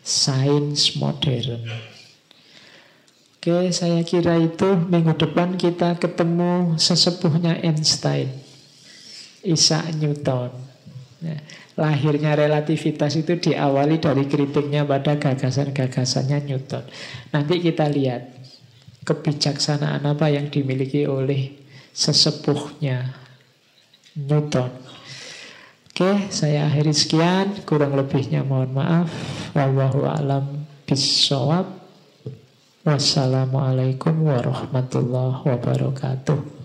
sains 0.00 0.96
modern. 0.96 1.66
Oke, 3.36 3.68
saya 3.70 4.00
kira 4.02 4.40
itu 4.40 4.74
minggu 4.90 5.12
depan 5.18 5.60
kita 5.60 6.00
ketemu 6.00 6.80
sesepuhnya 6.80 7.60
Einstein. 7.62 8.32
Isaac 9.46 9.94
Newton. 10.00 10.50
Ya, 11.22 11.38
lahirnya 11.78 12.34
relativitas 12.34 13.14
itu 13.14 13.38
diawali 13.38 14.00
dari 14.00 14.24
kritiknya 14.26 14.88
pada 14.88 15.20
gagasan-gagasannya 15.20 16.48
Newton. 16.48 16.84
Nanti 17.30 17.62
kita 17.62 17.86
lihat 17.86 18.34
kebijaksanaan 19.06 20.02
apa 20.02 20.26
yang 20.32 20.50
dimiliki 20.50 21.06
oleh 21.06 21.65
sesepuhnya 21.96 23.16
Newton. 24.12 24.68
Oke, 25.88 26.28
saya 26.28 26.68
akhiri 26.68 26.92
sekian. 26.92 27.64
Kurang 27.64 27.96
lebihnya 27.96 28.44
mohon 28.44 28.76
maaf. 28.76 29.08
Wallahu 29.56 30.04
a'lam 30.04 30.68
bishawab. 30.84 31.72
Wassalamualaikum 32.84 34.12
warahmatullahi 34.28 35.40
wabarakatuh. 35.40 36.55